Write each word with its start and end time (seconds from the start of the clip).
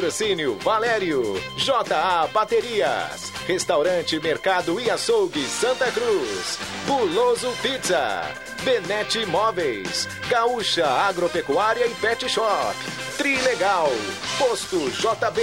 Patrocínio 0.00 0.56
Valério, 0.60 1.22
JA 1.58 2.26
Baterias, 2.32 3.30
Restaurante 3.46 4.18
Mercado 4.18 4.80
e 4.80 4.90
Açougue 4.90 5.44
Santa 5.46 5.92
Cruz, 5.92 6.58
Buloso 6.86 7.52
Pizza, 7.60 8.22
Benete 8.64 9.18
Imóveis, 9.18 10.08
Gaúcha 10.30 10.86
Agropecuária 10.86 11.86
e 11.86 11.94
Pet 11.96 12.26
Shop, 12.30 12.74
Trilegal, 13.18 13.90
Posto 14.38 14.90
JB, 14.90 15.38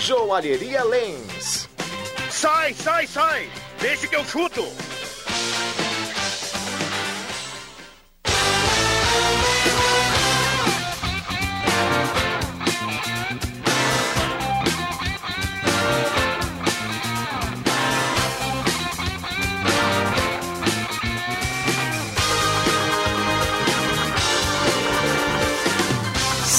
Joalheria 0.00 0.82
Lens. 0.82 1.68
Sai, 2.32 2.74
sai, 2.74 3.06
sai! 3.06 3.48
Deixa 3.80 4.08
que 4.08 4.16
eu 4.16 4.24
chuto! 4.24 4.93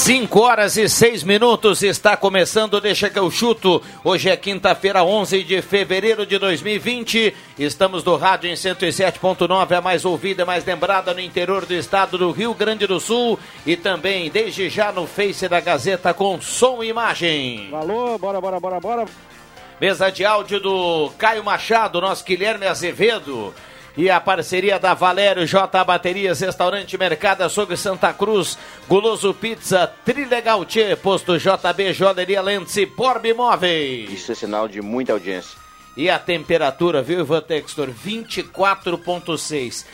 5 0.06 0.40
horas 0.40 0.78
e 0.78 0.88
6 0.88 1.24
minutos 1.24 1.82
está 1.82 2.16
começando, 2.16 2.80
deixa 2.80 3.10
que 3.10 3.18
eu 3.18 3.32
chuto. 3.32 3.82
Hoje 4.04 4.30
é 4.30 4.38
quinta-feira, 4.38 5.04
11 5.04 5.44
de 5.44 5.64
fevereiro 5.64 6.28
de 6.28 6.38
2020. 6.38 7.36
Estamos 7.58 8.04
do 8.04 8.16
rádio 8.16 8.48
em 8.48 8.54
107.9, 8.54 9.76
a 9.76 9.82
mais 9.82 10.06
ouvida 10.06 10.44
e 10.44 10.46
mais 10.46 10.64
lembrada 10.64 11.12
no 11.12 11.20
interior 11.20 11.66
do 11.66 11.74
estado 11.74 12.20
do 12.20 12.30
Rio 12.30 12.54
Grande 12.54 12.86
do 12.86 13.00
Sul 13.00 13.40
e 13.66 13.76
também 13.76 14.30
desde 14.30 14.70
já 14.70 14.92
no 14.92 15.08
Face 15.08 15.50
da 15.50 15.60
Gazeta 15.60 16.14
com 16.14 16.40
som 16.40 16.84
e 16.84 16.90
imagem. 16.90 17.70
Alô, 17.74 18.16
bora, 18.20 18.40
bora, 18.40 18.60
bora, 18.60 18.80
bora. 18.80 19.06
Mesa 19.82 20.12
de 20.12 20.24
áudio 20.24 20.60
do 20.60 21.10
Caio 21.18 21.44
Machado, 21.44 22.00
nosso 22.00 22.24
Guilherme 22.24 22.68
Azevedo 22.68 23.56
e 23.98 24.10
a 24.10 24.20
parceria 24.20 24.78
da 24.78 24.94
Valério 24.94 25.46
J 25.46 25.84
Baterias, 25.84 26.40
Restaurante 26.40 26.98
Mercado 26.98 27.44
Açougue 27.44 27.78
Santa 27.78 28.14
Cruz, 28.14 28.58
Guloso 28.88 29.34
Pizza, 29.34 29.92
Trilegal 30.04 30.66
Tchê, 30.66 30.96
Posto 30.96 31.38
JB, 31.38 31.94
Joalheria 31.94 32.42
Lentes 32.42 32.76
e 32.78 32.86
Porb 32.86 33.26
Imóveis. 33.28 34.12
Isso 34.12 34.32
é 34.32 34.36
sinal 34.36 34.68
de 34.68 34.82
muita 34.82 35.14
audiência. 35.14 35.66
E 35.98 36.10
a 36.10 36.20
temperatura, 36.20 37.02
viu, 37.02 37.22
Ivan 37.22 37.42
Textor? 37.42 37.90
24,6. 37.90 39.86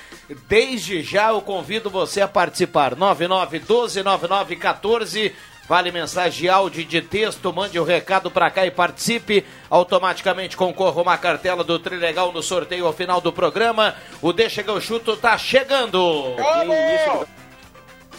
Desde 0.48 1.04
já 1.04 1.30
eu 1.30 1.42
convido 1.42 1.92
você 1.92 2.22
a 2.22 2.28
participar. 2.28 2.96
9912 2.96 4.02
9914 4.02 5.32
Vale 5.68 5.92
mensagem 5.92 6.42
de 6.42 6.50
áudio 6.50 6.82
e 6.82 6.86
de 6.86 7.02
texto, 7.02 7.54
mande 7.54 7.80
o 7.80 7.84
um 7.84 7.86
recado 7.86 8.30
para 8.30 8.50
cá 8.50 8.66
e 8.66 8.72
participe. 8.72 9.46
Automaticamente 9.70 10.58
concorra 10.58 11.02
uma 11.02 11.18
cartela 11.18 11.64
do 11.64 11.80
Trilegal 11.80 12.32
no 12.32 12.44
sorteio 12.44 12.86
ao 12.86 12.94
final 12.94 13.22
do 13.22 13.32
programa. 13.32 13.96
O 14.22 14.34
Deixa 14.34 14.64
que 14.64 14.70
eu 14.70 14.82
chuto 14.82 15.16
tá 15.16 15.38
chegando. 15.38 16.36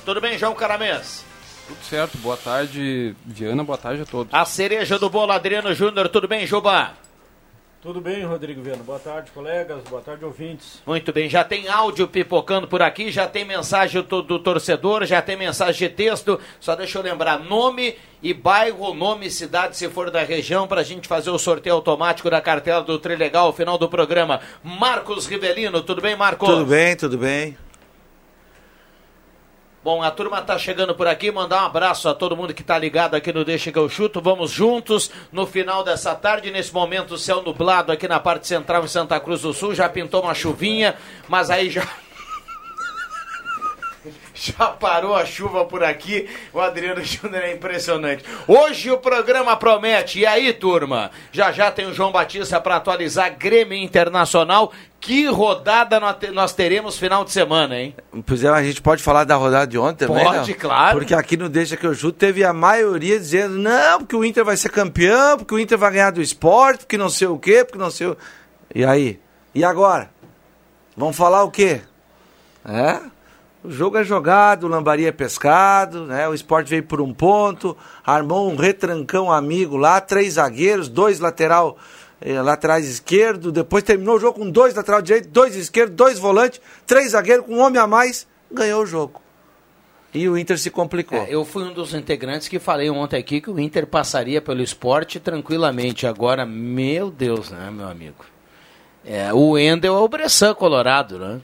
Tudo 0.05 0.21
bem, 0.21 0.39
João 0.39 0.55
Caramês? 0.55 1.25
Tudo 1.67 1.85
certo, 1.85 2.19
boa 2.19 2.37
tarde, 2.37 3.15
Viana, 3.25 3.63
boa 3.63 3.79
tarde 3.79 4.03
a 4.03 4.05
todos. 4.07 4.35
A 4.35 4.45
cereja 4.45 4.99
do 4.99 5.09
bolo, 5.09 5.33
Adriano 5.33 5.73
Júnior, 5.75 6.09
tudo 6.09 6.27
bem, 6.27 6.47
Juba? 6.47 6.93
Tudo 7.83 8.01
bem, 8.01 8.25
Rodrigo 8.25 8.63
Viana. 8.63 8.85
Boa 8.85 9.01
tarde, 9.01 9.33
colegas. 9.33 9.83
Boa 9.91 10.01
tarde, 10.01 10.25
ouvintes. 10.25 10.81
Muito 10.87 11.13
bem. 11.13 11.29
Já 11.29 11.43
tem 11.43 11.67
áudio 11.69 12.07
pipocando 12.07 12.69
por 12.69 12.81
aqui, 12.81 13.11
já 13.11 13.27
tem 13.27 13.45
mensagem 13.45 14.01
do, 14.03 14.23
do 14.23 14.39
torcedor, 14.39 15.05
já 15.05 15.21
tem 15.21 15.37
mensagem 15.37 15.89
de 15.89 15.93
texto. 15.93 16.39
Só 16.61 16.77
deixa 16.77 17.01
eu 17.01 17.03
lembrar: 17.03 17.41
nome 17.41 17.97
e 18.23 18.33
bairro, 18.33 18.95
nome 18.95 19.27
e 19.27 19.31
cidade, 19.33 19.77
se 19.77 19.89
for 19.89 20.13
da 20.13 20.23
região, 20.23 20.69
para 20.69 20.83
a 20.83 20.85
gente 20.85 21.09
fazer 21.09 21.31
o 21.31 21.39
sorteio 21.39 21.75
automático 21.75 22.31
da 22.31 22.41
cartela 22.41 22.85
do 22.85 23.01
Trilegal 23.01 23.47
ao 23.47 23.53
final 23.53 23.77
do 23.77 23.89
programa. 23.89 24.41
Marcos 24.63 25.27
Rivelino, 25.27 25.83
tudo 25.83 26.01
bem, 26.01 26.15
Marcos? 26.15 26.49
Tudo 26.49 26.65
bem, 26.65 26.95
tudo 26.95 27.19
bem. 27.19 27.57
Bom, 29.85 30.01
a 30.01 30.13
turma 30.13 30.41
tá 30.41 30.57
chegando 30.57 30.95
por 30.95 31.09
aqui, 31.09 31.33
mandar 31.33 31.65
um 31.65 31.67
abraço 31.67 32.09
a 32.09 32.15
todo 32.15 32.37
mundo 32.37 32.55
que 32.55 32.63
tá 32.63 32.79
ligado 32.79 33.17
aqui 33.17 33.33
no 33.33 33.45
Deixa 33.45 33.73
que 33.73 33.79
eu 33.79 33.89
chuto. 33.89 34.21
Vamos 34.21 34.53
juntos 34.53 35.11
no 35.33 35.45
final 35.45 35.83
dessa 35.83 36.15
tarde, 36.15 36.53
nesse 36.53 36.73
momento 36.73 37.19
céu 37.19 37.43
nublado 37.43 37.91
aqui 37.91 38.07
na 38.07 38.21
parte 38.21 38.47
central 38.47 38.85
em 38.85 38.87
Santa 38.87 39.19
Cruz 39.19 39.43
do 39.43 39.53
Sul, 39.53 39.75
já 39.75 39.89
pintou 39.89 40.23
uma 40.23 40.35
chuvinha, 40.35 40.95
mas 41.29 41.51
aí 41.51 41.69
já 41.69 41.85
já 44.35 44.67
parou 44.67 45.15
a 45.15 45.25
chuva 45.25 45.65
por 45.65 45.83
aqui. 45.83 46.29
O 46.53 46.61
Adriano 46.61 47.03
Júnior 47.05 47.43
é 47.43 47.53
impressionante. 47.53 48.25
Hoje 48.47 48.91
o 48.91 48.99
programa 48.99 49.57
promete. 49.57 50.21
E 50.21 50.27
aí, 50.27 50.53
turma? 50.53 51.11
Já 51.31 51.53
já 51.53 51.71
tem 51.71 51.87
o 51.87 51.95
João 51.95 52.13
Batista 52.13 52.61
para 52.61 52.77
atualizar 52.77 53.37
Grêmio 53.37 53.77
Internacional. 53.79 54.73
Que 55.01 55.27
rodada 55.27 55.99
nós 56.33 56.53
teremos 56.53 56.97
final 56.97 57.25
de 57.25 57.33
semana, 57.33 57.77
hein? 57.77 57.97
Pois 58.25 58.45
é, 58.45 58.49
a 58.49 58.63
gente 58.63 58.81
pode 58.81 59.03
falar 59.03 59.25
da 59.25 59.35
rodada 59.35 59.67
de 59.67 59.77
ontem 59.77 60.07
pode, 60.07 60.21
também, 60.21 60.39
Pode, 60.39 60.55
claro. 60.55 60.97
Porque 60.97 61.13
aqui 61.13 61.37
no 61.37 61.49
Deixa 61.49 61.77
Que 61.77 61.85
Eu 61.85 61.95
Chuto 61.95 62.19
teve 62.19 62.45
a 62.45 62.53
maioria 62.53 63.19
dizendo 63.19 63.59
não, 63.59 63.99
porque 63.99 64.15
o 64.15 64.25
Inter 64.25 64.45
vai 64.45 64.57
ser 64.57 64.69
campeão, 64.69 65.39
porque 65.39 65.55
o 65.55 65.59
Inter 65.59 65.77
vai 65.77 65.91
ganhar 65.91 66.13
do 66.13 66.23
esporte, 66.23 66.81
porque 66.81 66.97
não 66.97 67.09
sei 67.09 67.27
o 67.27 67.37
quê, 67.37 67.65
porque 67.65 67.79
não 67.79 67.91
sei 67.91 68.07
o... 68.07 68.17
E 68.73 68.85
aí? 68.85 69.19
E 69.53 69.65
agora? 69.65 70.09
Vamos 70.97 71.17
falar 71.17 71.43
o 71.43 71.51
quê? 71.51 71.81
É? 72.65 73.01
O 73.65 73.71
jogo 73.71 73.97
é 73.97 74.03
jogado, 74.03 74.65
o 74.65 74.69
Lambari 74.69 75.07
é 75.07 75.13
pescado, 75.13 76.05
né? 76.05 76.29
O 76.29 76.35
esporte 76.35 76.69
veio 76.69 76.83
por 76.83 77.01
um 77.01 77.15
ponto, 77.15 77.77
armou 78.05 78.51
um 78.51 78.57
retrancão 78.57 79.31
amigo 79.31 79.77
lá, 79.77 80.01
três 80.01 80.35
zagueiros, 80.35 80.89
dois 80.89 81.21
lateral, 81.21 81.77
eh, 82.21 82.43
laterais 82.43 82.89
esquerdo, 82.89 83.53
depois 83.53 83.85
terminou 83.85 84.17
o 84.17 84.21
jogo 84.21 84.41
com 84.41 84.51
dois 84.51 84.75
lateral 84.75 85.01
direito, 85.01 85.29
dois 85.29 85.55
esquerdo, 85.55 85.95
dois 85.95 86.19
volantes, 86.19 86.61
três 86.85 87.13
zagueiros 87.13 87.47
com 87.47 87.55
um 87.55 87.61
homem 87.61 87.81
a 87.81 87.87
mais, 87.87 88.27
ganhou 88.51 88.83
o 88.83 88.87
jogo. 88.87 89.23
E 90.13 90.29
o 90.29 90.37
Inter 90.37 90.59
se 90.59 90.69
complicou. 90.69 91.19
É, 91.19 91.27
eu 91.31 91.45
fui 91.45 91.63
um 91.63 91.73
dos 91.73 91.95
integrantes 91.95 92.49
que 92.49 92.59
falei 92.59 92.91
ontem 92.91 93.17
aqui 93.17 93.41
que 93.41 93.51
o 93.51 93.61
Inter 93.61 93.87
passaria 93.87 94.43
pelo 94.43 94.61
esporte 94.61 95.21
tranquilamente. 95.21 96.07
Agora, 96.07 96.45
meu 96.45 97.11
Deus, 97.11 97.51
né, 97.51 97.71
meu 97.71 97.89
amigo? 97.89 98.25
É, 99.05 99.33
o 99.33 99.51
Wendel 99.51 99.95
é 99.95 99.99
o 99.99 100.09
Bressan 100.09 100.53
Colorado, 100.53 101.19
né? 101.19 101.41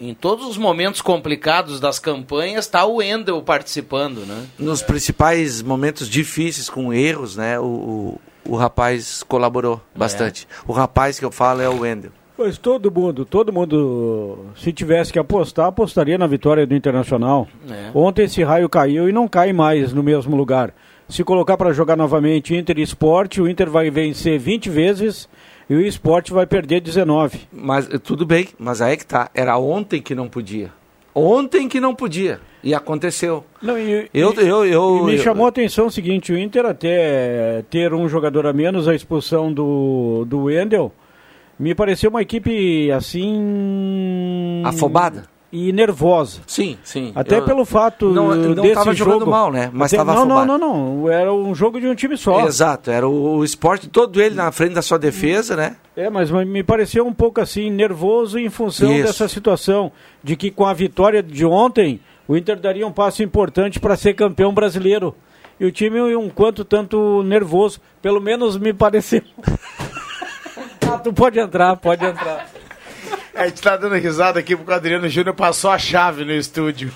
Em 0.00 0.14
todos 0.14 0.46
os 0.46 0.56
momentos 0.56 1.02
complicados 1.02 1.78
das 1.78 1.98
campanhas 1.98 2.64
está 2.64 2.84
o 2.84 2.96
Wendel 2.96 3.42
participando, 3.42 4.20
né? 4.26 4.46
Nos 4.58 4.82
principais 4.82 5.62
momentos 5.62 6.08
difíceis 6.08 6.70
com 6.70 6.92
erros, 6.92 7.36
né? 7.36 7.58
O, 7.60 7.64
o, 7.64 8.20
o 8.52 8.56
rapaz 8.56 9.22
colaborou 9.22 9.80
bastante. 9.94 10.48
É. 10.50 10.54
O 10.66 10.72
rapaz 10.72 11.18
que 11.18 11.24
eu 11.24 11.30
falo 11.30 11.60
é 11.60 11.68
o 11.68 11.80
Wendel. 11.80 12.12
Pois 12.36 12.56
todo 12.56 12.90
mundo, 12.90 13.26
todo 13.26 13.52
mundo, 13.52 14.46
se 14.56 14.72
tivesse 14.72 15.12
que 15.12 15.18
apostar, 15.18 15.66
apostaria 15.66 16.16
na 16.16 16.26
vitória 16.26 16.66
do 16.66 16.74
Internacional. 16.74 17.46
É. 17.68 17.90
Ontem 17.94 18.24
esse 18.24 18.42
raio 18.42 18.66
caiu 18.66 19.10
e 19.10 19.12
não 19.12 19.28
cai 19.28 19.52
mais 19.52 19.92
no 19.92 20.02
mesmo 20.02 20.34
lugar. 20.34 20.72
Se 21.06 21.22
colocar 21.22 21.58
para 21.58 21.74
jogar 21.74 21.96
novamente 21.96 22.56
Inter 22.56 22.78
e 22.78 22.82
Esporte, 22.82 23.42
o 23.42 23.48
Inter 23.48 23.68
vai 23.68 23.90
vencer 23.90 24.38
20 24.38 24.70
vezes 24.70 25.28
e 25.70 25.74
o 25.76 25.80
esporte 25.80 26.32
vai 26.32 26.46
perder 26.46 26.80
19. 26.80 27.42
Mas 27.52 27.88
tudo 28.02 28.26
bem, 28.26 28.48
mas 28.58 28.82
aí 28.82 28.94
é 28.94 28.96
que 28.96 29.06
tá. 29.06 29.30
Era 29.32 29.56
ontem 29.56 30.02
que 30.02 30.16
não 30.16 30.28
podia. 30.28 30.72
Ontem 31.14 31.68
que 31.68 31.78
não 31.78 31.94
podia. 31.94 32.40
E 32.62 32.74
aconteceu. 32.74 33.44
Não, 33.62 33.78
e, 33.78 34.08
eu, 34.12 34.34
e, 34.34 34.48
eu, 34.48 34.66
eu, 34.66 35.04
me 35.04 35.14
eu, 35.14 35.22
chamou 35.22 35.46
a 35.46 35.48
atenção 35.48 35.86
o 35.86 35.90
seguinte, 35.90 36.32
o 36.32 36.38
Inter 36.38 36.66
até 36.66 37.62
ter 37.70 37.94
um 37.94 38.08
jogador 38.08 38.48
a 38.48 38.52
menos, 38.52 38.88
a 38.88 38.94
expulsão 38.96 39.52
do, 39.52 40.24
do 40.26 40.44
Wendel, 40.44 40.92
me 41.56 41.72
pareceu 41.72 42.10
uma 42.10 42.22
equipe 42.22 42.90
assim... 42.90 44.62
Afobada? 44.64 45.24
E 45.52 45.72
nervosa. 45.72 46.40
Sim, 46.46 46.78
sim. 46.84 47.12
Até 47.14 47.38
eu... 47.38 47.44
pelo 47.44 47.64
fato 47.64 48.10
não, 48.10 48.34
não 48.34 48.54
desse 48.54 48.74
tava 48.74 48.94
jogo... 48.94 49.12
jogando 49.12 49.30
mal, 49.30 49.50
né? 49.50 49.68
Mas 49.72 49.92
estava 49.92 50.14
não, 50.14 50.24
não, 50.24 50.46
não, 50.46 50.58
não. 50.58 51.10
Era 51.10 51.32
um 51.32 51.54
jogo 51.54 51.80
de 51.80 51.88
um 51.88 51.94
time 51.94 52.16
só. 52.16 52.46
Exato. 52.46 52.90
Era 52.90 53.08
o, 53.08 53.38
o 53.38 53.44
esporte 53.44 53.88
todo 53.88 54.22
ele 54.22 54.34
na 54.34 54.52
frente 54.52 54.74
da 54.74 54.82
sua 54.82 54.98
defesa, 54.98 55.56
né? 55.56 55.76
É, 55.96 56.08
mas 56.08 56.30
me 56.30 56.62
pareceu 56.62 57.04
um 57.04 57.12
pouco 57.12 57.40
assim 57.40 57.68
nervoso 57.68 58.38
em 58.38 58.48
função 58.48 58.92
Isso. 58.92 59.06
dessa 59.06 59.28
situação 59.28 59.90
de 60.22 60.36
que 60.36 60.50
com 60.50 60.64
a 60.64 60.72
vitória 60.72 61.22
de 61.22 61.44
ontem 61.44 62.00
o 62.28 62.36
Inter 62.36 62.58
daria 62.58 62.86
um 62.86 62.92
passo 62.92 63.22
importante 63.22 63.80
para 63.80 63.96
ser 63.96 64.14
campeão 64.14 64.54
brasileiro. 64.54 65.14
E 65.58 65.66
o 65.66 65.72
time 65.72 66.00
um 66.14 66.30
quanto 66.30 66.64
tanto 66.64 67.22
nervoso, 67.24 67.80
pelo 68.00 68.20
menos 68.20 68.56
me 68.56 68.72
pareceu. 68.72 69.22
ah, 70.88 70.98
tu 70.98 71.12
pode 71.12 71.38
entrar, 71.38 71.76
pode 71.76 72.04
entrar. 72.04 72.48
A 73.34 73.46
gente 73.46 73.60
tá 73.62 73.76
dando 73.76 73.94
risada 73.96 74.38
aqui 74.40 74.56
porque 74.56 74.70
o 74.70 74.74
Adriano 74.74 75.08
Júnior 75.08 75.34
passou 75.34 75.70
a 75.70 75.78
chave 75.78 76.24
no 76.24 76.32
estúdio. 76.32 76.90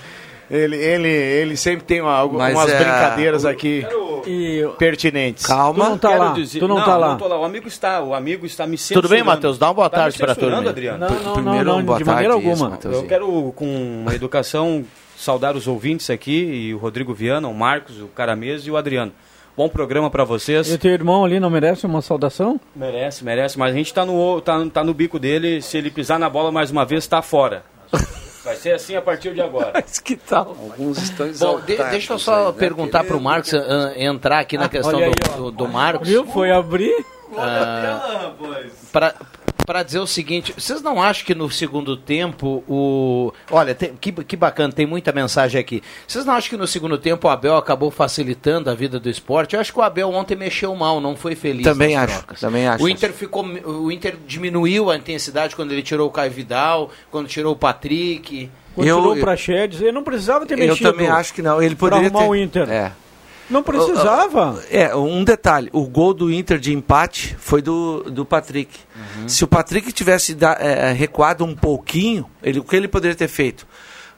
Ele, 0.50 0.76
ele, 0.76 1.08
ele 1.08 1.56
sempre 1.56 1.84
tem 1.86 2.02
uma, 2.02 2.26
Mas 2.26 2.54
umas 2.54 2.70
é- 2.70 2.76
brincadeiras 2.76 3.44
aqui 3.46 3.84
E 4.26 4.62
pertinentes. 4.78 5.46
Calma. 5.46 5.84
Tu 5.84 5.90
não 5.90 5.98
tá 5.98 6.08
Quero 6.10 6.20
lá, 6.22 6.32
dizer- 6.32 6.58
tu 6.58 6.68
não, 6.68 6.84
tá 6.84 6.96
lá. 6.98 7.16
tô 7.16 7.26
O 7.28 7.44
amigo 7.44 7.66
está, 7.66 8.02
o 8.02 8.12
amigo 8.14 8.44
está 8.44 8.66
me 8.66 8.76
censurando. 8.76 9.08
Tudo 9.08 9.10
bem, 9.16 9.24
Matheus? 9.24 9.56
Dá 9.58 9.68
uma 9.68 9.74
boa 9.74 9.88
Tá 9.90 9.98
tarde 9.98 10.18
pra 10.18 10.34
censurando, 10.34 10.56
turma. 10.56 10.70
Adriano. 10.70 10.98
Não, 10.98 11.08
não, 11.22 11.32
Primeiro, 11.34 11.64
não, 11.64 11.82
não, 11.82 11.96
de 11.96 12.04
maneira 12.04 12.36
isso, 12.36 12.48
alguma. 12.48 12.70
Matheus. 12.70 12.94
Eu 12.94 13.04
quero, 13.06 13.52
com 13.56 14.00
uma 14.02 14.14
educação, 14.14 14.84
saudar 15.16 15.56
os 15.56 15.66
ouvintes 15.66 16.10
aqui, 16.10 16.42
e 16.68 16.74
o 16.74 16.78
Rodrigo 16.78 17.14
Viana, 17.14 17.48
o 17.48 17.54
Marcos, 17.54 17.98
o 18.00 18.06
Caramês 18.08 18.66
e 18.66 18.70
o 18.70 18.76
Adriano. 18.76 19.12
Bom 19.56 19.68
programa 19.68 20.10
pra 20.10 20.24
vocês. 20.24 20.68
E 20.72 20.76
teu 20.76 20.90
irmão 20.90 21.24
ali 21.24 21.38
não 21.38 21.48
merece 21.48 21.86
uma 21.86 22.02
saudação? 22.02 22.60
Merece, 22.74 23.24
merece, 23.24 23.56
mas 23.56 23.72
a 23.72 23.76
gente 23.76 23.94
tá 23.94 24.04
no, 24.04 24.40
tá, 24.40 24.54
tá 24.72 24.82
no 24.82 24.92
bico 24.92 25.16
dele, 25.18 25.62
se 25.62 25.78
ele 25.78 25.92
pisar 25.92 26.18
na 26.18 26.28
bola 26.28 26.50
mais 26.50 26.72
uma 26.72 26.84
vez, 26.84 27.06
tá 27.06 27.22
fora. 27.22 27.62
Vai 28.44 28.56
ser 28.56 28.72
assim 28.72 28.94
a 28.96 29.00
partir 29.00 29.32
de 29.32 29.40
agora. 29.40 29.70
Mas 29.86 29.98
que 29.98 30.16
tal? 30.16 30.48
Alguns 30.48 30.98
estão 30.98 31.32
Bom, 31.38 31.60
de- 31.60 31.76
deixa 31.76 32.12
eu 32.12 32.18
só 32.18 32.40
aí, 32.40 32.46
né? 32.46 32.52
perguntar 32.58 33.02
pro 33.04 33.18
Marcos 33.18 33.54
ah, 33.54 33.92
entrar 33.96 34.40
aqui 34.40 34.58
na 34.58 34.68
questão 34.68 34.96
olha 34.96 35.06
aí, 35.06 35.12
do, 35.12 35.44
do, 35.44 35.50
do 35.50 35.68
Marcos. 35.68 36.06
Viu? 36.06 36.26
Foi 36.26 36.50
abrir. 36.50 36.92
para 38.92 39.14
para 39.66 39.82
dizer 39.82 39.98
o 39.98 40.06
seguinte, 40.06 40.52
vocês 40.56 40.82
não 40.82 41.02
acham 41.02 41.24
que 41.24 41.34
no 41.34 41.50
segundo 41.50 41.96
tempo 41.96 42.62
o 42.68 43.32
olha 43.50 43.74
tem- 43.74 43.94
que, 43.98 44.12
que 44.12 44.36
bacana 44.36 44.72
tem 44.72 44.86
muita 44.86 45.10
mensagem 45.10 45.58
aqui. 45.60 45.82
Vocês 46.06 46.24
não 46.24 46.34
acham 46.34 46.50
que 46.50 46.56
no 46.56 46.66
segundo 46.66 46.98
tempo 46.98 47.26
o 47.26 47.30
Abel 47.30 47.56
acabou 47.56 47.90
facilitando 47.90 48.68
a 48.70 48.74
vida 48.74 49.00
do 49.00 49.08
esporte? 49.08 49.54
Eu 49.54 49.60
acho 49.60 49.72
que 49.72 49.78
o 49.78 49.82
Abel 49.82 50.10
ontem 50.10 50.36
mexeu 50.36 50.74
mal, 50.74 51.00
não 51.00 51.16
foi 51.16 51.34
feliz. 51.34 51.64
Também 51.64 51.94
nas 51.94 52.04
acho, 52.10 52.18
trocas. 52.18 52.40
também 52.40 52.68
acho. 52.68 52.84
O 52.84 52.88
Inter 52.88 53.12
ficou, 53.12 53.42
o 53.44 53.90
Inter 53.90 54.16
diminuiu 54.26 54.90
a 54.90 54.96
intensidade 54.96 55.56
quando 55.56 55.72
ele 55.72 55.82
tirou 55.82 56.08
o 56.08 56.12
Caio 56.12 56.30
Vidal, 56.30 56.90
quando 57.10 57.26
tirou 57.26 57.54
o 57.54 57.56
Patrick. 57.56 58.50
Quando 58.74 58.86
Eu- 58.88 58.98
tirou 58.98 59.16
eu- 59.16 59.20
pra 59.22 59.36
Chedes, 59.36 59.80
ele 59.80 59.92
não 59.92 60.02
precisava 60.02 60.44
ter 60.44 60.54
Eu 60.58 60.66
mexido. 60.68 60.90
também 60.90 61.08
acho 61.08 61.32
que 61.32 61.40
não. 61.40 61.62
Ele 61.62 61.74
poderia 61.76 62.06
arrumar 62.08 62.24
ter... 62.24 62.28
o 62.28 62.34
Inter. 62.34 62.68
É. 62.68 62.92
Não 63.50 63.62
precisava. 63.62 64.62
É, 64.70 64.94
um 64.96 65.22
detalhe, 65.22 65.68
o 65.72 65.86
gol 65.86 66.14
do 66.14 66.32
Inter 66.32 66.58
de 66.58 66.72
empate 66.72 67.36
foi 67.38 67.60
do, 67.60 68.02
do 68.04 68.24
Patrick. 68.24 68.78
Se 69.26 69.44
o 69.44 69.46
Patrick 69.46 69.92
tivesse 69.92 70.34
da- 70.34 70.56
é, 70.58 70.92
recuado 70.92 71.44
um 71.44 71.54
pouquinho, 71.54 72.28
ele, 72.42 72.58
o 72.58 72.64
que 72.64 72.74
ele 72.74 72.88
poderia 72.88 73.14
ter 73.16 73.28
feito? 73.28 73.66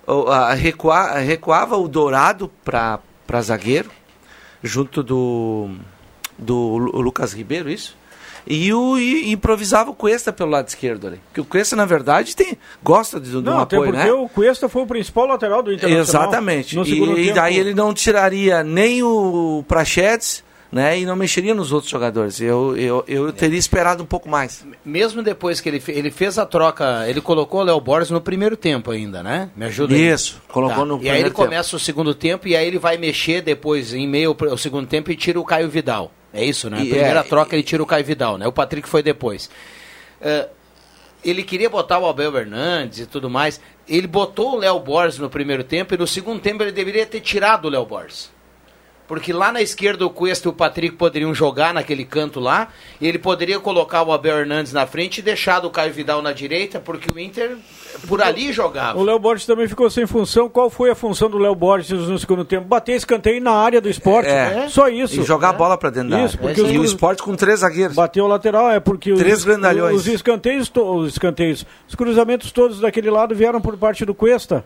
O- 0.07 0.29
a- 0.29 0.55
recua- 0.55 1.19
recuava 1.19 1.77
o 1.77 1.89
Dourado 1.89 2.51
para 2.65 3.01
zagueiro, 3.43 3.91
junto 4.63 5.03
do, 5.03 5.71
do 6.39 6.77
Lu- 6.77 7.01
Lucas 7.01 7.33
Ribeiro, 7.33 7.69
isso? 7.69 7.97
E, 8.47 8.73
o, 8.73 8.97
e 8.99 9.33
improvisava 9.33 9.91
o 9.91 9.95
Cuesta 9.95 10.33
pelo 10.33 10.51
lado 10.51 10.69
esquerdo 10.69 11.09
ali. 11.09 11.21
Porque 11.27 11.41
o 11.41 11.45
Cuesta, 11.45 11.75
na 11.75 11.85
verdade, 11.85 12.37
tem, 12.37 12.57
gosta 12.83 13.19
de, 13.19 13.31
de 13.31 13.37
Não, 13.43 13.57
um 13.57 13.61
até 13.61 13.77
apoio, 13.77 13.91
porque 13.93 14.07
né? 14.07 14.13
o 14.13 14.29
Cuesta 14.29 14.69
foi 14.69 14.83
o 14.83 14.87
principal 14.87 15.27
lateral 15.27 15.63
do 15.63 15.73
Internacional. 15.73 16.03
Exatamente. 16.29 16.79
E, 16.79 17.29
e 17.29 17.33
daí 17.33 17.57
ele 17.59 17.75
não 17.75 17.93
tiraria 17.93 18.63
nem 18.63 19.03
o 19.03 19.65
Prachedes, 19.67 20.45
né? 20.71 20.99
E 20.99 21.07
não 21.07 21.17
mexeria 21.17 21.55
nos 21.55 21.73
outros 21.73 21.91
jogadores. 21.91 22.41
Eu, 22.41 22.77
eu, 22.77 23.05
eu 23.09 23.33
teria 23.33 23.59
esperado 23.59 24.03
um 24.03 24.07
pouco 24.07 24.29
mais. 24.29 24.65
Mesmo 24.85 25.23
depois 25.23 25.61
que 25.61 25.69
ele, 25.69 25.81
fe- 25.81 25.93
ele 25.93 26.11
fez 26.11 26.39
a 26.39 26.47
troca, 26.47 27.05
ele 27.09 27.21
colocou 27.21 27.61
o 27.61 27.65
Léo 27.65 27.81
Borges 27.81 28.11
no 28.11 28.21
primeiro 28.21 28.57
tempo 28.57 28.91
ainda, 28.91 29.23
né? 29.23 29.49
Me 29.57 29.65
ajuda 29.67 29.95
aí. 29.95 30.09
Isso, 30.09 30.41
colocou 30.49 30.79
Tá. 30.79 30.85
no 30.85 30.95
E 30.95 30.97
aí 30.97 31.01
primeiro 31.01 31.27
ele 31.29 31.31
tempo. 31.35 31.43
começa 31.45 31.75
o 31.77 31.79
segundo 31.79 32.15
tempo 32.15 32.47
e 32.47 32.55
aí 32.57 32.67
ele 32.67 32.79
vai 32.79 32.97
mexer 32.97 33.43
depois, 33.43 33.93
em 33.95 34.07
meio 34.09 34.37
ao 34.51 34.59
segundo 34.59 34.87
tempo, 34.87 35.11
e 35.11 35.17
tira 35.17 35.41
o 35.41 35.45
Caio 35.45 35.69
Vidal. 35.69 36.13
É 36.37 36.45
isso, 36.45 36.69
né? 36.69 36.77
A 36.77 36.81
primeira 36.81 37.21
é- 37.21 37.23
troca 37.23 37.57
ele 37.57 37.63
tira 37.63 37.83
o 37.83 37.87
Caio 37.87 38.05
Vidal, 38.05 38.37
né? 38.37 38.47
O 38.47 38.53
Patrick 38.53 38.87
foi 38.89 39.03
depois. 39.03 39.49
É, 40.21 40.49
ele 41.25 41.43
queria 41.43 41.71
botar 41.71 41.99
o 41.99 42.07
Abel 42.07 42.37
Hernandes 42.37 43.01
e 43.01 43.07
tudo 43.07 43.31
mais. 43.31 43.61
Ele 43.89 44.07
botou 44.07 44.55
o 44.55 44.59
Léo 44.59 44.79
Borges 44.81 45.19
no 45.19 45.31
primeiro 45.31 45.65
tempo 45.65 45.95
e 45.95 45.97
no 45.97 46.07
segundo 46.07 46.41
tempo 46.41 46.63
ele 46.63 46.73
deveria 46.73 47.07
ter 47.07 47.21
tirado 47.21 47.65
o 47.65 47.69
Léo 47.71 47.87
Borges. 47.87 48.31
Porque 49.09 49.33
lá 49.33 49.53
na 49.53 49.63
esquerda 49.63 50.05
o 50.05 50.11
Cuesta 50.11 50.49
e 50.49 50.51
o 50.51 50.53
Patrick 50.53 50.97
poderiam 50.97 51.33
jogar 51.33 51.73
naquele 51.73 52.05
canto 52.05 52.41
lá. 52.41 52.69
E 53.01 53.07
ele 53.07 53.19
poderia 53.19 53.61
colocar 53.61 54.03
o 54.03 54.13
Abel 54.13 54.39
Hernandes 54.41 54.73
na 54.73 54.85
frente 54.87 55.19
e 55.19 55.23
deixar 55.23 55.65
o 55.65 55.71
Caio 55.71 55.93
Vidal 55.93 56.21
na 56.21 56.33
direita, 56.33 56.81
porque 56.81 57.11
o 57.13 57.19
Inter 57.19 57.57
por 58.09 58.21
ali 58.21 58.53
jogava. 58.53 58.99
O 58.99 59.05
Léo 59.05 59.19
Borges 59.19 59.47
também 59.47 59.69
ficou 59.69 59.89
sem 59.89 60.07
função. 60.07 60.49
Qual 60.49 60.69
foi 60.69 60.91
a 60.91 60.95
função 60.95 61.31
do 61.31 61.39
Léo 61.39 61.55
Borges 61.55 61.91
no 62.09 62.19
segundo 62.19 62.45
tempo? 62.45 62.67
Bater 62.67 62.97
escanteio 62.97 63.41
na 63.41 63.53
área 63.53 63.81
do 63.81 63.89
esporte. 63.89 64.29
É. 64.29 64.67
Só 64.69 64.89
isso. 64.89 65.21
E 65.21 65.25
jogar 65.25 65.51
a 65.51 65.53
bola 65.53 65.79
pra 65.79 65.89
dentro 65.91 66.11
da 66.11 66.25
Isso, 66.25 66.37
área. 66.37 66.49
porque 66.49 66.61
os 66.63 66.71
E 66.73 66.79
o 66.79 66.85
esporte 66.85 67.23
com 67.23 67.37
três 67.37 67.61
zagueiros. 67.61 67.95
Bateu 67.95 68.25
o 68.25 68.29
lateral, 68.29 68.71
é 68.71 68.81
porque 68.81 69.13
os, 69.13 69.19
Três 69.21 69.45
grandalhões. 69.45 69.95
os 69.95 70.07
escanteios, 70.09 70.69
to- 70.69 70.83
os 70.85 71.13
escanteios, 71.13 71.65
os 71.89 71.95
cruzamentos 71.95 72.51
todos 72.51 72.81
daquele 72.81 73.09
lado 73.11 73.35
vieram 73.37 73.61
por 73.61 73.77
parte 73.77 74.05
do 74.05 74.15
Cuesta. 74.15 74.65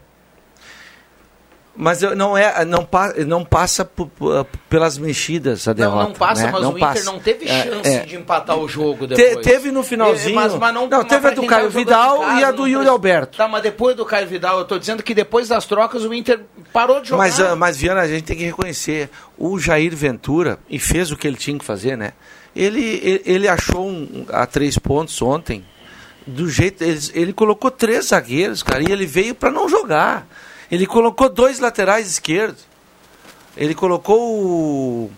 Mas 1.82 2.02
eu- 2.02 2.14
não, 2.14 2.36
é, 2.36 2.62
não, 2.66 2.84
pa- 2.84 3.14
não 3.26 3.42
passa 3.42 3.86
por- 3.86 4.10
pelas 4.68 4.98
mexidas 4.98 5.66
a 5.66 5.70
Não, 5.70 5.74
derrota. 5.76 6.04
não 6.08 6.12
passa, 6.12 6.42
né? 6.44 6.50
mas 6.52 6.60
não 6.62 6.74
o 6.74 6.76
Inter 6.76 6.88
passa. 6.88 7.04
não 7.04 7.18
teve 7.18 7.48
É, 7.48 7.62
chance 7.64 7.88
é. 7.88 7.98
de 8.00 8.16
empatar 8.16 8.58
o 8.58 8.68
jogo 8.68 9.08
Te- 9.08 9.14
depois. 9.14 9.46
teve 9.46 9.72
no 9.72 9.82
finalzinho. 9.82 10.32
É, 10.32 10.42
Mas, 10.42 10.54
mas 10.56 10.74
não, 10.74 10.86
Não, 10.86 10.98
mas 10.98 11.06
teve 11.08 11.26
a 11.28 11.30
do 11.30 11.46
Caio 11.46 11.70
Vidal 11.70 12.20
casa, 12.20 12.38
e 12.38 12.44
a 12.44 12.48
não 12.48 12.56
do 12.56 12.66
Yuri 12.66 12.86
Alberto. 12.86 13.38
Tá, 13.38 13.48
mas 13.48 13.62
depois 13.62 13.96
do 13.96 14.04
Caio 14.04 14.26
Vidal, 14.28 14.58
eu 14.58 14.66
tô 14.66 14.78
dizendo 14.78 15.02
que 15.02 15.14
depois 15.14 15.48
das 15.48 15.64
trocas 15.64 16.04
o 16.04 16.12
Inter 16.12 16.40
parou 16.70 17.00
de 17.00 17.08
jogar. 17.08 17.22
Mas, 17.22 17.40
ah, 17.40 17.56
mas, 17.56 17.78
Viana, 17.78 18.02
a 18.02 18.06
gente 18.08 18.24
tem 18.24 18.36
que 18.36 18.44
reconhecer. 18.44 19.08
O 19.38 19.58
Jair 19.58 19.96
Ventura, 19.96 20.58
e 20.68 20.78
fez 20.78 21.10
o 21.10 21.16
que 21.16 21.26
ele 21.26 21.38
tinha 21.38 21.58
que 21.58 21.64
fazer, 21.64 21.96
né? 21.96 22.12
Ele, 22.54 23.00
ele, 23.02 23.22
ele 23.24 23.48
achou 23.48 23.86
um, 23.88 24.26
a 24.28 24.44
três 24.44 24.76
pontos 24.76 25.22
ontem. 25.22 25.64
Do 26.26 26.46
jeito. 26.46 26.84
Ele, 26.84 27.00
ele 27.14 27.32
colocou 27.32 27.70
três 27.70 28.08
zagueiros, 28.08 28.62
cara, 28.62 28.82
e 28.82 28.92
ele 28.92 29.06
veio 29.06 29.34
para 29.34 29.50
não 29.50 29.66
jogar. 29.66 30.26
Ele 30.70 30.86
colocou 30.86 31.28
dois 31.28 31.58
laterais 31.58 32.06
esquerdos. 32.08 32.64
Ele 33.56 33.74
colocou 33.74 34.18
o. 34.20 35.10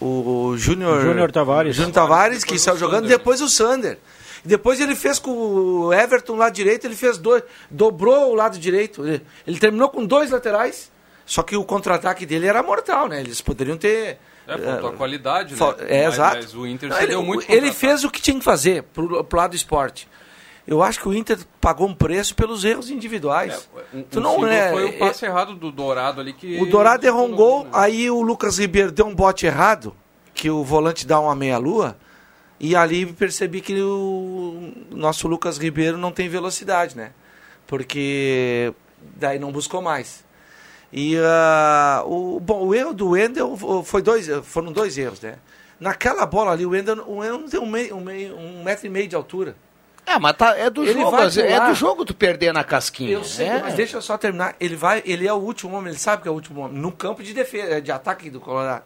O 0.00 0.56
Júnior. 0.56 1.00
Júnior 1.00 1.30
Tavares. 1.32 1.76
Júnior 1.76 1.92
Tavares, 1.92 2.44
que 2.44 2.58
saiu 2.58 2.76
jogando, 2.76 3.06
depois 3.06 3.40
o 3.40 3.48
Sander. 3.48 3.98
Depois 4.44 4.78
ele 4.78 4.94
fez 4.94 5.18
com 5.18 5.30
o 5.30 5.92
Everton 5.92 6.36
lá 6.36 6.50
direito, 6.50 6.86
ele 6.86 6.94
fez 6.96 7.16
dois. 7.16 7.42
Dobrou 7.70 8.32
o 8.32 8.34
lado 8.34 8.58
direito. 8.58 9.06
Ele, 9.06 9.22
ele 9.46 9.58
terminou 9.58 9.88
com 9.88 10.04
dois 10.04 10.30
laterais. 10.30 10.92
Só 11.24 11.42
que 11.42 11.56
o 11.56 11.64
contra-ataque 11.64 12.26
dele 12.26 12.46
era 12.46 12.62
mortal, 12.62 13.08
né? 13.08 13.20
Eles 13.20 13.40
poderiam 13.40 13.78
ter. 13.78 14.18
É, 14.46 14.58
faltou 14.58 14.90
a 14.90 14.92
qualidade, 14.92 15.54
né? 15.54 15.74
É, 15.88 16.04
Mas- 16.04 16.14
exato. 16.14 16.36
Mas 16.36 16.54
o 16.54 16.66
Inter 16.66 16.90
Não, 16.90 17.00
ele, 17.00 17.16
muito 17.16 17.50
ele 17.50 17.72
fez 17.72 18.04
o 18.04 18.10
que 18.10 18.20
tinha 18.20 18.38
que 18.38 18.44
fazer 18.44 18.82
pro, 18.82 19.24
pro 19.24 19.38
lado 19.38 19.50
do 19.52 19.56
esporte. 19.56 20.06
Eu 20.66 20.82
acho 20.82 20.98
que 21.00 21.08
o 21.08 21.12
Inter 21.14 21.38
pagou 21.60 21.86
um 21.86 21.94
preço 21.94 22.34
pelos 22.34 22.64
erros 22.64 22.88
individuais. 22.88 23.68
Um- 23.92 24.02
tu 24.02 24.20
não 24.20 24.46
é, 24.46 24.70
Foi 24.70 24.84
o 24.84 24.88
é- 24.88 24.92
passe 24.92 25.26
errado 25.26 25.54
do 25.54 25.70
Dourado 25.70 26.20
ali 26.20 26.32
que. 26.32 26.58
o 26.60 26.66
Dourado 26.66 27.06
errou 27.06 27.26
um 27.28 27.34
gol, 27.34 27.64
né? 27.64 27.70
aí 27.74 28.10
o 28.10 28.22
Lucas 28.22 28.58
Ribeiro 28.58 28.90
deu 28.90 29.06
um 29.06 29.14
bote 29.14 29.44
errado, 29.44 29.94
que 30.32 30.48
o 30.48 30.64
volante 30.64 31.06
dá 31.06 31.20
uma 31.20 31.34
meia-lua, 31.34 31.98
e 32.58 32.74
ali 32.74 33.04
percebi 33.04 33.60
que 33.60 33.78
o 33.82 34.72
nosso 34.90 35.28
Lucas 35.28 35.58
Ribeiro 35.58 35.98
não 35.98 36.10
tem 36.10 36.28
velocidade, 36.30 36.96
né? 36.96 37.12
Porque 37.66 38.72
daí 39.16 39.38
não 39.38 39.52
buscou 39.52 39.82
mais. 39.82 40.24
E 40.92 41.16
ah, 41.18 42.02
o, 42.06 42.38
bom, 42.40 42.66
o 42.66 42.74
erro 42.74 42.94
do 42.94 43.10
Wendel 43.10 43.56
foi 43.84 44.00
dois, 44.00 44.28
foram 44.44 44.72
dois 44.72 44.96
erros, 44.96 45.20
né? 45.20 45.36
Naquela 45.80 46.24
bola 46.24 46.52
ali, 46.52 46.64
o 46.64 46.70
Wendel, 46.70 47.04
o 47.06 47.16
Wendel 47.16 47.38
não 47.40 47.48
tem 47.48 47.60
um, 47.60 47.66
meio, 47.66 47.96
um, 47.96 48.00
meio, 48.00 48.36
um 48.36 48.62
metro 48.62 48.86
e 48.86 48.88
meio 48.88 49.08
de 49.08 49.16
altura. 49.16 49.56
É, 50.06 50.18
mas 50.18 50.36
tá, 50.36 50.56
é 50.56 50.68
do 50.68 50.84
Ele 50.84 51.00
jogo, 51.00 51.16
é 51.16 51.66
do 51.68 51.74
jogo 51.74 52.04
tu 52.04 52.14
perder 52.14 52.52
na 52.52 52.62
casquinha. 52.62 53.12
Eu 53.12 53.24
sei, 53.24 53.46
é. 53.46 53.58
mas 53.60 53.74
deixa 53.74 53.96
eu 53.96 54.02
só 54.02 54.18
terminar. 54.18 54.54
Ele 54.60 54.76
vai, 54.76 55.02
ele 55.06 55.26
é 55.26 55.32
o 55.32 55.36
último 55.36 55.76
homem, 55.76 55.90
ele 55.90 55.98
sabe 55.98 56.22
que 56.22 56.28
é 56.28 56.30
o 56.30 56.34
último 56.34 56.60
homem 56.60 56.78
no 56.78 56.92
campo 56.92 57.22
de 57.22 57.32
defesa, 57.32 57.80
de 57.80 57.90
ataque 57.90 58.28
do 58.28 58.40
Colorado. 58.40 58.84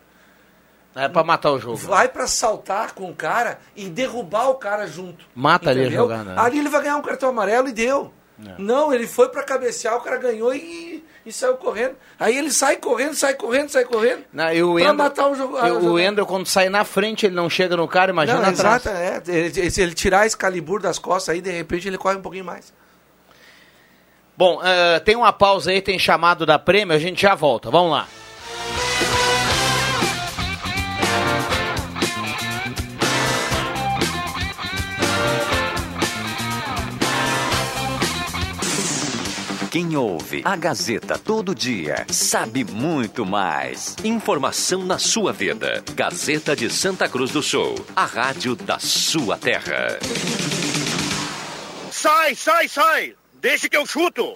É 0.95 1.09
pra 1.09 1.23
matar 1.23 1.53
o 1.53 1.59
jogo. 1.61 1.77
Vai 1.77 2.09
pra 2.09 2.27
saltar 2.27 2.93
com 2.93 3.11
o 3.11 3.15
cara 3.15 3.59
e 3.77 3.89
derrubar 3.89 4.49
o 4.49 4.55
cara 4.55 4.87
junto. 4.87 5.25
Mata 5.35 5.71
ali 5.71 5.81
a 5.81 5.83
entendeu? 5.85 6.03
jogada, 6.03 6.35
né? 6.35 6.41
Ali 6.41 6.59
ele 6.59 6.69
vai 6.69 6.83
ganhar 6.83 6.97
um 6.97 7.03
cartão 7.03 7.29
amarelo 7.29 7.69
e 7.69 7.73
deu. 7.73 8.13
É. 8.45 8.55
Não, 8.59 8.93
ele 8.93 9.07
foi 9.07 9.29
pra 9.29 9.43
cabecear, 9.43 9.97
o 9.97 10.01
cara 10.01 10.17
ganhou 10.17 10.55
e, 10.55 11.05
e 11.29 11.33
saiu 11.33 11.57
correndo. 11.57 11.95
Aí 12.19 12.37
ele 12.37 12.51
sai 12.51 12.77
correndo, 12.77 13.15
sai 13.15 13.35
correndo, 13.35 13.69
sai 13.69 13.85
correndo. 13.85 14.25
Não, 14.33 14.53
e 14.53 14.63
o 14.63 14.75
pra 14.75 14.83
Endo- 14.85 14.95
matar 14.97 15.29
o 15.29 15.37
e 15.37 15.71
o. 15.71 15.99
Endo, 15.99 16.25
quando 16.27 16.47
sai 16.47 16.69
na 16.69 16.85
frente, 16.85 17.27
ele 17.27 17.35
não 17.35 17.49
chega 17.51 17.77
no 17.77 17.87
cara, 17.87 18.11
imagina 18.11 18.41
Não, 18.41 18.49
atrás. 18.49 18.85
exato, 18.87 18.89
é. 18.97 19.23
Ele- 19.37 19.71
Se 19.71 19.81
ele 19.83 19.95
tirar 19.95 20.27
esse 20.27 20.37
calibur 20.37 20.81
das 20.81 20.99
costas 20.99 21.35
aí, 21.35 21.41
de 21.41 21.51
repente 21.51 21.87
ele 21.87 21.99
corre 21.99 22.17
um 22.17 22.23
pouquinho 22.23 22.45
mais. 22.45 22.73
Bom, 24.37 24.61
eh, 24.63 25.01
tem 25.01 25.17
uma 25.17 25.33
pausa 25.33 25.71
aí, 25.73 25.83
tem 25.83 25.99
chamado 25.99 26.47
da 26.47 26.59
prêmio, 26.61 26.95
a 26.95 26.99
gente 26.99 27.21
já 27.23 27.35
volta. 27.35 27.71
Vamos 27.71 27.91
lá. 27.91 28.07
Quem 39.71 39.97
ouve 39.97 40.41
a 40.47 40.57
Gazeta 40.57 41.19
todo 41.19 41.55
dia 41.55 42.07
sabe 42.09 42.65
muito 42.65 43.27
mais. 43.27 43.95
Informação 44.03 44.83
na 44.83 44.99
sua 44.99 45.31
vida. 45.31 45.85
Gazeta 45.95 46.57
de 46.57 46.71
Santa 46.71 47.07
Cruz 47.07 47.33
do 47.33 47.43
Sul, 47.43 47.75
a 47.95 48.07
rádio 48.07 48.57
da 48.57 48.79
sua 48.79 49.37
terra. 49.37 49.99
Sai, 51.91 52.35
sai, 52.35 52.67
sai! 52.67 53.15
Deixa 53.43 53.69
que 53.69 53.77
eu 53.77 53.85
chuto! 53.85 54.33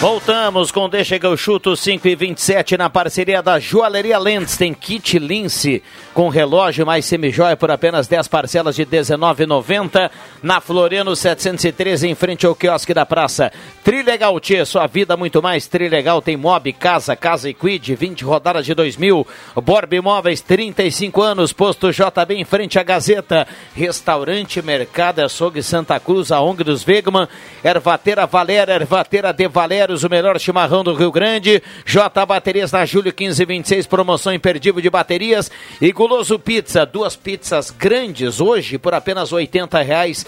Voltamos 0.00 0.70
com 0.70 0.88
Deixa 0.88 1.18
que 1.18 1.26
eu 1.26 1.36
chuto 1.36 1.74
5 1.74 2.06
e 2.06 2.14
27 2.14 2.76
na 2.76 2.88
parceria 2.88 3.42
da 3.42 3.58
Joalheria 3.58 4.16
Lens. 4.16 4.56
Tem 4.56 4.72
kit 4.72 5.18
Lince 5.18 5.82
com 6.14 6.28
relógio 6.28 6.86
mais 6.86 7.04
semijóia 7.04 7.56
por 7.56 7.68
apenas 7.68 8.06
10 8.06 8.28
parcelas 8.28 8.76
de 8.76 8.84
R$19,90 8.84 10.08
na 10.40 10.60
Floriano 10.60 11.16
713 11.16 12.06
em 12.06 12.14
frente 12.14 12.46
ao 12.46 12.54
quiosque 12.54 12.94
da 12.94 13.04
praça. 13.04 13.50
Trilegal 13.82 14.38
Tia, 14.38 14.64
sua 14.64 14.86
vida 14.86 15.16
muito 15.16 15.42
mais. 15.42 15.66
Trilegal 15.66 16.22
tem 16.22 16.36
Mob, 16.36 16.72
Casa, 16.74 17.16
Casa 17.16 17.50
e 17.50 17.54
Quid, 17.54 17.96
20 17.96 18.22
rodadas 18.22 18.64
de 18.64 18.74
2000. 18.74 19.26
Borb 19.56 19.92
Imóveis, 19.94 20.40
35 20.40 21.20
anos. 21.22 21.52
Posto 21.52 21.90
JB 21.90 22.36
em 22.36 22.44
frente 22.44 22.78
à 22.78 22.84
Gazeta. 22.84 23.48
Restaurante 23.74 24.62
Mercado 24.62 25.22
Açougue 25.22 25.60
Santa 25.60 25.98
Cruz, 25.98 26.30
a 26.30 26.40
ONG 26.40 26.62
dos 26.62 26.84
Vegman. 26.84 27.26
Ervateira 27.64 28.26
Valera, 28.26 28.74
Ervateira 28.74 29.32
de 29.32 29.48
Valera 29.48 29.87
o 29.92 30.08
melhor 30.08 30.38
chimarrão 30.38 30.84
do 30.84 30.94
Rio 30.94 31.10
Grande. 31.10 31.62
J 31.84 32.26
Baterias 32.26 32.72
na 32.72 32.84
Júlio 32.84 33.14
1526, 33.16 33.86
promoção 33.86 34.32
imperdível 34.32 34.80
de 34.80 34.90
baterias. 34.90 35.50
E 35.80 35.92
Guloso 35.92 36.38
Pizza, 36.38 36.84
duas 36.84 37.16
pizzas 37.16 37.70
grandes 37.70 38.40
hoje 38.40 38.78
por 38.78 38.94
apenas 38.94 39.32
80 39.32 39.80
reais. 39.82 40.26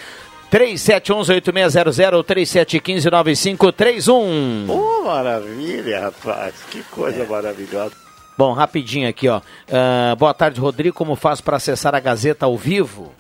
3711-8600 0.51 2.15
ou 2.15 2.25
3715-9531. 2.25 4.69
Oh, 4.69 5.05
maravilha, 5.05 6.01
rapaz. 6.01 6.55
Que 6.71 6.83
coisa 6.85 7.23
é. 7.23 7.27
maravilhosa. 7.27 7.93
Bom, 8.37 8.53
rapidinho 8.53 9.09
aqui, 9.09 9.29
ó. 9.29 9.39
Uh, 9.39 10.17
boa 10.17 10.35
tarde, 10.35 10.61
Rodrigo. 10.61 10.97
Como 10.97 11.15
faz 11.15 11.41
para 11.41 11.59
acessar 11.59 11.95
a 11.95 12.01
Gazeta 12.01 12.47
ao 12.47 12.57
vivo? 12.57 13.13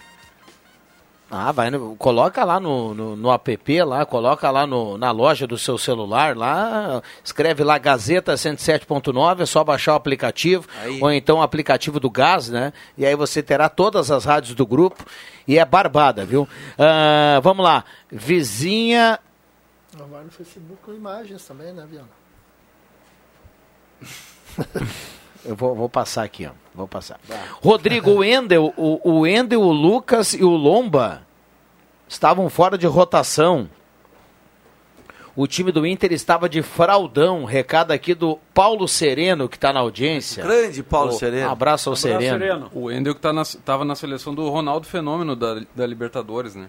Ah, 1.33 1.53
vai, 1.53 1.71
coloca 1.97 2.45
lá 2.45 2.59
no, 2.59 2.93
no, 2.93 3.15
no, 3.15 3.31
app, 3.33 3.83
lá, 3.85 4.05
coloca 4.05 4.51
lá 4.51 4.67
no, 4.67 4.99
na 4.99 5.13
loja 5.13 5.47
do 5.47 5.57
seu 5.57 5.79
celular, 5.79 6.37
lá, 6.37 7.01
escreve 7.23 7.63
lá 7.63 7.79
Gazeta 7.79 8.35
107.9, 8.35 9.43
é 9.43 9.47
só 9.47 9.63
baixar 9.63 9.93
o 9.93 9.95
aplicativo, 9.95 10.67
aí. 10.83 10.99
ou 11.01 11.13
então 11.13 11.39
o 11.39 11.43
aplicativo 11.43 12.01
do 12.01 12.11
Gás, 12.11 12.49
né? 12.49 12.73
E 12.99 13.07
aí 13.07 13.15
você 13.15 13.45
terá 13.45 13.69
todas 13.69 14.11
as 14.11 14.25
rádios 14.25 14.57
do 14.57 14.67
grupo, 14.67 15.05
e 15.47 15.57
é 15.57 15.65
barbada, 15.65 16.25
viu? 16.25 16.43
Uh, 16.43 17.41
vamos 17.41 17.65
lá, 17.65 17.85
vizinha... 18.11 19.21
Vai 19.93 20.25
no 20.25 20.31
Facebook 20.33 20.79
com 20.83 20.93
imagens 20.93 21.45
também, 21.45 21.73
né, 21.73 21.87
Viana? 21.89 22.09
Eu 25.45 25.57
vou, 25.57 25.75
vou, 25.75 25.89
passar 25.89 26.25
aqui, 26.25 26.47
ó. 26.47 26.51
Vou 26.81 26.89
passar. 26.89 27.21
Rodrigo, 27.63 28.11
o 28.11 28.25
Endel, 28.25 28.73
o, 28.77 29.19
o 29.19 29.27
Endel, 29.27 29.61
o 29.61 29.71
Lucas 29.71 30.33
e 30.33 30.43
o 30.43 30.51
Lomba 30.51 31.23
estavam 32.09 32.49
fora 32.49 32.79
de 32.79 32.87
rotação. 32.87 33.69
O 35.37 35.47
time 35.47 35.71
do 35.71 35.87
Inter 35.87 36.13
estava 36.13 36.49
de 36.49 36.63
fraldão. 36.63 37.45
Recado 37.45 37.93
aqui 37.93 38.15
do 38.15 38.39
Paulo 38.55 38.89
Sereno, 38.89 39.49
que 39.49 39.57
está 39.57 39.73
na 39.73 39.81
audiência. 39.81 40.43
Grande 40.43 40.83
Paulo 40.83 41.11
o, 41.11 41.13
Sereno. 41.13 41.49
Um 41.49 41.53
abraço 41.53 41.91
ao 41.91 41.95
abraço 41.95 42.09
Sereno. 42.09 42.39
Sereno. 42.39 42.71
O 42.75 42.91
Endel 42.91 43.15
que 43.15 43.19
estava 43.19 43.45
tá 43.65 43.79
na, 43.79 43.85
na 43.85 43.95
seleção 43.95 44.35
do 44.35 44.49
Ronaldo 44.49 44.87
Fenômeno 44.87 45.37
da, 45.37 45.61
da 45.75 45.87
Libertadores, 45.87 46.55
né? 46.55 46.69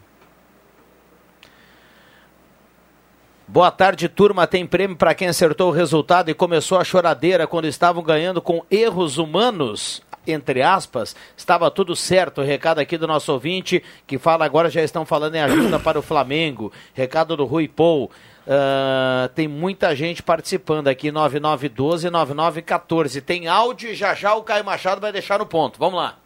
Boa 3.51 3.69
tarde, 3.69 4.07
turma. 4.07 4.47
Tem 4.47 4.65
prêmio 4.65 4.95
para 4.95 5.13
quem 5.13 5.27
acertou 5.27 5.67
o 5.67 5.73
resultado 5.73 6.31
e 6.31 6.33
começou 6.33 6.79
a 6.79 6.85
choradeira 6.85 7.45
quando 7.45 7.65
estavam 7.65 8.01
ganhando 8.01 8.41
com 8.41 8.63
erros 8.71 9.17
humanos. 9.17 10.01
Entre 10.25 10.61
aspas, 10.61 11.13
estava 11.35 11.69
tudo 11.69 11.93
certo. 11.93 12.41
Recado 12.41 12.79
aqui 12.79 12.97
do 12.97 13.05
nosso 13.05 13.29
ouvinte 13.33 13.83
que 14.07 14.17
fala 14.17 14.45
agora 14.45 14.69
já 14.69 14.81
estão 14.81 15.05
falando 15.05 15.35
em 15.35 15.41
ajuda 15.41 15.77
para 15.77 15.99
o 15.99 16.01
Flamengo. 16.01 16.71
Recado 16.93 17.35
do 17.35 17.43
Rui 17.43 17.67
Paul. 17.67 18.09
Uh, 18.47 19.27
tem 19.35 19.49
muita 19.49 19.93
gente 19.97 20.23
participando 20.23 20.87
aqui, 20.87 21.11
9912 21.11 22.09
9914. 22.09 23.19
Tem 23.19 23.49
áudio 23.49 23.89
e 23.89 23.95
já 23.95 24.13
já 24.13 24.33
o 24.33 24.43
Caio 24.43 24.63
Machado 24.63 25.01
vai 25.01 25.11
deixar 25.11 25.39
no 25.39 25.45
ponto. 25.45 25.77
Vamos 25.77 25.99
lá. 25.99 26.17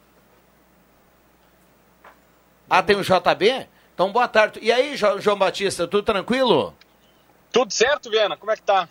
Ah, 2.70 2.84
tem 2.84 2.94
o 2.94 3.02
JB? 3.02 3.66
Então, 3.92 4.12
boa 4.12 4.28
tarde. 4.28 4.60
E 4.62 4.70
aí, 4.70 4.96
João 4.96 5.36
Batista, 5.36 5.88
tudo 5.88 6.04
tranquilo? 6.04 6.72
Tudo 7.56 7.72
certo, 7.72 8.10
Viana? 8.10 8.36
Como 8.36 8.52
é 8.52 8.56
que 8.56 8.62
tá? 8.62 8.86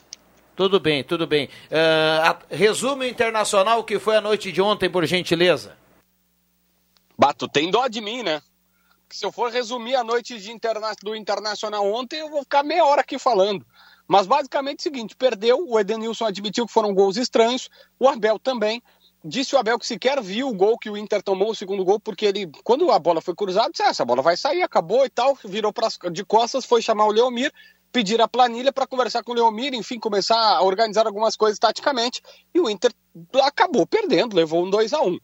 Tudo 0.55 0.79
bem, 0.79 1.03
tudo 1.03 1.27
bem. 1.27 1.48
Uh, 1.69 2.45
resumo 2.50 3.03
internacional 3.03 3.84
que 3.84 4.00
foi 4.00 4.15
a 4.15 4.22
noite 4.22 4.51
de 4.51 4.60
ontem, 4.60 4.89
por 4.89 5.05
gentileza. 5.05 5.77
Bato, 7.15 7.48
tem 7.48 7.69
dó 7.69 7.88
de 7.88 8.01
mim, 8.01 8.24
né? 8.24 8.41
se 9.07 9.24
eu 9.24 9.31
for 9.31 9.51
resumir 9.51 9.95
a 9.95 10.03
noite 10.03 10.39
de 10.39 10.51
interna 10.51 10.93
do 11.03 11.15
Internacional 11.15 11.86
ontem, 11.93 12.19
eu 12.19 12.29
vou 12.29 12.41
ficar 12.41 12.63
meia 12.63 12.84
hora 12.84 13.01
aqui 13.01 13.19
falando. 13.19 13.63
Mas 14.07 14.25
basicamente 14.25 14.79
é 14.79 14.81
o 14.81 14.84
seguinte: 14.84 15.15
perdeu, 15.15 15.63
o 15.67 15.79
Edenilson 15.79 16.25
admitiu 16.25 16.65
que 16.65 16.74
foram 16.74 16.91
gols 16.91 17.17
estranhos, 17.17 17.69
o 18.00 18.07
Abel 18.07 18.39
também. 18.39 18.81
Disse 19.24 19.55
o 19.55 19.57
Abel 19.57 19.79
que 19.79 19.88
sequer 19.88 20.22
viu 20.22 20.50
o 20.50 20.53
gol 20.53 20.77
que 20.77 20.89
o 20.89 20.95
Inter 20.95 21.22
tomou, 21.24 21.50
o 21.50 21.55
segundo 21.55 21.84
gol, 21.84 22.00
porque 22.00 22.27
ele, 22.27 22.51
quando 22.63 22.91
a 22.91 23.00
bola 23.00 23.22
foi 23.22 23.34
cruzada, 23.34 23.69
disse: 23.69 23.84
ah, 23.84 23.89
essa 23.89 24.05
bola 24.05 24.22
vai 24.22 24.36
sair, 24.36 24.62
acabou 24.62 25.05
e 25.05 25.10
tal. 25.10 25.36
Virou 25.43 25.74
pra, 25.74 25.88
de 26.12 26.24
costas, 26.24 26.65
foi 26.65 26.81
chamar 26.81 27.05
o 27.05 27.12
Leomir, 27.12 27.51
pedir 27.96 28.22
a 28.22 28.28
planilha 28.28 28.74
para 28.74 28.86
conversar 28.86 29.24
com 29.24 29.32
o 29.32 29.36
Leomir, 29.36 29.74
enfim, 29.74 29.98
começar 29.98 30.36
a 30.38 30.62
organizar 30.62 31.08
algumas 31.08 31.38
coisas 31.38 31.58
taticamente. 31.58 32.22
E 32.54 32.60
o 32.60 32.70
Inter 32.70 32.92
acabou 33.42 33.88
perdendo, 33.88 34.36
levou 34.36 34.66
um 34.66 34.70
2 34.70 34.92
a 34.92 35.02
1 35.02 35.18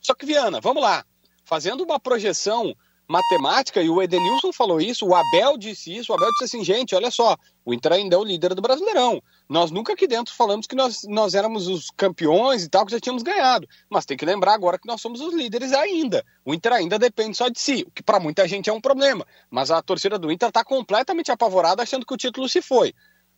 Só 0.00 0.14
que, 0.14 0.24
Viana, 0.24 0.58
vamos 0.58 0.82
lá. 0.82 1.04
Fazendo 1.44 1.84
uma 1.84 2.00
projeção 2.00 2.74
matemática, 3.08 3.82
e 3.82 3.90
o 3.90 4.02
Edenilson 4.02 4.52
falou 4.52 4.80
isso, 4.80 5.06
o 5.06 5.14
Abel 5.14 5.58
disse 5.58 5.94
isso, 5.94 6.10
o 6.10 6.14
Abel 6.14 6.30
disse 6.32 6.44
assim, 6.44 6.64
gente, 6.64 6.94
olha 6.94 7.10
só, 7.10 7.36
o 7.64 7.74
Inter 7.74 7.92
ainda 7.92 8.16
é 8.16 8.18
o 8.18 8.24
líder 8.24 8.54
do 8.54 8.62
Brasileirão. 8.62 9.22
Nós 9.48 9.70
nunca 9.70 9.92
aqui 9.92 10.06
dentro 10.06 10.34
falamos 10.34 10.66
que 10.66 10.74
nós, 10.74 11.02
nós 11.04 11.34
éramos 11.34 11.68
os 11.68 11.90
campeões 11.96 12.64
e 12.64 12.68
tal, 12.68 12.86
que 12.86 12.92
já 12.92 13.00
tínhamos 13.00 13.22
ganhado. 13.22 13.68
Mas 13.90 14.06
tem 14.06 14.16
que 14.16 14.24
lembrar 14.24 14.54
agora 14.54 14.78
que 14.78 14.88
nós 14.88 15.00
somos 15.00 15.20
os 15.20 15.34
líderes 15.34 15.72
ainda. 15.72 16.24
O 16.44 16.54
Inter 16.54 16.72
ainda 16.72 16.98
depende 16.98 17.36
só 17.36 17.48
de 17.48 17.60
si, 17.60 17.84
o 17.86 17.90
que 17.90 18.02
para 18.02 18.18
muita 18.18 18.48
gente 18.48 18.70
é 18.70 18.72
um 18.72 18.80
problema. 18.80 19.26
Mas 19.50 19.70
a 19.70 19.82
torcida 19.82 20.18
do 20.18 20.32
Inter 20.32 20.48
está 20.48 20.64
completamente 20.64 21.30
apavorada, 21.30 21.82
achando 21.82 22.06
que 22.06 22.14
o 22.14 22.18
título 22.18 22.48
se 22.48 22.62
foi. 22.62 22.94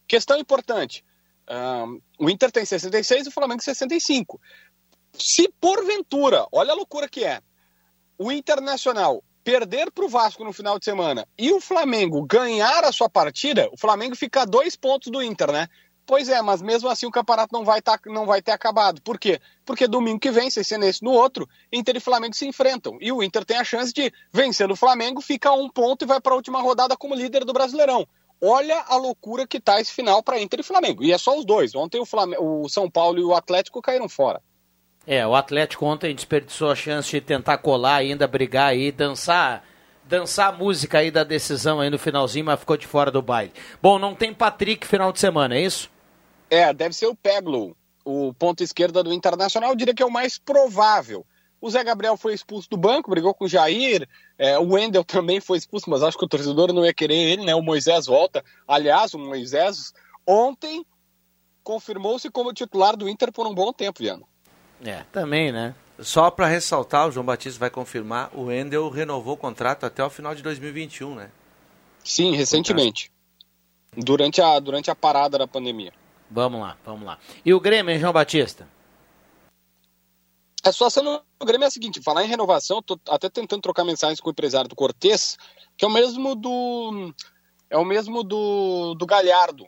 Questão 0.06 0.38
importante: 0.38 1.04
um, 1.48 2.00
o 2.18 2.30
Inter 2.30 2.52
tem 2.52 2.64
66 2.64 3.26
e 3.26 3.28
o 3.28 3.32
Flamengo 3.32 3.62
65. 3.62 4.40
Se 5.12 5.48
porventura, 5.60 6.46
olha 6.52 6.72
a 6.72 6.76
loucura 6.76 7.08
que 7.08 7.24
é, 7.24 7.40
o 8.18 8.30
Internacional 8.30 9.22
perder 9.46 9.92
para 9.92 10.04
o 10.04 10.08
Vasco 10.08 10.42
no 10.42 10.52
final 10.52 10.76
de 10.76 10.84
semana 10.84 11.24
e 11.38 11.52
o 11.52 11.60
Flamengo 11.60 12.20
ganhar 12.26 12.82
a 12.82 12.90
sua 12.90 13.08
partida, 13.08 13.68
o 13.70 13.78
Flamengo 13.78 14.16
fica 14.16 14.42
a 14.42 14.44
dois 14.44 14.74
pontos 14.74 15.08
do 15.08 15.22
Inter, 15.22 15.52
né? 15.52 15.68
Pois 16.04 16.28
é, 16.28 16.42
mas 16.42 16.60
mesmo 16.60 16.88
assim 16.88 17.06
o 17.06 17.12
campeonato 17.12 17.52
não 17.52 17.64
vai, 17.64 17.80
tá, 17.80 17.96
não 18.06 18.26
vai 18.26 18.42
ter 18.42 18.50
acabado. 18.50 19.00
Por 19.02 19.20
quê? 19.20 19.40
Porque 19.64 19.86
domingo 19.86 20.18
que 20.18 20.32
vem, 20.32 20.50
se 20.50 20.64
ser 20.64 20.78
nesse 20.78 21.00
no 21.00 21.12
outro, 21.12 21.48
Inter 21.72 21.94
e 21.94 22.00
Flamengo 22.00 22.34
se 22.34 22.44
enfrentam. 22.44 22.98
E 23.00 23.12
o 23.12 23.22
Inter 23.22 23.44
tem 23.44 23.56
a 23.56 23.62
chance 23.62 23.92
de, 23.92 24.12
vencendo 24.32 24.72
o 24.72 24.76
Flamengo, 24.76 25.20
fica 25.20 25.50
a 25.50 25.54
um 25.54 25.68
ponto 25.68 26.04
e 26.04 26.08
vai 26.08 26.20
para 26.20 26.32
a 26.32 26.36
última 26.36 26.60
rodada 26.60 26.96
como 26.96 27.14
líder 27.14 27.44
do 27.44 27.52
Brasileirão. 27.52 28.04
Olha 28.42 28.84
a 28.88 28.96
loucura 28.96 29.46
que 29.46 29.60
tá 29.60 29.80
esse 29.80 29.92
final 29.92 30.24
para 30.24 30.40
Inter 30.40 30.58
e 30.58 30.64
Flamengo. 30.64 31.04
E 31.04 31.12
é 31.12 31.18
só 31.18 31.38
os 31.38 31.44
dois. 31.44 31.72
Ontem 31.76 32.00
o, 32.00 32.62
o 32.62 32.68
São 32.68 32.90
Paulo 32.90 33.20
e 33.20 33.24
o 33.24 33.32
Atlético 33.32 33.80
caíram 33.80 34.08
fora. 34.08 34.42
É, 35.06 35.26
o 35.26 35.34
Atlético 35.34 35.86
ontem 35.86 36.14
desperdiçou 36.14 36.70
a 36.70 36.74
chance 36.74 37.10
de 37.10 37.20
tentar 37.20 37.58
colar 37.58 37.96
ainda, 37.96 38.26
brigar 38.26 38.70
aí, 38.70 38.90
dançar 38.90 39.62
dançar 40.08 40.54
a 40.54 40.56
música 40.56 40.98
aí 40.98 41.10
da 41.10 41.24
decisão 41.24 41.80
aí 41.80 41.90
no 41.90 41.98
finalzinho, 41.98 42.44
mas 42.44 42.60
ficou 42.60 42.76
de 42.76 42.86
fora 42.86 43.10
do 43.10 43.20
baile. 43.20 43.52
Bom, 43.82 43.98
não 43.98 44.14
tem 44.14 44.32
Patrick 44.32 44.86
final 44.86 45.12
de 45.12 45.18
semana, 45.18 45.56
é 45.56 45.62
isso? 45.62 45.90
É, 46.48 46.72
deve 46.72 46.94
ser 46.94 47.06
o 47.06 47.14
Peglo, 47.14 47.76
o 48.04 48.32
ponto 48.34 48.62
esquerda 48.62 49.02
do 49.02 49.12
Internacional, 49.12 49.70
eu 49.70 49.76
diria 49.76 49.94
que 49.94 50.02
é 50.02 50.06
o 50.06 50.10
mais 50.10 50.38
provável. 50.38 51.26
O 51.60 51.70
Zé 51.70 51.82
Gabriel 51.82 52.16
foi 52.16 52.34
expulso 52.34 52.70
do 52.70 52.76
banco, 52.76 53.10
brigou 53.10 53.34
com 53.34 53.46
o 53.46 53.48
Jair, 53.48 54.08
é, 54.38 54.58
o 54.58 54.74
Wendel 54.74 55.02
também 55.04 55.40
foi 55.40 55.58
expulso, 55.58 55.90
mas 55.90 56.02
acho 56.02 56.16
que 56.16 56.24
o 56.24 56.28
torcedor 56.28 56.72
não 56.72 56.84
ia 56.84 56.94
querer 56.94 57.16
ele, 57.16 57.44
né? 57.44 57.54
O 57.54 57.62
Moisés 57.62 58.06
volta. 58.06 58.44
Aliás, 58.68 59.14
o 59.14 59.18
Moisés 59.18 59.92
ontem 60.24 60.86
confirmou-se 61.64 62.30
como 62.30 62.52
titular 62.52 62.96
do 62.96 63.08
Inter 63.08 63.32
por 63.32 63.46
um 63.46 63.54
bom 63.54 63.72
tempo, 63.72 64.00
Viano. 64.00 64.28
É, 64.84 65.04
também, 65.12 65.52
né? 65.52 65.74
Só 65.98 66.30
para 66.30 66.46
ressaltar, 66.46 67.08
o 67.08 67.10
João 67.10 67.24
Batista 67.24 67.58
vai 67.58 67.70
confirmar, 67.70 68.30
o 68.34 68.52
Endel 68.52 68.88
renovou 68.90 69.34
o 69.34 69.36
contrato 69.36 69.86
até 69.86 70.04
o 70.04 70.10
final 70.10 70.34
de 70.34 70.42
2021, 70.42 71.14
né? 71.14 71.30
Sim, 72.04 72.34
recentemente. 72.34 73.10
Durante 73.96 74.42
a, 74.42 74.60
durante 74.60 74.90
a 74.90 74.94
parada 74.94 75.38
da 75.38 75.48
pandemia. 75.48 75.92
Vamos 76.30 76.60
lá, 76.60 76.76
vamos 76.84 77.06
lá. 77.06 77.18
E 77.44 77.54
o 77.54 77.60
Grêmio, 77.60 77.92
hein, 77.92 77.98
João 77.98 78.12
Batista? 78.12 78.68
A 80.62 80.72
situação 80.72 81.02
no 81.02 81.46
Grêmio 81.46 81.64
é 81.64 81.68
a 81.68 81.70
seguinte, 81.70 82.02
falar 82.02 82.24
em 82.24 82.28
renovação, 82.28 82.82
tô 82.82 82.98
até 83.08 83.30
tentando 83.30 83.62
trocar 83.62 83.84
mensagens 83.84 84.20
com 84.20 84.28
o 84.28 84.32
empresário 84.32 84.68
do 84.68 84.74
Cortez, 84.74 85.38
que 85.76 85.84
é 85.84 85.88
o 85.88 85.90
mesmo 85.90 86.34
do 86.34 87.14
é 87.70 87.76
o 87.78 87.84
mesmo 87.84 88.22
do, 88.22 88.94
do 88.94 89.06
Galhardo. 89.06 89.66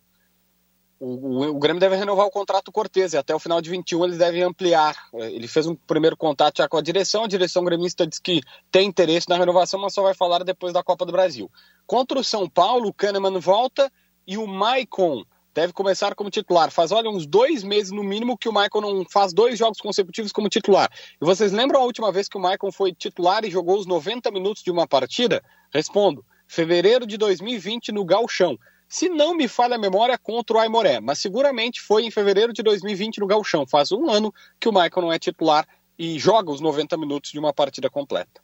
O, 1.00 1.06
o, 1.06 1.48
o, 1.50 1.58
Grêmio 1.58 1.78
deve 1.78 1.94
renovar 1.94 2.26
o 2.26 2.30
contrato 2.30 2.66
do 2.66 2.72
Cortez 2.72 3.12
e 3.12 3.16
até 3.16 3.34
o 3.34 3.38
final 3.38 3.60
de 3.60 3.70
21 3.70 4.04
ele 4.04 4.16
deve 4.16 4.42
ampliar. 4.42 4.96
Ele 5.14 5.46
fez 5.46 5.66
um 5.66 5.74
primeiro 5.74 6.16
contato 6.16 6.58
já 6.58 6.68
com 6.68 6.76
a 6.76 6.82
direção, 6.82 7.24
a 7.24 7.28
direção 7.28 7.64
gremista 7.64 8.06
diz 8.06 8.18
que 8.18 8.40
tem 8.70 8.88
interesse 8.88 9.28
na 9.28 9.36
renovação, 9.36 9.80
mas 9.80 9.94
só 9.94 10.02
vai 10.02 10.14
falar 10.14 10.42
depois 10.42 10.72
da 10.72 10.82
Copa 10.82 11.06
do 11.06 11.12
Brasil. 11.12 11.50
Contra 11.86 12.18
o 12.18 12.24
São 12.24 12.48
Paulo, 12.48 12.88
o 12.88 12.92
Kahneman 12.92 13.38
volta 13.38 13.92
e 14.26 14.36
o 14.36 14.46
Maicon 14.46 15.24
deve 15.54 15.72
começar 15.72 16.14
como 16.14 16.30
titular. 16.30 16.70
Faz, 16.70 16.92
olha, 16.92 17.10
uns 17.10 17.26
dois 17.26 17.64
meses 17.64 17.90
no 17.90 18.04
mínimo 18.04 18.38
que 18.38 18.48
o 18.48 18.52
Michael 18.52 18.80
não 18.80 19.04
faz 19.10 19.32
dois 19.32 19.58
jogos 19.58 19.80
consecutivos 19.80 20.30
como 20.30 20.48
titular. 20.48 20.90
E 21.20 21.24
vocês 21.24 21.52
lembram 21.52 21.80
a 21.80 21.84
última 21.84 22.12
vez 22.12 22.28
que 22.28 22.36
o 22.36 22.40
Michael 22.40 22.72
foi 22.72 22.92
titular 22.92 23.44
e 23.44 23.50
jogou 23.50 23.78
os 23.78 23.86
90 23.86 24.30
minutos 24.30 24.62
de 24.62 24.70
uma 24.70 24.86
partida? 24.86 25.42
Respondo, 25.72 26.24
fevereiro 26.46 27.06
de 27.06 27.16
2020 27.16 27.90
no 27.90 28.04
Galchão. 28.04 28.58
Se 28.88 29.08
não 29.08 29.34
me 29.34 29.46
falha 29.46 29.76
a 29.76 29.78
memória, 29.78 30.16
contra 30.16 30.56
o 30.56 30.60
Aimoré, 30.60 30.98
mas 30.98 31.18
seguramente 31.18 31.80
foi 31.80 32.04
em 32.04 32.10
fevereiro 32.10 32.52
de 32.52 32.62
2020 32.62 33.18
no 33.18 33.26
Galchão. 33.26 33.66
Faz 33.66 33.92
um 33.92 34.08
ano 34.08 34.32
que 34.58 34.68
o 34.68 34.72
Michael 34.72 35.02
não 35.02 35.12
é 35.12 35.18
titular 35.18 35.68
e 35.98 36.18
joga 36.18 36.50
os 36.50 36.60
90 36.60 36.96
minutos 36.96 37.30
de 37.30 37.38
uma 37.38 37.52
partida 37.52 37.90
completa. 37.90 38.40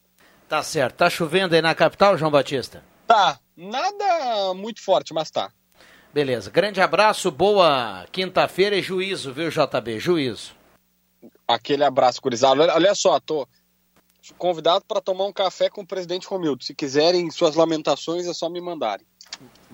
Tá 0.47 0.63
certo. 0.63 0.97
Tá 0.97 1.09
chovendo 1.09 1.55
aí 1.55 1.63
na 1.63 1.75
capital, 1.75 2.19
João 2.19 2.31
Batista? 2.31 2.85
Tá. 3.07 3.39
Nada 3.57 4.53
muito 4.55 4.83
forte, 4.83 5.15
mas 5.15 5.31
tá. 5.31 5.51
Beleza. 6.13 6.51
Grande 6.51 6.81
abraço, 6.81 7.31
boa 7.31 8.07
quinta-feira 8.13 8.77
e 8.77 8.83
juízo, 8.83 9.33
viu, 9.33 9.49
JB? 9.49 9.99
Juízo. 9.99 10.55
Aquele 11.49 11.85
abraço, 11.85 12.21
Curizado. 12.21 12.61
Olha, 12.61 12.75
olha 12.75 12.95
só, 12.95 13.19
tô 13.19 13.49
convidado 14.39 14.85
para 14.87 15.01
tomar 15.01 15.27
um 15.27 15.33
café 15.33 15.71
com 15.71 15.83
o 15.83 15.87
presidente 15.87 16.27
Romildo. 16.27 16.65
Se 16.65 16.75
quiserem 16.75 17.31
suas 17.31 17.55
lamentações, 17.55 18.27
é 18.27 18.35
só 18.35 18.49
me 18.49 18.61
mandarem. 18.61 19.07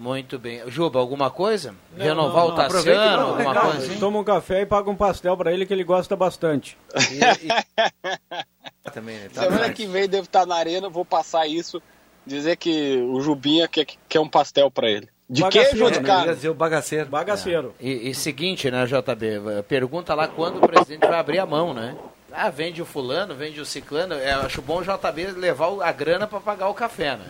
Muito 0.00 0.38
bem. 0.38 0.62
Juba, 0.66 0.98
alguma 0.98 1.30
coisa? 1.30 1.74
Não, 1.94 2.06
Renovar 2.06 2.46
não, 2.46 2.54
o 2.54 2.56
Tassiano, 2.56 3.22
alguma 3.22 3.52
não, 3.52 3.60
coisa 3.60 3.78
assim? 3.78 3.98
Toma 3.98 4.18
um 4.18 4.24
café 4.24 4.62
e 4.62 4.66
paga 4.66 4.88
um 4.88 4.96
pastel 4.96 5.36
para 5.36 5.52
ele 5.52 5.66
que 5.66 5.74
ele 5.74 5.84
gosta 5.84 6.16
bastante. 6.16 6.74
E, 7.12 7.20
e... 7.46 8.90
Também, 8.90 9.18
né? 9.18 9.28
tá 9.28 9.42
Semana 9.42 9.70
que 9.74 9.86
vem 9.86 10.08
devo 10.08 10.24
estar 10.24 10.46
na 10.46 10.54
arena, 10.56 10.88
vou 10.88 11.04
passar 11.04 11.46
isso, 11.46 11.82
dizer 12.24 12.56
que 12.56 12.96
o 12.96 13.20
Jubinha 13.20 13.68
quer, 13.68 13.86
quer 14.08 14.20
um 14.20 14.28
pastel 14.28 14.70
para 14.70 14.88
ele. 14.88 15.06
De 15.28 15.46
queijo 15.50 15.84
ou 15.84 15.90
de 15.90 16.00
carne? 16.00 16.34
Dizer 16.34 16.48
o 16.48 16.54
bagaceiro. 16.54 17.10
Bagaceiro. 17.10 17.74
É. 17.78 17.86
E, 17.86 18.08
e, 18.08 18.14
seguinte, 18.14 18.70
né, 18.70 18.86
JB? 18.86 19.62
Pergunta 19.68 20.14
lá 20.14 20.26
quando 20.28 20.64
o 20.64 20.66
presidente 20.66 21.06
vai 21.06 21.20
abrir 21.20 21.40
a 21.40 21.46
mão, 21.46 21.74
né? 21.74 21.94
Ah, 22.32 22.48
vende 22.48 22.80
o 22.80 22.86
fulano, 22.86 23.34
vende 23.34 23.60
o 23.60 23.66
ciclano. 23.66 24.14
É, 24.14 24.32
acho 24.32 24.62
bom 24.62 24.78
o 24.78 24.82
JB 24.82 25.32
levar 25.32 25.68
a 25.82 25.92
grana 25.92 26.26
para 26.26 26.40
pagar 26.40 26.68
o 26.68 26.74
café, 26.74 27.16
né? 27.16 27.26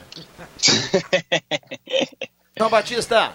João 2.61 2.69
Batista. 2.69 3.33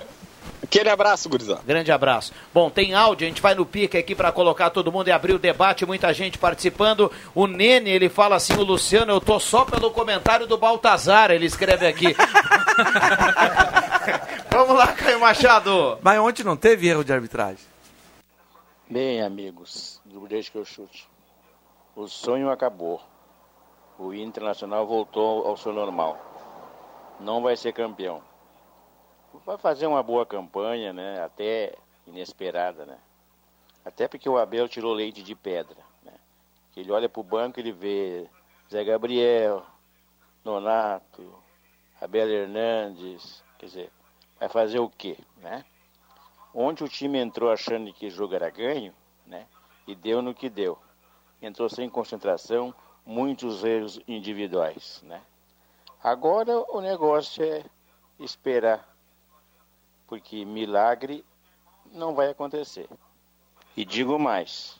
Aquele 0.61 0.87
abraço, 0.87 1.27
gurizão. 1.27 1.59
Grande 1.65 1.91
abraço. 1.91 2.31
Bom, 2.53 2.69
tem 2.69 2.93
áudio, 2.93 3.25
a 3.25 3.27
gente 3.27 3.41
vai 3.41 3.55
no 3.55 3.65
pique 3.65 3.97
aqui 3.97 4.13
para 4.13 4.31
colocar 4.31 4.69
todo 4.69 4.91
mundo 4.91 5.07
e 5.07 5.11
abrir 5.11 5.33
o 5.33 5.39
debate, 5.39 5.83
muita 5.83 6.13
gente 6.13 6.37
participando. 6.37 7.11
O 7.33 7.47
Nene, 7.47 7.89
ele 7.89 8.07
fala 8.07 8.35
assim, 8.35 8.53
o 8.53 8.61
Luciano, 8.61 9.11
eu 9.11 9.19
tô 9.19 9.39
só 9.39 9.65
pelo 9.65 9.89
comentário 9.89 10.45
do 10.45 10.59
Baltazar, 10.59 11.31
ele 11.31 11.47
escreve 11.47 11.87
aqui. 11.87 12.15
Vamos 14.53 14.77
lá, 14.77 14.93
Caio 14.93 15.19
Machado. 15.19 15.97
Mas 16.03 16.19
ontem 16.19 16.43
não 16.43 16.55
teve 16.55 16.87
erro 16.87 17.03
de 17.03 17.11
arbitragem. 17.11 17.65
Bem, 18.87 19.23
amigos, 19.23 19.99
do 20.05 20.27
Deixa 20.27 20.51
que 20.51 20.57
eu 20.59 20.65
chute. 20.65 21.09
O 21.95 22.07
sonho 22.07 22.51
acabou. 22.51 23.01
O 23.97 24.13
Internacional 24.13 24.85
voltou 24.85 25.47
ao 25.47 25.57
seu 25.57 25.73
normal. 25.73 26.15
Não 27.19 27.41
vai 27.41 27.57
ser 27.57 27.73
campeão. 27.73 28.21
Vai 29.45 29.57
fazer 29.57 29.87
uma 29.87 30.03
boa 30.03 30.25
campanha, 30.25 30.93
né? 30.93 31.21
Até 31.23 31.75
inesperada, 32.05 32.85
né? 32.85 32.97
Até 33.83 34.07
porque 34.07 34.29
o 34.29 34.37
Abel 34.37 34.67
tirou 34.67 34.93
leite 34.93 35.23
de 35.23 35.35
pedra, 35.35 35.77
né? 36.03 36.13
Ele 36.75 36.91
olha 36.91 37.09
para 37.09 37.19
o 37.19 37.23
banco, 37.23 37.59
ele 37.59 37.71
vê 37.71 38.27
Zé 38.71 38.83
Gabriel, 38.83 39.65
Nonato, 40.43 41.33
Abel 41.99 42.29
Hernandes, 42.29 43.43
quer 43.57 43.65
dizer, 43.65 43.91
vai 44.39 44.49
fazer 44.49 44.79
o 44.79 44.89
quê, 44.89 45.17
né? 45.37 45.65
Onde 46.53 46.83
o 46.83 46.89
time 46.89 47.17
entrou 47.17 47.51
achando 47.51 47.91
que 47.93 48.07
o 48.07 48.11
jogo 48.11 48.35
era 48.35 48.49
ganho, 48.49 48.93
né? 49.25 49.47
E 49.87 49.95
deu 49.95 50.21
no 50.21 50.33
que 50.33 50.49
deu 50.49 50.79
entrou 51.41 51.69
sem 51.69 51.89
concentração, 51.89 52.73
muitos 53.05 53.63
erros 53.63 53.99
individuais. 54.07 55.01
Né? 55.03 55.21
Agora 56.03 56.59
o 56.71 56.81
negócio 56.81 57.43
é 57.43 57.63
esperar, 58.19 58.87
porque 60.07 60.45
milagre 60.45 61.25
não 61.91 62.13
vai 62.13 62.29
acontecer. 62.29 62.87
E 63.75 63.83
digo 63.83 64.17
mais: 64.19 64.79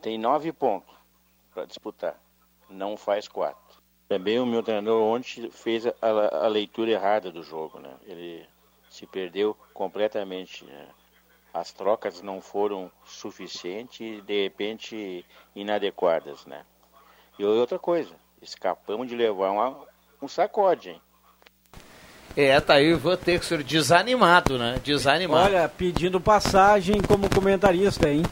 tem 0.00 0.18
nove 0.18 0.52
pontos 0.52 0.94
para 1.52 1.64
disputar, 1.64 2.18
não 2.68 2.96
faz 2.96 3.28
quatro. 3.28 3.80
Também 4.08 4.40
o 4.40 4.46
meu 4.46 4.62
treinador 4.62 5.02
ontem 5.02 5.50
fez 5.50 5.86
a, 5.86 5.94
a 6.44 6.48
leitura 6.48 6.90
errada 6.90 7.30
do 7.30 7.42
jogo, 7.42 7.78
né? 7.78 7.96
Ele 8.02 8.46
se 8.88 9.06
perdeu 9.06 9.56
completamente. 9.72 10.64
Né? 10.64 10.88
as 11.52 11.72
trocas 11.72 12.22
não 12.22 12.40
foram 12.40 12.90
suficientes 13.04 14.00
e 14.00 14.20
de 14.20 14.42
repente 14.42 15.24
inadequadas, 15.54 16.46
né? 16.46 16.64
E 17.38 17.44
outra 17.44 17.78
coisa, 17.78 18.14
escapamos 18.40 19.08
de 19.08 19.16
levar 19.16 19.50
uma, 19.50 19.86
um 20.22 20.28
sacode, 20.28 20.90
hein? 20.90 21.02
É, 22.36 22.58
tá 22.60 22.74
aí 22.74 22.92
o 22.92 22.96
Ivan 22.96 23.16
Texor 23.16 23.62
desanimado, 23.62 24.56
né? 24.58 24.80
Desanimado. 24.84 25.46
Olha, 25.46 25.68
pedindo 25.68 26.20
passagem 26.20 27.00
como 27.00 27.28
comentarista, 27.28 28.08
hein? 28.08 28.22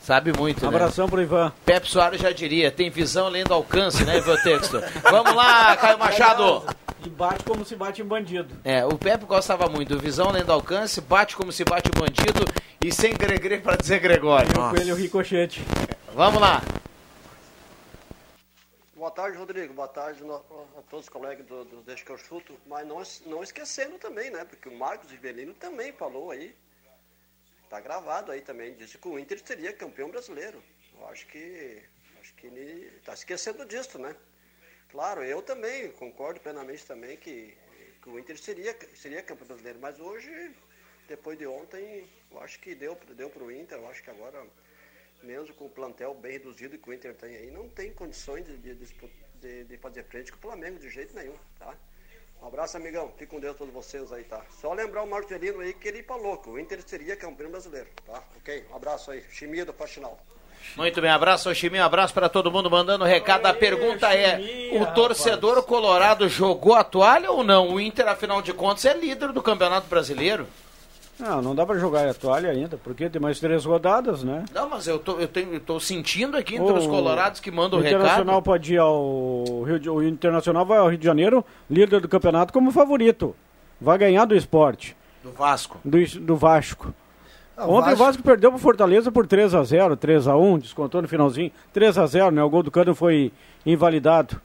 Sabe 0.00 0.32
muito, 0.36 0.66
um 0.66 0.68
Abração 0.68 1.06
né? 1.06 1.10
pro 1.10 1.22
Ivan. 1.22 1.52
Pepe 1.64 1.88
Soares 1.88 2.20
já 2.20 2.30
diria, 2.30 2.70
tem 2.70 2.90
visão 2.90 3.26
além 3.26 3.42
do 3.42 3.54
alcance, 3.54 4.04
né, 4.04 4.18
Ivan 4.18 4.36
Textor? 4.36 4.82
Vamos 5.10 5.34
lá, 5.34 5.74
Caio 5.76 5.98
Machado! 5.98 6.62
E 7.06 7.08
bate 7.08 7.42
como 7.44 7.64
se 7.64 7.74
bate 7.74 8.02
em 8.02 8.04
bandido. 8.04 8.54
É, 8.64 8.84
o 8.84 8.98
Pepe 8.98 9.24
gostava 9.24 9.66
muito. 9.68 9.98
Visão 9.98 10.28
além 10.28 10.44
do 10.44 10.52
alcance, 10.52 11.00
bate 11.00 11.36
como 11.36 11.52
se 11.52 11.64
bate 11.64 11.88
em 11.88 11.98
bandido 11.98 12.44
e 12.82 12.92
sem 12.92 13.14
gregre 13.14 13.58
para 13.58 13.76
dizer 13.76 13.98
Gregório. 13.98 14.50
E 14.54 14.58
o 14.58 14.70
coelho 14.70 14.94
ricochete. 14.94 15.62
Vamos 16.14 16.40
lá. 16.40 16.62
Boa 19.04 19.12
tarde, 19.12 19.36
Rodrigo. 19.36 19.74
Boa 19.74 19.86
tarde 19.86 20.22
a 20.24 20.82
todos 20.88 21.04
os 21.04 21.08
colegas 21.10 21.44
do, 21.44 21.62
do 21.66 21.82
Deixa 21.82 22.02
que 22.02 22.10
eu 22.10 22.16
chuto. 22.16 22.58
Mas 22.66 22.88
não, 22.88 23.02
não 23.26 23.42
esquecendo 23.42 23.98
também, 23.98 24.30
né? 24.30 24.46
Porque 24.46 24.66
o 24.66 24.74
Marcos 24.74 25.10
Rivelino 25.10 25.52
também 25.52 25.92
falou 25.92 26.30
aí. 26.30 26.56
Tá 27.68 27.80
gravado 27.80 28.32
aí 28.32 28.40
também. 28.40 28.74
Disse 28.74 28.96
que 28.96 29.06
o 29.06 29.18
Inter 29.18 29.38
seria 29.44 29.74
campeão 29.74 30.08
brasileiro. 30.08 30.64
Eu 30.94 31.06
acho 31.08 31.26
que. 31.26 31.82
Acho 32.18 32.34
que 32.36 32.46
ele 32.46 32.98
tá 33.04 33.12
esquecendo 33.12 33.66
disso, 33.66 33.98
né? 33.98 34.16
Claro, 34.90 35.22
eu 35.22 35.42
também 35.42 35.92
concordo 35.92 36.40
plenamente 36.40 36.86
também 36.86 37.18
que, 37.18 37.54
que 38.00 38.08
o 38.08 38.18
Inter 38.18 38.38
seria, 38.38 38.74
seria 38.96 39.22
campeão 39.22 39.48
brasileiro, 39.48 39.78
mas 39.82 40.00
hoje, 40.00 40.56
depois 41.06 41.38
de 41.38 41.46
ontem, 41.46 42.08
eu 42.30 42.40
acho 42.40 42.58
que 42.58 42.74
deu, 42.74 42.98
deu 43.14 43.28
para 43.28 43.44
o 43.44 43.52
Inter, 43.52 43.76
eu 43.76 43.86
acho 43.86 44.02
que 44.02 44.08
agora, 44.08 44.46
mesmo 45.24 45.54
com 45.54 45.66
o 45.66 45.70
plantel 45.70 46.14
bem 46.14 46.32
reduzido 46.32 46.78
que 46.78 46.88
o 46.88 46.92
Inter 46.92 47.14
tem 47.14 47.36
aí, 47.36 47.50
não 47.50 47.68
tem 47.68 47.92
condições 47.92 48.44
de, 48.46 48.56
de, 48.56 48.74
de, 49.40 49.64
de 49.64 49.76
fazer 49.78 50.04
frente 50.04 50.30
com 50.30 50.38
o 50.38 50.40
Flamengo 50.40 50.78
de 50.78 50.88
jeito 50.90 51.14
nenhum, 51.14 51.36
tá? 51.58 51.74
Um 52.42 52.46
abraço, 52.46 52.76
amigão. 52.76 53.10
Fique 53.16 53.26
com 53.26 53.40
Deus 53.40 53.56
todos 53.56 53.72
vocês 53.72 54.12
aí, 54.12 54.22
tá? 54.24 54.44
Só 54.60 54.74
lembrar 54.74 55.02
o 55.02 55.08
Marcelino 55.08 55.60
aí 55.60 55.72
que 55.72 55.88
ele 55.88 56.02
falou 56.02 56.36
que 56.36 56.50
o 56.50 56.58
Inter 56.58 56.82
seria 56.86 57.16
campeão 57.16 57.50
brasileiro, 57.50 57.88
tá? 58.04 58.22
Ok? 58.36 58.66
Um 58.70 58.76
abraço 58.76 59.10
aí. 59.10 59.24
Chimia 59.30 59.64
do 59.64 59.72
Faxinal. 59.72 60.18
Muito 60.76 61.00
bem, 61.00 61.10
abraço 61.10 61.48
ao 61.48 61.54
Chiminho, 61.54 61.84
abraço 61.84 62.12
para 62.12 62.28
todo 62.28 62.50
mundo 62.50 62.70
mandando 62.70 63.04
recado. 63.04 63.46
A 63.46 63.54
pergunta 63.54 64.12
é: 64.12 64.70
o 64.72 64.86
torcedor 64.92 65.62
colorado 65.62 66.28
jogou 66.28 66.74
a 66.74 66.82
toalha 66.82 67.30
ou 67.30 67.44
não? 67.44 67.68
O 67.68 67.80
Inter, 67.80 68.08
afinal 68.08 68.42
de 68.42 68.52
contas, 68.52 68.84
é 68.84 68.94
líder 68.94 69.30
do 69.32 69.42
Campeonato 69.42 69.86
Brasileiro. 69.86 70.48
Não, 71.18 71.40
não 71.40 71.54
dá 71.54 71.64
para 71.64 71.78
jogar 71.78 72.08
a 72.08 72.14
toalha 72.14 72.50
ainda, 72.50 72.76
porque 72.76 73.08
tem 73.08 73.22
mais 73.22 73.38
três 73.38 73.64
rodadas, 73.64 74.24
né? 74.24 74.44
Não, 74.52 74.68
mas 74.68 74.86
eu 74.88 74.98
tô, 74.98 75.18
eu 75.18 75.28
tenho, 75.28 75.54
eu 75.54 75.60
tô 75.60 75.78
sentindo 75.78 76.36
aqui 76.36 76.56
entre 76.56 76.72
o, 76.72 76.76
os 76.76 76.86
colorados 76.86 77.38
que 77.40 77.50
mandam 77.50 77.78
o, 77.78 77.82
o 77.82 77.86
Internacional 77.86 78.42
pode 78.42 78.74
ir 78.74 78.78
ao 78.78 79.62
Rio 79.62 79.78
de, 79.78 79.88
o 79.88 80.02
Internacional 80.02 80.66
vai 80.66 80.78
ao 80.78 80.88
Rio 80.88 80.98
de 80.98 81.04
Janeiro, 81.04 81.44
líder 81.70 82.00
do 82.00 82.08
campeonato 82.08 82.52
como 82.52 82.72
favorito. 82.72 83.34
Vai 83.80 83.96
ganhar 83.96 84.24
do 84.24 84.34
esporte. 84.34 84.96
Do 85.22 85.30
Vasco. 85.30 85.78
Do, 85.84 85.98
do 86.20 86.36
Vasco. 86.36 86.92
Ah, 87.56 87.66
Ontem 87.66 87.90
Vasco... 87.90 88.02
o 88.02 88.06
Vasco 88.06 88.22
perdeu 88.22 88.50
pro 88.50 88.58
Fortaleza 88.58 89.12
por 89.12 89.26
3 89.26 89.54
a 89.54 89.62
0 89.62 89.96
3 89.96 90.26
a 90.26 90.36
1 90.36 90.58
descontou 90.58 91.00
no 91.00 91.08
finalzinho. 91.08 91.52
3 91.72 91.96
a 91.96 92.06
0 92.06 92.30
né? 92.32 92.42
O 92.42 92.50
gol 92.50 92.62
do 92.62 92.70
Cano 92.70 92.94
foi 92.94 93.32
invalidado. 93.64 94.40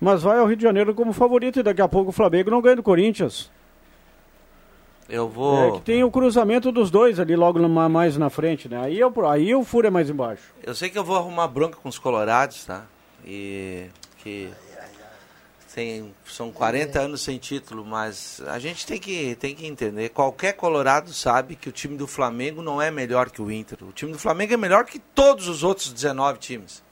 Mas 0.00 0.22
vai 0.22 0.38
ao 0.38 0.46
Rio 0.46 0.56
de 0.56 0.62
Janeiro 0.62 0.94
como 0.94 1.12
favorito 1.12 1.60
e 1.60 1.62
daqui 1.62 1.82
a 1.82 1.88
pouco 1.88 2.10
o 2.10 2.12
Flamengo 2.12 2.50
não 2.50 2.62
ganha 2.62 2.76
do 2.76 2.82
Corinthians. 2.82 3.50
Eu 5.08 5.28
vou. 5.28 5.76
É 5.76 5.78
que 5.78 5.84
tem 5.84 6.04
o 6.04 6.10
cruzamento 6.10 6.70
dos 6.70 6.90
dois 6.90 7.18
ali 7.18 7.34
logo 7.34 7.58
mais 7.68 8.16
na 8.16 8.28
frente, 8.28 8.68
né? 8.68 8.80
Aí, 8.84 8.98
eu, 8.98 9.12
aí 9.26 9.54
o 9.54 9.64
furo 9.64 9.86
é 9.86 9.90
mais 9.90 10.10
embaixo. 10.10 10.42
Eu 10.62 10.74
sei 10.74 10.90
que 10.90 10.98
eu 10.98 11.04
vou 11.04 11.16
arrumar 11.16 11.48
bronca 11.48 11.78
com 11.82 11.88
os 11.88 11.98
colorados, 11.98 12.64
tá? 12.64 12.84
E 13.24 13.86
que 14.18 14.50
tem, 15.78 16.12
são 16.26 16.50
40 16.50 17.00
anos 17.00 17.22
sem 17.22 17.38
título, 17.38 17.84
mas 17.84 18.42
a 18.48 18.58
gente 18.58 18.84
tem 18.84 18.98
que, 18.98 19.36
tem 19.36 19.54
que 19.54 19.64
entender. 19.64 20.08
Qualquer 20.08 20.54
colorado 20.54 21.12
sabe 21.12 21.54
que 21.54 21.68
o 21.68 21.72
time 21.72 21.96
do 21.96 22.08
Flamengo 22.08 22.62
não 22.62 22.82
é 22.82 22.90
melhor 22.90 23.30
que 23.30 23.40
o 23.40 23.48
Inter. 23.48 23.78
O 23.82 23.92
time 23.92 24.10
do 24.10 24.18
Flamengo 24.18 24.52
é 24.52 24.56
melhor 24.56 24.84
que 24.84 24.98
todos 24.98 25.46
os 25.46 25.62
outros 25.62 25.92
19 25.92 26.40
times. 26.40 26.82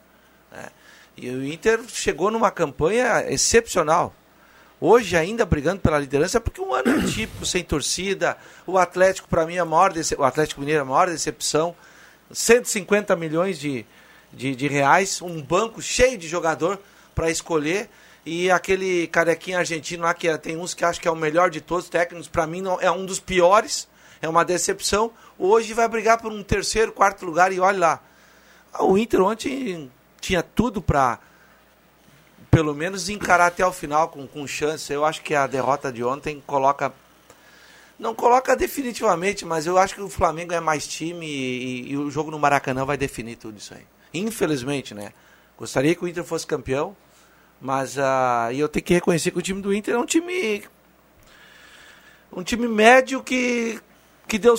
Né? 0.53 0.69
E 1.17 1.29
o 1.31 1.45
Inter 1.45 1.81
chegou 1.89 2.31
numa 2.31 2.53
campanha 2.53 3.25
excepcional. 3.29 4.15
Hoje 4.87 5.17
ainda 5.17 5.45
brigando 5.45 5.81
pela 5.81 5.99
liderança, 5.99 6.41
porque 6.41 6.61
um 6.61 6.73
ano 6.73 6.91
é 6.99 7.07
típico, 7.07 7.45
sem 7.45 7.65
torcida. 7.65 8.37
O 8.67 8.79
Atlético, 8.79 9.29
para 9.29 9.47
mim, 9.47 9.57
é 9.57 9.59
a 9.59 9.65
maior 9.65 9.93
o 10.19 10.25
Atlético 10.25 10.61
Mineiro 10.61 10.81
é 10.81 10.83
a 10.83 10.85
maior 10.85 11.09
decepção. 11.09 11.75
150 12.33 13.15
milhões 13.17 13.59
de, 13.59 13.85
de, 14.33 14.55
de 14.55 14.69
reais, 14.69 15.21
um 15.23 15.41
banco 15.43 15.81
cheio 15.81 16.19
de 16.19 16.29
jogador 16.29 16.79
para 17.15 17.31
escolher. 17.31 17.89
E 18.25 18.51
aquele 18.51 19.07
carequinho 19.07 19.59
argentino 19.59 20.03
lá, 20.03 20.13
que 20.13 20.27
é- 20.29 20.37
tem 20.37 20.57
uns 20.57 20.75
que 20.75 20.85
acham 20.85 21.01
que 21.01 21.07
é 21.09 21.11
o 21.11 21.17
melhor 21.17 21.49
de 21.51 21.61
todos 21.61 21.85
os 21.85 21.91
técnicos, 21.91 22.27
para 22.29 22.47
mim 22.47 22.61
não, 22.61 22.81
é 22.81 22.91
um 22.91 23.07
dos 23.07 23.21
piores, 23.21 23.89
é 24.21 24.29
uma 24.29 24.45
decepção. 24.45 25.13
Hoje 25.39 25.73
vai 25.73 25.87
brigar 25.89 26.21
por 26.21 26.33
um 26.33 26.43
terceiro, 26.43 26.91
quarto 26.91 27.25
lugar 27.25 27.53
e 27.53 27.61
olha 27.61 27.79
lá. 27.79 28.03
O 28.81 28.99
Inter 28.99 29.21
ontem 29.23 29.91
tinha 30.21 30.43
tudo 30.43 30.83
para 30.83 31.21
pelo 32.57 32.75
menos 32.75 33.11
encarar 33.11 33.49
até 33.49 33.67
o 33.67 33.71
final 33.71 34.09
com, 34.09 34.27
com 34.27 34.47
chance. 34.47 34.91
Eu 34.91 35.05
acho 35.05 35.21
que 35.21 35.35
a 35.35 35.47
derrota 35.47 35.93
de 35.93 36.03
ontem 36.03 36.43
coloca. 36.47 36.91
Não 37.99 38.15
coloca 38.15 38.57
definitivamente, 38.57 39.45
mas 39.45 39.67
eu 39.67 39.77
acho 39.77 39.95
que 39.95 40.01
o 40.01 40.09
Flamengo 40.09 40.55
é 40.55 40.61
mais 40.61 40.87
time 40.87 41.27
e, 41.27 41.93
e 41.93 41.99
o 41.99 42.11
jogo 42.11 42.31
no 42.31 42.39
Maracanã 42.39 42.87
vai 42.87 42.97
definir 42.97 43.37
tudo 43.37 43.59
isso 43.59 43.75
aí. 43.75 43.83
Infelizmente, 44.15 44.95
né? 44.95 45.13
Gostaria 45.59 45.95
que 45.95 46.03
o 46.03 46.09
Inter 46.09 46.25
fosse 46.25 46.47
campeão, 46.47 46.97
mas 47.61 47.99
e 48.51 48.59
eu 48.59 48.71
tenho 48.71 48.87
que 48.87 48.95
reconhecer 48.95 49.33
que 49.33 49.39
o 49.39 49.43
time 49.43 49.61
do 49.61 49.75
Inter 49.75 49.95
é 49.95 49.99
um 49.99 50.07
time. 50.07 50.65
Um 52.33 52.43
time 52.43 52.67
médio 52.67 53.23
que, 53.23 53.79
que 54.27 54.39
deu 54.39 54.55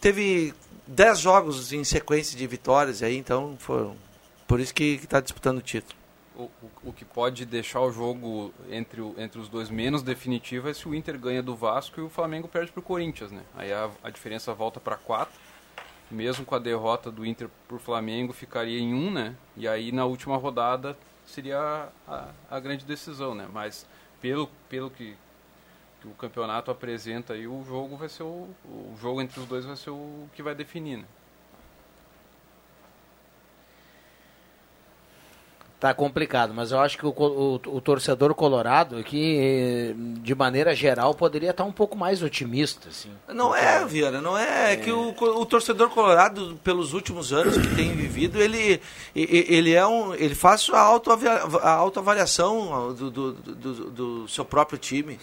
teve 0.00 0.52
10 0.88 1.18
jogos 1.20 1.72
em 1.72 1.84
sequência 1.84 2.36
de 2.36 2.44
vitórias 2.48 3.04
aí, 3.04 3.16
então 3.16 3.56
foi 3.60 3.88
por 4.48 4.58
isso 4.58 4.74
que 4.74 4.98
está 5.00 5.20
disputando 5.20 5.58
o 5.58 5.62
título. 5.62 5.97
O, 6.38 6.42
o, 6.44 6.50
o 6.84 6.92
que 6.92 7.04
pode 7.04 7.44
deixar 7.44 7.80
o 7.80 7.90
jogo 7.90 8.54
entre, 8.70 9.00
o- 9.00 9.12
entre 9.18 9.40
os 9.40 9.48
dois 9.48 9.68
menos 9.68 10.02
definitivo 10.02 10.68
é 10.68 10.72
se 10.72 10.88
o 10.88 10.94
Inter 10.94 11.18
ganha 11.18 11.42
do 11.42 11.56
Vasco 11.56 11.98
e 12.00 12.02
o 12.04 12.08
Flamengo 12.08 12.46
perde 12.46 12.70
para 12.70 12.78
o 12.78 12.82
Corinthians, 12.82 13.32
né? 13.32 13.42
Aí 13.56 13.72
a, 13.72 13.90
a 14.04 14.08
diferença 14.10 14.54
volta 14.54 14.78
para 14.78 14.96
4. 14.96 15.34
Mesmo 16.10 16.44
com 16.44 16.54
a 16.54 16.58
derrota 16.58 17.10
do 17.10 17.26
Inter 17.26 17.50
por 17.66 17.80
Flamengo, 17.80 18.32
ficaria 18.32 18.78
em 18.78 18.94
1, 18.94 19.10
né? 19.10 19.34
E 19.56 19.66
aí 19.68 19.90
na 19.92 20.04
última 20.06 20.36
rodada 20.36 20.96
seria 21.26 21.58
a, 21.58 21.88
a, 22.06 22.28
a 22.56 22.60
grande 22.60 22.84
decisão, 22.84 23.34
né? 23.34 23.48
Mas 23.52 23.84
pelo, 24.20 24.48
pelo 24.70 24.90
que, 24.90 25.16
que 26.00 26.08
o 26.08 26.12
campeonato 26.12 26.70
apresenta 26.70 27.32
aí, 27.34 27.46
o 27.48 27.64
jogo 27.64 27.96
vai 27.96 28.08
ser 28.08 28.22
o, 28.22 28.48
o 28.64 28.96
jogo 29.00 29.20
entre 29.20 29.40
os 29.40 29.46
dois 29.46 29.64
vai 29.66 29.76
ser 29.76 29.90
o 29.90 30.28
que 30.34 30.42
vai 30.42 30.54
definir, 30.54 30.98
né? 30.98 31.04
Tá 35.80 35.94
complicado, 35.94 36.52
mas 36.52 36.72
eu 36.72 36.80
acho 36.80 36.98
que 36.98 37.06
o, 37.06 37.10
o- 37.16 37.54
o 37.76 37.80
torcedor 37.80 38.34
colorado 38.34 38.96
aqui, 38.96 39.38
eh, 39.40 39.94
de 40.20 40.34
maneira 40.34 40.74
geral, 40.74 41.14
poderia 41.14 41.50
estar 41.50 41.62
um 41.62 41.70
pouco 41.70 41.96
mais 41.96 42.20
otimista, 42.20 42.88
assim. 42.88 43.10
Não 43.32 43.54
é, 43.54 43.84
Viana, 43.84 44.20
não 44.20 44.36
é, 44.36 44.72
é 44.72 44.76
que 44.76 44.90
o, 44.90 45.10
o 45.10 45.46
torcedor 45.46 45.88
colorado, 45.90 46.58
pelos 46.64 46.94
últimos 46.94 47.32
anos 47.32 47.56
que 47.56 47.76
tem 47.76 47.92
vivido, 47.92 48.40
ele, 48.40 48.80
ele 49.14 49.72
é 49.72 49.86
um. 49.86 50.12
ele 50.16 50.34
faz 50.34 50.68
a, 50.72 50.78
a 51.62 51.70
autoavaliação 51.74 52.92
do, 52.94 53.08
do, 53.10 53.32
do, 53.34 53.90
do 53.90 54.28
seu 54.28 54.44
próprio 54.44 54.78
time. 54.78 55.16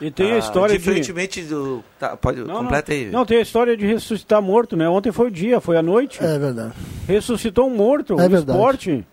E 0.00 0.10
tem 0.10 0.32
a 0.32 0.34
Ah, 0.34 0.38
história 0.38 0.72
de- 0.76 0.78
Diferentemente 0.84 1.40
do. 1.42 1.82
Tá, 1.98 2.16
pode, 2.16 2.40
Não, 2.40 2.56
completa 2.56 2.92
não. 2.92 2.98
aí. 3.00 3.10
Não, 3.10 3.24
tem 3.24 3.38
a 3.38 3.42
história 3.42 3.76
de 3.76 3.86
ressuscitar 3.86 4.42
morto, 4.42 4.76
né? 4.76 4.88
Ontem 4.88 5.12
foi 5.12 5.28
o 5.28 5.30
dia, 5.30 5.60
foi 5.60 5.76
a 5.76 5.82
noite. 5.82 6.22
É 6.22 6.38
verdade. 6.38 6.74
Ressuscitou 7.06 7.68
um 7.68 7.74
morto, 7.74 8.12
É 8.20 8.26
o 8.26 8.28
verdade. 8.28 8.50
esporte. 8.58 9.06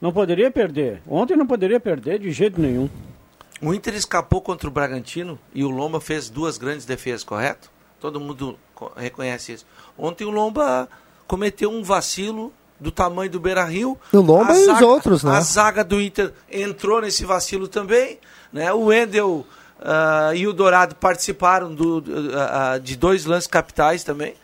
Não 0.00 0.12
poderia 0.12 0.50
perder. 0.50 1.00
Ontem 1.08 1.36
não 1.36 1.46
poderia 1.46 1.80
perder 1.80 2.18
de 2.18 2.30
jeito 2.30 2.60
nenhum. 2.60 2.88
O 3.62 3.72
Inter 3.72 3.94
escapou 3.94 4.40
contra 4.40 4.68
o 4.68 4.70
Bragantino 4.70 5.38
e 5.54 5.64
o 5.64 5.70
Lomba 5.70 6.00
fez 6.00 6.28
duas 6.28 6.58
grandes 6.58 6.84
defesas, 6.84 7.24
correto? 7.24 7.70
Todo 8.00 8.20
mundo 8.20 8.58
co- 8.74 8.92
reconhece 8.96 9.52
isso. 9.52 9.66
Ontem 9.96 10.24
o 10.24 10.30
Lomba 10.30 10.88
cometeu 11.26 11.70
um 11.70 11.82
vacilo 11.82 12.52
do 12.78 12.90
tamanho 12.90 13.30
do 13.30 13.40
Beira 13.40 13.64
Rio. 13.64 13.96
O 14.12 14.20
Lomba 14.20 14.52
A 14.52 14.56
e 14.58 14.60
os 14.60 14.66
zaga- 14.66 14.86
outros, 14.86 15.24
né? 15.24 15.30
A 15.32 15.40
zaga 15.40 15.82
do 15.84 16.00
Inter 16.02 16.32
entrou 16.50 17.00
nesse 17.00 17.24
vacilo 17.24 17.66
também. 17.68 18.18
Né? 18.52 18.70
O 18.72 18.86
Wendel 18.86 19.46
ah, 19.80 20.32
e 20.34 20.46
o 20.46 20.52
Dourado 20.52 20.94
participaram 20.96 21.74
do- 21.74 22.04
ah, 22.34 22.72
ah, 22.74 22.78
de 22.78 22.96
dois 22.96 23.24
lances 23.24 23.46
capitais 23.46 24.04
também. 24.04 24.34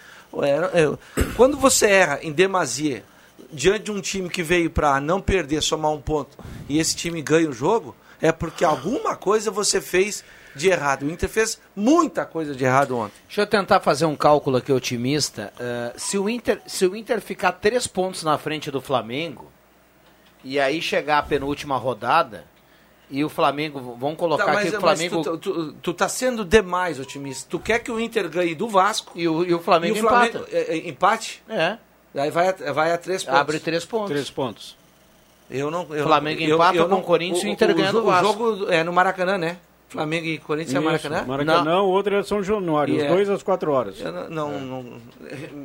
Era- 0.42 0.70
é, 0.72 1.22
Quando 1.36 1.58
você 1.58 1.86
erra 1.86 2.20
em 2.22 2.32
demasia 2.32 3.04
diante 3.52 3.84
de 3.84 3.92
um 3.92 4.00
time 4.00 4.28
que 4.28 4.42
veio 4.42 4.70
para 4.70 5.00
não 5.00 5.20
perder, 5.20 5.62
somar 5.62 5.90
um 5.92 6.00
ponto, 6.00 6.36
e 6.68 6.78
esse 6.78 6.94
time 6.96 7.20
ganha 7.22 7.48
o 7.48 7.52
jogo, 7.52 7.94
é 8.20 8.30
porque 8.32 8.64
alguma 8.64 9.16
coisa 9.16 9.50
você 9.50 9.80
fez 9.80 10.22
de 10.54 10.68
errado. 10.68 11.04
O 11.04 11.10
Inter 11.10 11.28
fez 11.28 11.60
muita 11.74 12.26
coisa 12.26 12.54
de 12.54 12.64
errado 12.64 12.96
ontem. 12.96 13.14
Deixa 13.26 13.42
eu 13.42 13.46
tentar 13.46 13.80
fazer 13.80 14.04
um 14.04 14.16
cálculo 14.16 14.56
aqui 14.56 14.72
otimista. 14.72 15.52
Eh, 15.58 15.92
se, 15.96 16.18
o 16.18 16.28
Inter, 16.28 16.60
se 16.66 16.84
o 16.86 16.96
Inter 16.96 17.20
ficar 17.20 17.52
três 17.52 17.86
pontos 17.86 18.22
na 18.24 18.36
frente 18.36 18.70
do 18.70 18.80
Flamengo, 18.80 19.50
e 20.42 20.58
aí 20.58 20.82
chegar 20.82 21.18
a 21.18 21.22
penúltima 21.22 21.76
rodada, 21.76 22.44
e 23.10 23.24
o 23.24 23.28
Flamengo, 23.28 23.96
vamos 23.98 24.16
colocar 24.16 24.44
Tá, 24.44 24.52
aqui 24.52 24.64
mas, 24.70 24.74
o 24.74 24.80
mas 24.80 24.98
Flamengo... 24.98 25.22
tu, 25.22 25.38
tu, 25.38 25.72
tu 25.74 25.94
tá 25.94 26.08
sendo 26.08 26.44
demais 26.44 27.00
otimista. 27.00 27.46
Tu 27.50 27.58
quer 27.58 27.80
que 27.80 27.90
o 27.90 27.98
Inter 27.98 28.28
ganhe 28.28 28.54
do 28.54 28.68
Vasco 28.68 29.12
e 29.16 29.26
o, 29.26 29.44
e 29.44 29.52
o 29.52 29.60
Flamengo, 29.60 29.96
e 29.96 30.00
o 30.00 30.02
Flamengo 30.02 30.38
empata. 30.38 30.56
é, 30.56 30.76
é, 30.76 30.88
empate? 30.88 31.42
É. 31.48 31.78
Aí 32.14 32.30
vai, 32.30 32.48
a- 32.48 32.72
vai 32.72 32.92
a 32.92 32.98
três 32.98 33.22
pontos. 33.24 33.40
Abre 33.40 33.60
três 33.60 33.84
pontos. 33.84 34.10
Três 34.10 34.30
pontos. 34.30 34.76
Eu 35.50 35.70
não, 35.70 35.86
eu 35.94 36.04
Flamengo 36.04 36.40
não, 36.40 36.48
eu- 36.48 36.54
empata 36.56 36.76
eu 36.78 36.84
com 36.84 36.90
não- 36.90 36.98
o 37.00 37.02
Corinthians 37.02 37.42
e 37.44 37.46
o 37.46 37.50
Inter 37.50 37.74
ganha 37.74 37.90
jo- 37.90 38.00
do 38.00 38.04
Vasco. 38.06 38.26
O 38.44 38.56
jogo 38.56 38.72
é 38.72 38.82
no 38.84 38.92
Maracanã, 38.92 39.36
né? 39.38 39.56
Flamengo 39.88 40.24
e 40.26 40.38
Corinthians 40.38 40.74
é 40.74 40.78
Isso, 40.78 40.84
Maracanã? 40.86 41.24
Maracanã, 41.26 41.80
o 41.82 41.88
outro 41.88 42.14
é 42.14 42.22
São 42.22 42.40
Januário, 42.42 42.94
E 42.94 42.98
os 42.98 43.02
é- 43.02 43.08
dois 43.08 43.28
às 43.28 43.42
quatro 43.42 43.72
horas. 43.72 44.00
Eu 44.00 44.12
não, 44.12 44.30
não, 44.30 44.60
não- 44.60 45.00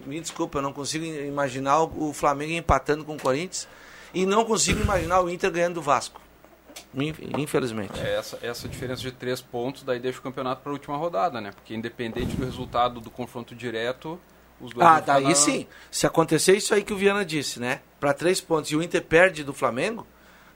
me 0.08 0.20
desculpa, 0.20 0.58
eu 0.58 0.62
não 0.64 0.74
consigo 0.74 1.06
imaginar 1.06 1.82
o 1.84 2.10
o 2.10 2.14
Flamengo 2.14 2.52
empatando 2.54 3.06
com 3.06 3.14
o 3.16 3.20
Corinthians 3.22 3.68
e 4.14 4.26
não 4.26 4.44
consigo 4.44 4.82
imaginar 4.82 5.22
o 5.22 5.30
Inter 5.30 5.52
ganhando 5.52 5.76
do 5.76 5.82
Vasco. 5.84 6.20
Inf- 6.96 7.20
Infelizmente. 7.38 8.00
É 8.00 8.16
essa, 8.18 8.40
essa 8.42 8.68
diferença 8.68 9.02
de 9.02 9.12
três 9.12 9.42
pontos 9.42 9.84
daí 9.84 10.00
deixa 10.00 10.18
o 10.20 10.22
campeonato 10.24 10.62
para 10.62 10.72
a 10.72 10.74
última 10.74 10.98
rodada, 10.98 11.40
né? 11.40 11.52
Porque 11.52 11.76
independente 11.76 12.36
do 12.36 12.44
resultado 12.44 13.00
do 13.00 13.12
confronto 13.12 13.54
direto, 13.54 14.20
os 14.62 14.74
dois 14.74 14.86
Ah, 14.88 15.00
daí 15.00 15.24
na- 15.26 15.36
sim. 15.36 15.68
Se 15.92 16.06
acontecer 16.08 16.56
isso 16.56 16.74
aí 16.74 16.84
que 16.84 16.94
o 16.94 16.98
Viana 16.98 17.24
disse, 17.26 17.60
né? 17.60 17.82
Para 18.00 18.14
três 18.14 18.40
pontos 18.42 18.72
e 18.72 18.76
o 18.76 18.82
Inter 18.84 19.02
perde 19.02 19.44
do 19.44 19.54
Flamengo, 19.54 20.06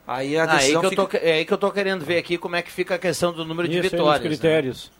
aí 0.06 0.36
a 0.36 0.44
Ah, 0.44 0.52
aí 0.52 0.58
decisão 0.58 0.80
que 0.80 0.86
eu 0.86 0.90
fica... 0.90 1.02
tô, 1.02 1.08
que- 1.08 1.16
é 1.18 1.32
aí 1.34 1.44
que 1.44 1.52
eu 1.52 1.58
tô 1.58 1.70
querendo 1.70 2.04
ver 2.04 2.18
aqui 2.18 2.38
como 2.38 2.56
é 2.56 2.62
que 2.62 2.70
fica 2.70 2.94
a 2.94 2.98
questão 2.98 3.32
do 3.32 3.44
número 3.44 3.68
de 3.68 3.74
Isso 3.78 3.80
aí 3.80 3.82
nos 3.84 3.92
vitórias. 3.92 4.22
né? 4.22 4.28
critérios. 4.28 4.92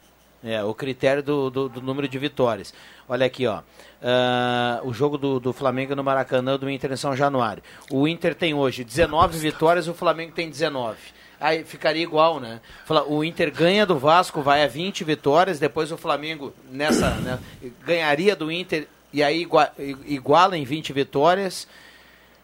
É, 0.42 0.64
o 0.64 0.72
critério 0.72 1.22
do, 1.22 1.50
do, 1.50 1.68
do 1.68 1.82
número 1.82 2.08
de 2.08 2.18
vitórias. 2.18 2.72
Olha 3.08 3.26
aqui, 3.26 3.46
ó. 3.46 3.60
Ah, 4.02 4.80
o 4.84 4.92
jogo 4.92 5.18
do, 5.18 5.38
do 5.38 5.52
Flamengo 5.52 5.94
no 5.94 6.02
Maracanã 6.02 6.56
do 6.58 6.68
Inter 6.70 6.92
em 6.92 6.96
São 6.96 7.14
Januário. 7.14 7.62
O 7.90 8.08
Inter 8.08 8.34
tem 8.34 8.54
hoje 8.54 8.82
19 8.82 9.38
vitórias, 9.38 9.86
o 9.86 9.92
Flamengo 9.94 10.32
tem 10.32 10.48
19. 10.48 10.96
Aí 11.40 11.64
ficaria 11.64 12.02
igual, 12.02 12.38
né? 12.38 12.60
Fala- 12.84 13.04
O 13.08 13.24
Inter 13.24 13.50
ganha 13.52 13.86
do 13.86 13.98
Vasco, 13.98 14.42
vai 14.42 14.62
a 14.62 14.66
20 14.68 15.02
vitórias, 15.04 15.58
depois 15.58 15.90
o 15.90 15.96
Flamengo 15.96 16.52
nessa, 16.70 17.10
né, 17.16 17.38
ganharia 17.84 18.36
do 18.36 18.52
Inter 18.52 18.86
e 19.12 19.22
aí 19.22 19.40
igua- 19.42 19.72
iguala 20.06 20.56
em 20.58 20.64
20 20.64 20.92
vitórias. 20.92 21.66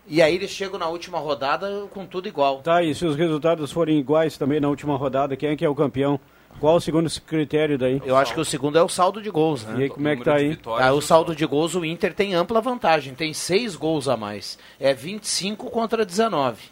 E 0.08 0.22
aí 0.22 0.34
eles 0.36 0.50
chegam 0.50 0.78
na 0.78 0.88
última 0.88 1.18
rodada 1.18 1.86
com 1.90 2.06
tudo 2.06 2.28
igual. 2.28 2.58
Tá, 2.62 2.82
e 2.82 2.94
se 2.94 3.04
os 3.04 3.16
resultados 3.16 3.72
forem 3.72 3.98
iguais 3.98 4.38
também 4.38 4.60
na 4.60 4.68
última 4.68 4.96
rodada, 4.96 5.36
quem 5.36 5.50
é 5.50 5.56
que 5.56 5.64
é 5.64 5.68
o 5.68 5.74
campeão? 5.74 6.18
Qual 6.60 6.76
o 6.76 6.80
segundo 6.80 7.10
critério 7.20 7.76
daí? 7.76 8.00
Eu 8.06 8.16
acho 8.16 8.32
que 8.32 8.40
o 8.40 8.44
segundo 8.44 8.78
é 8.78 8.82
o 8.82 8.88
saldo 8.88 9.20
de 9.20 9.28
gols, 9.28 9.64
né? 9.64 9.74
E 9.78 9.82
aí, 9.82 9.88
como 9.90 10.08
é 10.08 10.16
que 10.16 10.24
tá 10.24 10.36
aí? 10.36 10.56
Ah, 10.80 10.92
o 10.92 11.02
saldo 11.02 11.36
de 11.36 11.44
gols, 11.44 11.74
o 11.74 11.84
Inter 11.84 12.14
tem 12.14 12.34
ampla 12.34 12.62
vantagem, 12.62 13.14
tem 13.14 13.34
seis 13.34 13.76
gols 13.76 14.08
a 14.08 14.16
mais. 14.16 14.58
É 14.80 14.94
25 14.94 15.68
contra 15.70 16.02
19. 16.02 16.62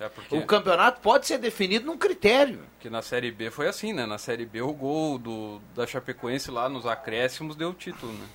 É 0.00 0.08
porque, 0.08 0.36
O 0.36 0.44
campeonato 0.46 1.00
pode 1.00 1.26
ser 1.26 1.38
definido 1.38 1.86
num 1.86 1.96
critério. 1.96 2.60
porque 2.74 2.90
na 2.90 3.02
Série 3.02 3.30
B 3.30 3.50
foi 3.50 3.68
assim, 3.68 3.92
né? 3.92 4.04
Na 4.06 4.18
Série 4.18 4.44
B 4.46 4.60
o 4.62 4.72
gol 4.72 5.18
do, 5.18 5.60
da 5.74 5.86
Chapecoense 5.86 6.50
lá 6.50 6.68
nos 6.68 6.86
acréscimos 6.86 7.54
deu 7.54 7.70
o 7.70 7.74
título, 7.74 8.12
né? 8.12 8.26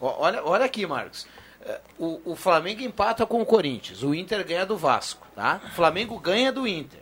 Olha, 0.00 0.44
olha 0.44 0.64
aqui, 0.64 0.86
Marcos. 0.86 1.26
É, 1.64 1.80
O, 1.98 2.20
o 2.32 2.36
Flamengo 2.36 2.82
empata 2.82 3.24
com 3.24 3.40
o 3.40 3.46
Corinthians, 3.46 4.02
o 4.02 4.14
Inter 4.14 4.44
ganha 4.46 4.66
do 4.66 4.76
Vasco, 4.76 5.26
tá? 5.34 5.60
O 5.64 5.70
Flamengo 5.70 6.18
ganha 6.18 6.52
do 6.52 6.66
Inter. 6.68 7.00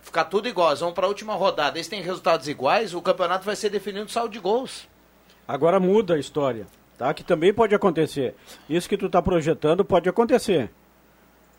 Ficar 0.00 0.24
tudo 0.26 0.48
igual, 0.48 0.68
eles 0.68 0.80
vão 0.80 0.92
para 0.92 1.04
a 1.04 1.08
última 1.08 1.34
rodada. 1.34 1.76
Eles 1.76 1.88
têm 1.88 2.00
resultados 2.00 2.46
iguais, 2.48 2.94
o 2.94 3.02
campeonato 3.02 3.44
vai 3.44 3.56
ser 3.56 3.68
definido 3.70 4.04
no 4.04 4.08
saldo 4.10 4.30
de 4.32 4.38
gols. 4.38 4.88
Agora 5.48 5.78
muda 5.80 6.14
a 6.14 6.18
história, 6.18 6.66
tá? 6.96 7.12
Que 7.12 7.24
também 7.24 7.52
pode 7.52 7.74
acontecer. 7.74 8.34
Isso 8.70 8.88
que 8.88 8.96
tu 8.96 9.06
está 9.06 9.20
projetando 9.20 9.84
pode 9.84 10.08
acontecer. 10.08 10.70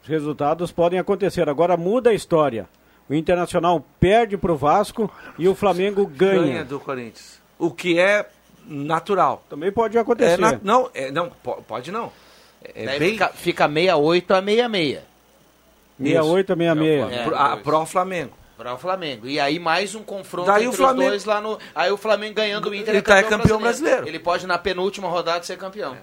Os 0.07 0.09
resultados 0.09 0.71
podem 0.71 0.97
acontecer. 0.97 1.49
Agora 1.49 1.75
muda 1.75 2.11
a 2.11 2.13
história. 2.13 2.65
O 3.09 3.13
Internacional 3.13 3.85
perde 3.99 4.37
para 4.37 4.53
o 4.53 4.55
Vasco 4.55 5.11
e 5.37 5.49
o 5.49 5.53
Flamengo 5.53 6.07
ganha. 6.07 6.41
ganha 6.41 6.65
do 6.65 6.79
Corinthians. 6.79 7.41
O 7.59 7.71
que 7.71 7.99
é 7.99 8.25
natural. 8.65 9.43
Também 9.49 9.69
pode 9.69 9.97
acontecer. 9.97 10.33
É 10.35 10.37
na- 10.37 10.59
não, 10.63 10.89
é, 10.93 11.11
não, 11.11 11.29
po- 11.29 11.61
pode 11.67 11.91
não. 11.91 12.09
É 12.63 12.85
Daí 12.85 12.99
bem 12.99 13.11
fica, 13.11 13.27
fica 13.29 13.67
68 13.67 14.33
a 14.33 14.41
66. 14.41 14.99
68 15.99 16.53
a 16.53 16.55
66. 16.55 17.23
Pro- 17.25 17.35
a- 17.35 17.57
pro 17.57 17.85
Flamengo. 17.85 18.37
Para 18.57 18.73
o 18.73 18.77
Flamengo. 18.77 19.27
E 19.27 19.39
aí 19.41 19.59
mais 19.59 19.93
um 19.93 20.03
confronto 20.03 20.47
Daí 20.47 20.63
entre 20.63 20.69
o 20.75 20.77
Flamengo- 20.77 21.01
os 21.03 21.09
dois 21.09 21.25
lá 21.25 21.41
no. 21.41 21.59
Aí 21.75 21.91
o 21.91 21.97
Flamengo 21.97 22.33
ganhando 22.33 22.69
o 22.69 22.73
Inter 22.73 22.93
Ele 22.95 23.01
tá- 23.01 23.17
é 23.17 23.23
campeão 23.23 23.59
brasileiro. 23.59 24.07
Ele 24.07 24.19
pode 24.19 24.47
na 24.47 24.57
penúltima 24.57 25.07
rodada 25.09 25.43
ser 25.43 25.57
campeão. 25.57 25.95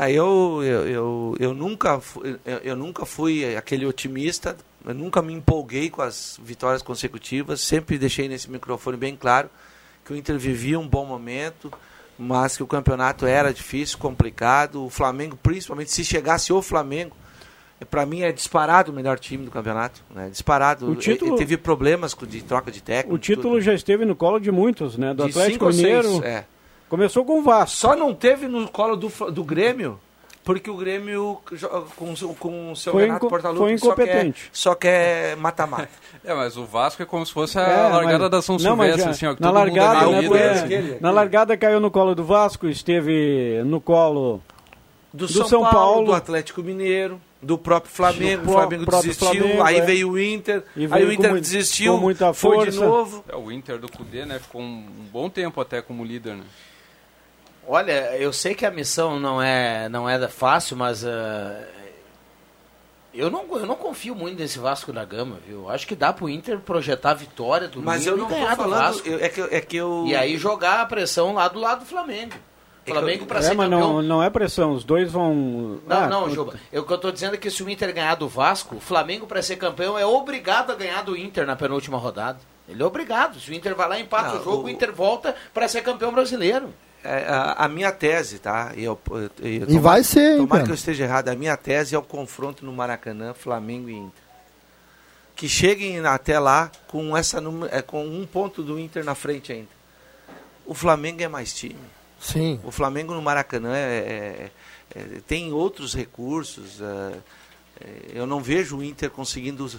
Aí 0.00 0.14
eu, 0.14 0.60
eu, 0.62 0.86
eu, 0.88 1.36
eu 1.40 1.52
nunca 1.54 1.98
fui, 1.98 2.36
eu, 2.46 2.58
eu 2.58 2.76
nunca 2.76 3.04
fui 3.04 3.56
aquele 3.56 3.84
otimista, 3.84 4.56
eu 4.86 4.94
nunca 4.94 5.20
me 5.20 5.32
empolguei 5.32 5.90
com 5.90 6.00
as 6.00 6.38
vitórias 6.40 6.82
consecutivas, 6.82 7.60
sempre 7.60 7.98
deixei 7.98 8.28
nesse 8.28 8.48
microfone 8.48 8.96
bem 8.96 9.16
claro 9.16 9.50
que 10.04 10.12
o 10.12 10.16
Inter 10.16 10.38
vivia 10.38 10.78
um 10.78 10.86
bom 10.86 11.04
momento, 11.04 11.72
mas 12.16 12.56
que 12.56 12.62
o 12.62 12.66
campeonato 12.66 13.26
era 13.26 13.52
difícil, 13.52 13.98
complicado. 13.98 14.84
O 14.84 14.88
Flamengo, 14.88 15.36
principalmente, 15.42 15.90
se 15.90 16.04
chegasse 16.04 16.52
o 16.52 16.62
Flamengo, 16.62 17.16
para 17.90 18.06
mim 18.06 18.22
é 18.22 18.30
disparado 18.30 18.92
o 18.92 18.94
melhor 18.94 19.18
time 19.18 19.44
do 19.44 19.50
campeonato, 19.50 20.00
né? 20.14 20.28
Disparado. 20.30 20.90
O 20.92 20.94
título- 20.96 21.32
Ele 21.32 21.38
teve 21.38 21.56
problemas 21.56 22.16
de 22.28 22.42
troca 22.42 22.70
de 22.70 22.80
técnico. 22.80 23.16
O 23.16 23.18
título 23.18 23.60
já 23.60 23.74
esteve 23.74 24.04
no 24.04 24.14
colo 24.14 24.38
de 24.38 24.50
muitos, 24.52 24.96
né? 24.96 25.12
Do 25.12 25.24
De 25.24 25.30
Atlético 25.30 25.64
ou 25.66 25.72
seis, 25.72 25.84
Mineiro. 25.84 26.24
é. 26.24 26.44
Começou 26.88 27.24
com 27.24 27.38
o 27.40 27.42
Vasco. 27.42 27.76
Só 27.76 27.94
não 27.96 28.14
teve 28.14 28.48
no 28.48 28.68
colo 28.68 28.96
do, 28.96 29.08
do 29.30 29.44
Grêmio, 29.44 29.98
porque 30.44 30.70
o 30.70 30.76
Grêmio 30.76 31.40
com, 31.96 32.12
o- 32.12 32.34
com 32.34 32.72
o 32.72 32.76
seu 32.76 32.92
Foi 32.92 33.02
Renato 33.02 33.18
inco- 33.26 33.28
Portaluppi 33.28 33.60
foi 33.60 33.78
só 33.78 33.94
quer- 33.94 34.02
incompetente. 34.04 34.50
Só 34.52 34.74
quer 34.74 35.36
mata-mata. 35.36 35.88
É, 36.24 36.34
mas 36.34 36.56
o 36.58 36.64
Vasco 36.66 37.02
é 37.02 37.06
como 37.06 37.24
se 37.24 37.32
fosse 37.32 37.58
a 37.58 37.62
É, 37.62 37.88
largada 37.88 38.18
mas- 38.24 38.30
da 38.30 38.42
São 38.42 38.56
não, 38.58 38.76
mas 38.76 38.94
Silvestre, 38.94 39.04
já- 39.04 39.10
assim, 39.10 39.26
ó, 39.26 39.34
que 39.34 39.40
na 39.40 39.48
todo 39.52 39.58
mundo 39.66 39.76
largada, 39.78 40.10
é 40.10 40.22
né, 40.22 40.50
assim. 40.90 40.98
na 41.00 41.10
largada 41.10 41.56
caiu 41.56 41.80
no 41.80 41.90
colo 41.90 42.14
do 42.14 42.24
Vasco, 42.24 42.66
esteve 42.68 43.62
no 43.64 43.80
colo 43.80 44.42
Do, 45.12 45.26
do, 45.26 45.32
São, 45.32 45.46
São, 45.48 45.60
Paulo, 45.62 45.74
Paulo, 45.76 46.06
do 46.06 46.12
Atlético 46.14 46.62
Mineiro, 46.62 47.18
do 47.40 47.56
próprio 47.56 47.90
Flamengo. 47.90 48.42
Do 48.42 48.50
o 48.50 48.52
Flamengo 48.52 48.84
próprio 48.84 49.10
desistiu, 49.12 49.40
Flamengo, 49.42 49.62
aí 49.62 49.76
é. 49.78 49.80
veio 49.80 50.10
o 50.10 50.18
Inter, 50.18 50.64
E 50.76 50.80
aí 50.82 50.86
veio 50.86 51.08
o 51.08 51.12
Inter 51.12 51.30
com 51.30 51.40
desistiu, 51.40 51.94
com 51.94 52.00
muita 52.00 52.34
foi 52.34 52.58
de 52.66 52.72
força. 52.72 52.84
novo. 52.84 53.24
É, 53.28 53.36
o 53.36 53.50
Inter 53.50 53.78
do 53.78 53.90
Cudê, 53.90 54.26
né, 54.26 54.38
ficou 54.38 54.60
um, 54.60 54.64
um 54.86 55.04
bom 55.10 55.30
tempo 55.30 55.60
até 55.60 55.80
como 55.80 56.04
líder, 56.04 56.34
né? 56.34 56.42
Olha, 57.68 58.16
eu 58.16 58.32
sei 58.32 58.54
que 58.54 58.64
a 58.64 58.70
missão 58.70 59.20
não 59.20 59.42
é, 59.42 59.88
não 59.90 60.08
é 60.08 60.26
fácil, 60.26 60.74
mas 60.76 61.04
ah, 61.04 61.64
eu, 63.12 63.30
não, 63.30 63.44
eu 63.58 63.66
não 63.66 63.74
confio 63.74 64.14
muito 64.14 64.38
nesse 64.38 64.58
Vasco 64.58 64.92
da 64.92 65.04
Gama, 65.04 65.38
viu? 65.46 65.68
Acho 65.68 65.86
que 65.86 65.94
dá 65.94 66.12
pro 66.12 66.28
Inter 66.28 66.58
projetar 66.60 67.10
a 67.10 67.14
vitória 67.14 67.68
do 67.68 67.82
Mas 67.82 68.06
eu 68.06 68.16
não 68.16 68.26
tô 68.26 68.34
ganhar 68.34 68.50
do 68.50 68.56
falando, 68.62 68.80
Vasco. 68.94 69.08
eu- 69.08 69.18
é 69.22 69.28
que, 69.28 69.40
é 69.40 69.60
que 69.60 69.76
eu... 69.76 70.04
E 70.06 70.14
aí 70.16 70.36
jogar 70.38 70.80
a 70.80 70.86
pressão 70.86 71.34
lá 71.34 71.46
do 71.48 71.58
lado 71.58 71.80
do 71.80 71.86
Flamengo. 71.86 72.34
Flamengo 72.86 73.26
para 73.26 73.40
é, 73.40 73.42
ser 73.42 73.54
mas 73.54 73.68
campeão. 73.68 73.94
não, 73.94 74.02
não 74.02 74.22
é 74.22 74.30
pressão, 74.30 74.72
os 74.72 74.82
dois 74.82 75.12
vão. 75.12 75.78
Não, 75.86 75.96
Ah, 76.04 76.06
não, 76.06 76.24
o- 76.24 76.30
Juba. 76.30 76.54
Eu, 76.72 76.80
o 76.82 76.86
que 76.86 76.92
eu 76.94 76.96
tô 76.96 77.10
dizendo 77.10 77.34
é 77.34 77.36
que 77.36 77.50
se 77.50 77.62
o 77.62 77.68
Inter 77.68 77.92
ganhar 77.92 78.14
do 78.14 78.26
Vasco, 78.28 78.76
o 78.76 78.80
Flamengo, 78.80 79.26
para 79.26 79.42
ser 79.42 79.56
campeão, 79.56 79.98
é 79.98 80.06
obrigado 80.06 80.70
a 80.72 80.74
ganhar 80.74 81.02
do 81.02 81.14
Inter 81.14 81.44
na 81.46 81.54
penúltima 81.54 81.98
rodada. 81.98 82.38
Ele 82.66 82.82
é 82.82 82.86
obrigado. 82.86 83.38
Se 83.40 83.50
o 83.50 83.54
Inter 83.54 83.74
vai 83.74 83.88
lá 83.90 83.98
e 83.98 84.02
empata 84.02 84.28
Não, 84.32 84.40
o 84.40 84.44
jogo, 84.44 84.56
o- 84.62 84.64
o 84.64 84.68
Inter 84.70 84.90
volta 84.90 85.36
para 85.52 85.68
ser 85.68 85.82
campeão 85.82 86.10
brasileiro. 86.12 86.72
É, 87.04 87.26
a, 87.28 87.52
a 87.64 87.68
minha 87.68 87.92
tese, 87.92 88.38
tá? 88.38 88.72
E, 88.76 88.82
eu, 88.84 88.98
eu- 89.10 89.30
eu- 89.40 89.70
E 89.70 89.78
vai 89.78 90.02
ser, 90.02 90.32
hein, 90.32 90.38
Tomara 90.38 90.64
que 90.64 90.70
eu 90.70 90.74
esteja 90.74 91.04
errado. 91.04 91.28
A 91.28 91.34
minha 91.36 91.56
tese 91.56 91.94
é 91.94 91.98
o 91.98 92.02
confronto 92.02 92.64
no 92.66 92.72
Maracanã, 92.72 93.32
Flamengo 93.34 93.88
e 93.88 93.94
Inter. 93.94 94.22
Que 95.36 95.48
cheguem 95.48 96.04
até 96.04 96.38
lá 96.40 96.70
com, 96.88 97.16
essa, 97.16 97.40
é, 97.70 97.80
com 97.80 98.04
um 98.04 98.26
ponto 98.26 98.62
do 98.62 98.78
Inter 98.78 99.04
na 99.04 99.14
frente 99.14 99.52
ainda. 99.52 99.68
O 100.66 100.74
Flamengo 100.74 101.22
é 101.22 101.28
mais 101.28 101.54
time. 101.54 101.78
Sim. 102.20 102.60
O 102.64 102.72
Flamengo 102.72 103.14
no 103.14 103.22
Maracanã 103.22 103.74
é- 103.76 104.50
é- 104.94 104.98
é- 104.98 105.20
tem 105.26 105.52
outros 105.52 105.94
recursos. 105.94 106.80
é, 106.82 107.18
é, 107.80 107.88
eu 108.12 108.26
não 108.26 108.40
vejo 108.40 108.78
o 108.78 108.82
Inter 108.84 109.08
conseguindo. 109.08 109.70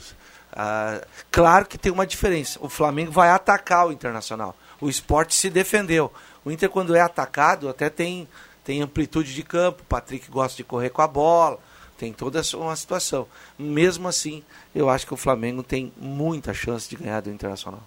ah, 0.53 1.01
claro 1.29 1.65
que 1.65 1.77
tem 1.77 1.91
uma 1.91 2.07
diferença. 2.07 2.57
O 2.61 2.69
Flamengo 2.69 3.11
vai 3.11 3.29
atacar 3.29 3.87
o 3.87 3.91
Internacional. 3.91 4.55
O 4.81 4.89
esporte 4.89 5.35
se 5.35 5.49
defendeu. 5.49 6.11
O 6.43 6.51
Inter, 6.51 6.69
quando 6.69 6.95
é 6.95 7.01
atacado, 7.01 7.67
até 7.69 7.89
tem, 7.89 8.27
tem 8.63 8.81
amplitude 8.81 9.33
de 9.33 9.43
campo. 9.43 9.81
O 9.81 9.85
Patrick 9.85 10.29
gosta 10.29 10.57
de 10.57 10.63
correr 10.63 10.89
com 10.89 11.01
a 11.01 11.07
bola. 11.07 11.59
Tem 11.97 12.13
toda 12.13 12.41
uma 12.53 12.75
situação. 12.75 13.27
Mesmo 13.57 14.07
assim, 14.07 14.43
eu 14.73 14.89
acho 14.89 15.05
que 15.05 15.13
o 15.13 15.17
Flamengo 15.17 15.61
tem 15.61 15.91
muita 15.97 16.53
chance 16.53 16.89
de 16.89 16.95
ganhar 16.95 17.21
do 17.21 17.29
Internacional. 17.29 17.83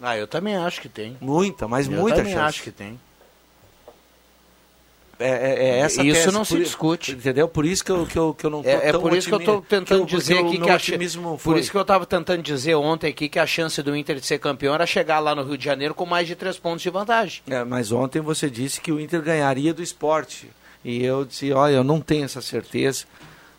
Ah, 0.00 0.16
eu 0.16 0.26
também 0.26 0.56
acho 0.56 0.80
que 0.80 0.88
tem. 0.88 1.16
Muita, 1.20 1.68
mas 1.68 1.86
eu 1.86 1.92
muita 1.92 2.18
também 2.18 2.32
chance. 2.32 2.44
acho 2.44 2.62
que 2.62 2.70
tem. 2.70 2.98
É, 5.20 5.28
é- 5.28 5.64
é 5.64 5.78
essa 5.80 6.02
Isso 6.02 6.14
tese, 6.24 6.32
não 6.32 6.44
se 6.44 6.54
por- 6.54 6.62
discute. 6.64 7.12
Entendeu? 7.12 7.46
Por 7.46 7.66
isso 7.66 7.84
que 7.84 7.92
eu, 7.92 8.06
que 8.06 8.18
eu, 8.18 8.34
que 8.34 8.46
eu 8.46 8.50
não 8.50 8.62
tô 8.62 8.68
É, 8.68 8.88
é 8.88 8.92
por 8.92 9.14
isso 9.14 9.28
que 9.28 9.34
eu 9.34 9.38
estou 9.38 9.60
tentando 9.60 10.06
que 10.06 10.14
eu- 10.14 10.18
dizer 10.18 10.38
aqui 10.38 10.58
que 10.58 10.70
a 10.70 10.74
otimismo 10.74 11.30
Por 11.32 11.38
foi. 11.38 11.60
isso 11.60 11.70
que 11.70 11.76
eu 11.76 11.82
estava 11.82 12.06
tentando 12.06 12.42
dizer 12.42 12.74
ontem 12.74 13.08
aqui 13.08 13.28
que 13.28 13.38
a 13.38 13.46
chance 13.46 13.82
do 13.82 13.94
Inter 13.94 14.16
de 14.16 14.26
ser 14.26 14.38
campeão 14.38 14.74
era 14.74 14.86
chegar 14.86 15.18
lá 15.18 15.34
no 15.34 15.42
Rio 15.42 15.58
de 15.58 15.64
Janeiro 15.64 15.94
com 15.94 16.06
mais 16.06 16.26
de 16.26 16.34
três 16.34 16.58
pontos 16.58 16.82
de 16.82 16.90
vantagem. 16.90 17.42
É, 17.48 17.62
mas 17.64 17.92
ontem 17.92 18.20
você 18.20 18.48
disse 18.50 18.80
que 18.80 18.90
o 18.90 18.98
Inter 18.98 19.20
ganharia 19.20 19.74
do 19.74 19.82
esporte. 19.82 20.48
E 20.82 21.04
eu 21.04 21.26
disse, 21.26 21.52
olha, 21.52 21.74
eu 21.74 21.84
não 21.84 22.00
tenho 22.00 22.24
essa 22.24 22.40
certeza. 22.40 23.04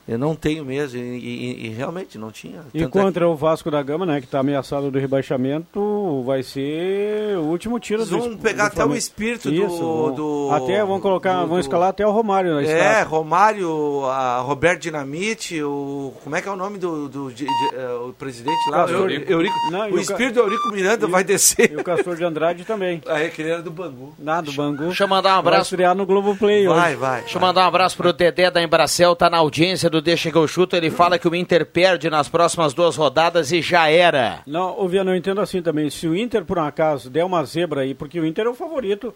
Eu 0.08 0.18
não 0.18 0.36
tenho 0.36 0.66
mesmo. 0.66 1.00
E, 1.00 1.02
e- 1.04 1.66
e 1.68 1.70
realmente 1.70 2.18
não 2.18 2.32
tinha. 2.32 2.62
E 2.74 2.80
Tanto 2.82 2.98
é 3.00 3.02
contra 3.04 3.28
o 3.30 3.36
Vasco 3.36 3.70
da 3.72 3.82
Gama, 3.84 4.06
né, 4.06 4.20
que 4.20 4.26
está 4.26 4.40
ameaçado 4.40 4.90
do 4.92 5.00
rebaixamento, 5.00 6.24
vai 6.26 6.44
ser 6.44 7.38
o 7.38 7.44
último 7.44 7.80
tiro 7.80 8.02
Eles 8.02 8.10
do 8.10 8.38
pegar 8.38 8.70
do 8.70 8.74
até 8.74 8.86
o 8.86 8.96
espírito 8.96 9.50
do- 9.50 9.56
Isso, 9.56 9.78
vão- 9.78 10.14
do- 10.14 10.50
Até 10.52 10.84
vão 10.84 11.00
colocar, 11.00 11.42
do- 11.42 11.48
vão 11.48 11.58
do- 11.58 11.60
escalar 11.62 11.90
até 11.90 12.06
o 12.06 12.12
Romário 12.12 12.54
na 12.56 12.62
É, 12.62 12.64
estátua. 12.66 13.04
Romário, 13.18 14.06
a 14.06 14.40
Roberto 14.40 14.82
Dinamite, 14.82 15.62
o. 15.64 16.14
Como 16.24 16.36
é 16.36 16.42
que 16.42 16.48
é 16.48 16.52
o 16.52 16.56
nome 16.56 16.78
do, 16.78 17.08
do 17.08 17.30
de- 17.32 17.46
de- 17.46 17.76
eh, 17.76 17.94
o 18.08 18.14
presidente 18.14 18.70
lá? 18.70 18.78
Castor- 18.82 19.00
Eurico. 19.02 19.32
Eurico. 19.32 19.56
Não, 19.72 19.88
e 19.88 19.92
o 19.92 19.96
o 19.96 20.00
espírito 20.00 20.34
do 20.36 20.40
Eurico 20.42 20.70
Miranda 20.72 21.08
vai 21.08 21.24
descer. 21.24 21.72
E 21.72 21.76
o 21.78 21.84
Castor 21.84 22.16
de 22.16 22.24
Andrade 22.24 22.66
também. 22.66 23.02
Aí 23.08 23.26
aquele 23.28 23.50
era 23.50 23.62
do 23.62 23.72
Bangu. 23.72 24.14
Nada, 24.18 24.44
do 24.44 24.54
Bangu. 24.54 24.86
Deixa 24.86 25.04
eu 25.04 25.08
mandar 25.08 25.30
um 25.40 25.44
Vai 25.44 25.54
abraço. 25.54 25.74
estrear 25.74 25.96
no 25.96 26.06
Globoplay 26.06 26.68
Vai, 26.68 26.90
hoje. 26.92 26.96
vai. 26.98 27.22
Deixa 27.22 27.38
eu 27.38 27.42
mandar 27.42 27.64
um 27.66 27.68
abraço 27.68 27.96
pro 27.98 28.12
Dedé 28.14 28.50
da 28.50 28.62
Embracel, 28.62 29.16
tá 29.16 29.30
na 29.30 29.38
audiência 29.38 29.90
do 29.92 30.02
Deixa 30.02 30.32
que 30.32 30.38
eu 30.38 30.48
chuto. 30.48 30.76
Ele 30.76 30.90
fala 30.90 31.20
que 31.20 31.28
o 31.28 31.36
Inter 31.36 31.66
perde 31.66 32.10
nas 32.10 32.28
próximas 32.28 32.74
duas 32.74 32.96
rodadas 32.96 33.52
e 33.52 33.62
já 33.62 33.90
era. 33.90 34.40
Não, 34.48 34.80
ô 34.80 34.88
Viana, 34.88 35.12
eu 35.12 35.16
entendo 35.16 35.42
assim 35.42 35.62
também. 35.62 35.90
Se 35.90 36.08
o 36.08 36.16
Inter, 36.16 36.44
por 36.44 36.58
um 36.58 36.64
acaso, 36.64 37.10
der 37.10 37.24
uma 37.24 37.44
zebra 37.44 37.82
aí, 37.82 37.94
porque 37.94 38.20
o 38.20 38.26
Inter 38.26 38.48
é 38.48 38.50
o 38.50 38.56
favorito, 38.56 39.14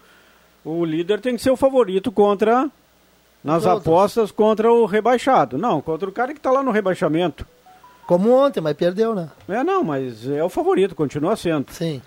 o 0.63 0.85
líder 0.85 1.19
tem 1.21 1.35
que 1.35 1.41
ser 1.41 1.51
o 1.51 1.55
favorito 1.55 2.11
contra, 2.11 2.69
nas 3.43 3.65
apostas, 3.65 4.31
contra 4.31 4.71
o 4.71 4.85
rebaixado. 4.85 5.57
Não, 5.57 5.81
contra 5.81 6.07
o 6.07 6.11
cara 6.11 6.33
que 6.33 6.39
está 6.39 6.51
lá 6.51 6.61
no 6.61 6.71
rebaixamento. 6.71 7.45
Como 8.05 8.31
ontem, 8.31 8.61
mas 8.61 8.75
perdeu, 8.75 9.15
né? 9.15 9.29
É, 9.47 9.63
não, 9.63 9.83
mas 9.83 10.27
é 10.29 10.43
o 10.43 10.49
favorito, 10.49 10.93
continua 10.93 11.35
sendo. 11.35 11.71
Sim. 11.71 12.01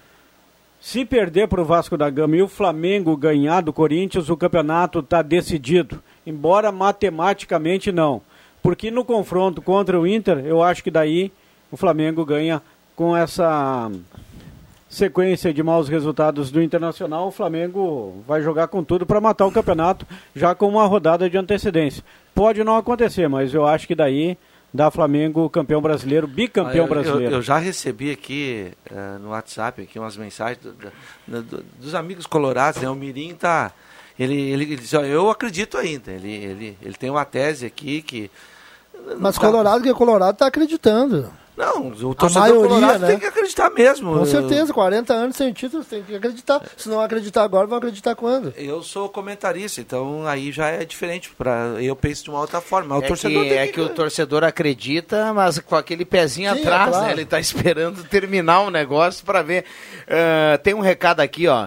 Se 0.80 1.04
perder 1.04 1.48
para 1.48 1.60
o 1.60 1.64
Vasco 1.64 1.96
da 1.96 2.08
Gama 2.08 2.36
e 2.36 2.42
o 2.42 2.48
Flamengo 2.48 3.16
ganhar 3.16 3.62
do 3.62 3.72
Corinthians, 3.72 4.30
o 4.30 4.36
campeonato 4.36 5.00
está 5.00 5.22
decidido. 5.22 6.00
Embora 6.24 6.70
matematicamente 6.70 7.90
não. 7.90 8.22
Porque 8.62 8.90
no 8.90 9.04
confronto 9.04 9.62
contra 9.62 9.98
o 9.98 10.06
Inter, 10.06 10.38
eu 10.44 10.62
acho 10.62 10.82
que 10.82 10.90
daí 10.90 11.32
o 11.70 11.76
Flamengo 11.76 12.24
ganha 12.24 12.60
com 12.96 13.16
essa 13.16 13.90
sequência 14.88 15.52
de 15.52 15.62
maus 15.62 15.88
resultados 15.88 16.50
do 16.50 16.62
Internacional. 16.62 17.28
O 17.28 17.32
Flamengo 17.32 18.22
vai 18.26 18.42
jogar 18.42 18.68
com 18.68 18.82
tudo 18.82 19.04
para 19.06 19.20
matar 19.20 19.46
o 19.46 19.52
campeonato, 19.52 20.06
já 20.34 20.54
com 20.54 20.66
uma 20.68 20.86
rodada 20.86 21.28
de 21.28 21.36
antecedência. 21.36 22.02
Pode 22.34 22.64
não 22.64 22.76
acontecer, 22.76 23.28
mas 23.28 23.52
eu 23.52 23.66
acho 23.66 23.86
que 23.86 23.94
daí 23.94 24.36
dá 24.72 24.90
Flamengo 24.90 25.48
campeão 25.50 25.80
brasileiro, 25.80 26.26
bicampeão 26.26 26.84
Ah, 26.84 26.86
eu- 26.86 26.90
brasileiro. 26.90 27.32
Eu, 27.34 27.38
eu 27.38 27.42
já 27.42 27.58
recebi 27.58 28.10
aqui 28.10 28.70
eh, 28.90 29.18
no 29.20 29.30
WhatsApp 29.30 29.82
aqui 29.82 29.98
umas 29.98 30.16
mensagens 30.16 30.58
do- 30.58 30.72
do- 31.26 31.42
do- 31.42 31.64
dos 31.80 31.94
amigos 31.94 32.26
colorados, 32.26 32.80
né? 32.82 32.88
O 32.88 32.94
Mirim 32.94 33.34
tá. 33.34 33.72
Ele, 34.18 34.34
ele 34.50 34.76
diz, 34.76 34.92
ó, 34.94 35.02
eu 35.02 35.30
acredito 35.30 35.76
ainda. 35.78 36.10
Ele, 36.10 36.32
ele, 36.34 36.78
ele 36.82 36.94
tem 36.94 37.10
uma 37.10 37.24
tese 37.24 37.64
aqui 37.66 38.02
que. 38.02 38.30
Mas 39.18 39.36
Tá- 39.36 39.40
Colorado 39.46 39.82
que 39.82 39.88
é 39.88 39.94
Colorado 39.94 40.36
tá 40.36 40.46
acreditando. 40.46 41.30
Não, 41.56 41.88
o 41.88 42.12
A 42.12 42.14
torcedor 42.14 42.40
maioria, 42.48 42.68
colorado 42.68 42.98
né? 43.00 43.06
tem 43.08 43.18
que 43.18 43.26
acreditar 43.26 43.68
mesmo. 43.70 44.16
Com 44.16 44.24
certeza, 44.24 44.72
40 44.72 45.12
anos 45.12 45.34
sem 45.36 45.52
títulos, 45.52 45.88
tem 45.88 46.04
que 46.04 46.14
acreditar. 46.14 46.62
Se 46.76 46.88
não 46.88 47.00
acreditar 47.00 47.42
agora, 47.42 47.66
vão 47.66 47.78
acreditar 47.78 48.14
quando? 48.14 48.54
Eu 48.56 48.80
sou 48.80 49.08
comentarista, 49.08 49.80
então 49.80 50.24
aí 50.24 50.52
já 50.52 50.68
é 50.68 50.84
diferente. 50.84 51.30
Pra, 51.36 51.74
eu 51.80 51.96
penso 51.96 52.22
de 52.22 52.30
uma 52.30 52.38
outra 52.40 52.60
forma. 52.60 52.96
O 52.96 53.02
É, 53.02 53.08
torcedor 53.08 53.42
que, 53.42 53.48
tem 53.48 53.58
é 53.58 53.66
que- 53.66 53.72
que 53.72 53.80
o 53.80 53.88
torcedor 53.88 54.44
acredita, 54.44 55.32
mas 55.34 55.58
com 55.58 55.74
aquele 55.74 56.04
pezinho 56.04 56.48
Sim, 56.52 56.58
é 56.58 56.62
atrás, 56.62 56.90
claro. 56.90 57.06
né? 57.06 57.12
Ele 57.12 57.24
tá 57.24 57.40
esperando 57.40 58.04
terminar 58.04 58.60
o 58.60 58.70
negócio 58.70 59.24
para 59.26 59.42
ver. 59.42 59.64
Ah, 60.08 60.58
tem 60.58 60.74
um 60.74 60.80
recado 60.80 61.18
aqui, 61.20 61.48
ó. 61.48 61.66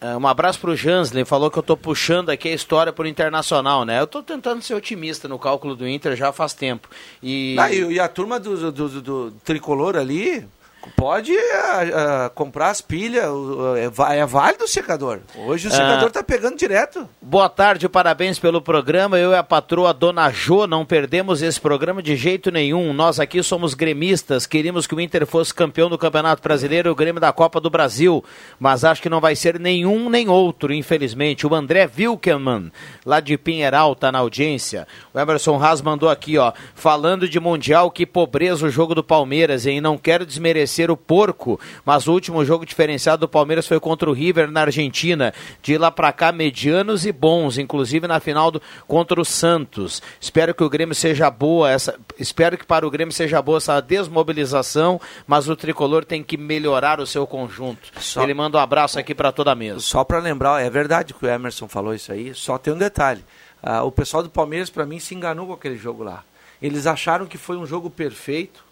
Ah, 0.00 0.16
um 0.18 0.26
abraço 0.26 0.60
pro 0.60 0.76
Janslen, 0.76 1.24
falou 1.24 1.50
que 1.50 1.58
eu 1.58 1.62
tô 1.62 1.74
puxando 1.76 2.28
aqui 2.28 2.48
a 2.48 2.54
história 2.54 2.92
pro 2.92 3.06
Internacional, 3.06 3.84
né? 3.84 3.98
Eu 4.00 4.06
tô 4.06 4.22
tentando 4.22 4.60
ser 4.62 4.74
otimista 4.74 5.26
no 5.26 5.38
cálculo 5.38 5.74
do 5.74 5.88
Inter 5.88 6.14
já 6.14 6.32
faz 6.32 6.52
tempo. 6.52 6.88
E 7.22 7.56
Ah, 7.58 7.72
e, 7.72 7.94
e 7.94 8.00
a 8.00 8.06
turma 8.06 8.38
do, 8.38 8.70
do, 8.70 8.88
do- 8.88 9.00
do 9.02 9.30
tricolor 9.42 9.96
ali 9.96 10.46
pode 10.96 11.32
uh, 11.32 11.36
uh, 11.36 12.30
comprar 12.34 12.70
as 12.70 12.80
pilhas, 12.80 13.28
uh, 13.28 13.74
é, 13.76 14.18
é, 14.18 14.26
válido 14.26 14.64
o 14.64 14.68
secador. 14.68 15.20
Hoje 15.36 15.68
o 15.68 15.70
secador 15.70 16.08
está 16.08 16.22
pegando 16.22 16.56
direto. 16.56 17.08
Boa 17.20 17.48
tarde, 17.48 17.88
parabéns 17.88 18.38
pelo 18.38 18.60
programa. 18.60 19.18
Eu 19.18 19.32
e 19.32 19.36
a 19.36 19.42
patroa 19.42 19.92
Dona 19.92 20.30
Jo 20.30 20.66
não 20.66 20.84
perdemos 20.84 21.42
esse 21.42 21.60
programa 21.60 22.02
de 22.02 22.14
jeito 22.16 22.50
nenhum. 22.50 22.92
Nós 22.92 23.18
aqui 23.18 23.42
somos 23.42 23.74
gremistas, 23.74 24.46
queríamos 24.46 24.86
que 24.86 24.94
o 24.94 25.00
Inter 25.00 25.26
fosse 25.26 25.52
campeão 25.52 25.88
do 25.88 25.98
Campeonato 25.98 26.42
Brasileiro 26.42 26.88
e 26.88 26.92
o 26.92 26.94
Grêmio 26.94 27.20
da 27.20 27.32
Copa 27.32 27.60
do 27.60 27.70
Brasil, 27.70 28.22
mas 28.58 28.84
acho 28.84 29.02
que 29.02 29.08
não 29.08 29.20
vai 29.20 29.34
ser 29.34 29.58
nenhum 29.58 30.08
nem 30.08 30.28
outro, 30.28 30.72
infelizmente. 30.72 31.46
O 31.46 31.54
André 31.54 31.88
Wilkelman, 31.98 32.70
lá 33.04 33.20
de 33.20 33.36
Pinheiral, 33.38 33.92
está 33.92 34.12
na 34.12 34.18
audiência. 34.18 34.86
O 35.12 35.18
Emerson 35.18 35.62
Haas 35.62 35.82
mandou 35.82 36.08
aqui, 36.08 36.38
ó, 36.38 36.52
falando 36.74 37.28
de 37.28 37.40
Mundial, 37.40 37.90
que 37.90 38.06
pobreza 38.06 38.66
o 38.66 38.70
jogo 38.70 38.94
do 38.94 39.02
Palmeiras, 39.02 39.66
hein? 39.66 39.80
Não 39.80 39.96
quero 39.96 40.26
desmerecer 40.26 40.75
o 40.90 40.96
porco, 40.96 41.58
mas 41.84 42.06
o 42.06 42.12
último 42.12 42.44
jogo 42.44 42.66
diferenciado 42.66 43.20
do 43.20 43.28
Palmeiras 43.28 43.66
foi 43.66 43.80
contra 43.80 44.08
o 44.08 44.12
River 44.12 44.50
na 44.50 44.62
Argentina. 44.62 45.32
De 45.62 45.76
lá 45.76 45.90
para 45.90 46.12
cá, 46.12 46.32
medianos 46.32 47.06
e 47.06 47.12
bons, 47.12 47.58
inclusive 47.58 48.06
na 48.06 48.20
final 48.20 48.50
do, 48.50 48.60
contra 48.86 49.20
o 49.20 49.24
Santos. 49.24 50.02
Espero 50.20 50.54
que 50.54 50.62
o 50.62 50.70
Grêmio 50.70 50.94
seja 50.94 51.30
boa, 51.30 51.70
essa, 51.70 51.98
espero 52.18 52.58
que 52.58 52.66
para 52.66 52.86
o 52.86 52.90
Grêmio 52.90 53.12
seja 53.12 53.40
boa 53.40 53.58
essa 53.58 53.80
desmobilização, 53.80 55.00
mas 55.26 55.48
o 55.48 55.56
tricolor 55.56 56.04
tem 56.04 56.22
que 56.22 56.36
melhorar 56.36 57.00
o 57.00 57.06
seu 57.06 57.26
conjunto. 57.26 57.90
Só... 58.00 58.22
Ele 58.22 58.34
manda 58.34 58.58
um 58.58 58.60
abraço 58.60 58.98
aqui 58.98 59.14
para 59.14 59.32
toda 59.32 59.52
a 59.52 59.54
mesa. 59.54 59.80
Só 59.80 60.04
para 60.04 60.18
lembrar, 60.18 60.62
é 60.62 60.68
verdade 60.68 61.14
que 61.14 61.24
o 61.24 61.28
Emerson 61.28 61.68
falou 61.68 61.94
isso 61.94 62.12
aí, 62.12 62.34
só 62.34 62.58
tem 62.58 62.72
um 62.72 62.78
detalhe. 62.78 63.24
Uh, 63.62 63.84
o 63.84 63.90
pessoal 63.90 64.22
do 64.22 64.30
Palmeiras, 64.30 64.70
para 64.70 64.86
mim, 64.86 64.98
se 64.98 65.14
enganou 65.14 65.46
com 65.46 65.52
aquele 65.52 65.76
jogo 65.76 66.04
lá. 66.04 66.22
Eles 66.60 66.86
acharam 66.86 67.26
que 67.26 67.36
foi 67.36 67.56
um 67.56 67.66
jogo 67.66 67.90
perfeito. 67.90 68.64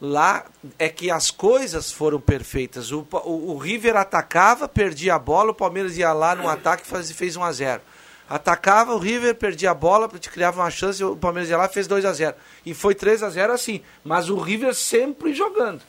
Lá 0.00 0.44
é 0.78 0.88
que 0.88 1.10
as 1.10 1.30
coisas 1.30 1.92
foram 1.92 2.20
perfeitas. 2.20 2.90
O, 2.90 3.06
o, 3.24 3.52
o 3.52 3.58
River 3.58 3.96
atacava, 3.96 4.68
perdia 4.68 5.14
a 5.14 5.18
bola, 5.18 5.52
o 5.52 5.54
Palmeiras 5.54 5.96
ia 5.96 6.12
lá 6.12 6.34
no 6.34 6.48
ataque 6.48 6.86
faz, 6.86 7.10
fez 7.12 7.36
1 7.36 7.44
a 7.44 7.52
0 7.52 7.82
Atacava, 8.28 8.94
o 8.94 8.98
River 8.98 9.34
perdia 9.34 9.70
a 9.70 9.74
bola, 9.74 10.08
criava 10.08 10.62
uma 10.62 10.70
chance, 10.70 11.04
o 11.04 11.14
Palmeiras 11.14 11.50
ia 11.50 11.58
lá 11.58 11.68
fez 11.68 11.86
2 11.86 12.04
a 12.04 12.12
0 12.12 12.34
E 12.64 12.72
foi 12.72 12.94
3 12.94 13.22
a 13.22 13.30
0 13.30 13.52
assim. 13.52 13.82
Mas 14.02 14.30
o 14.30 14.38
River 14.38 14.74
sempre 14.74 15.34
jogando. 15.34 15.82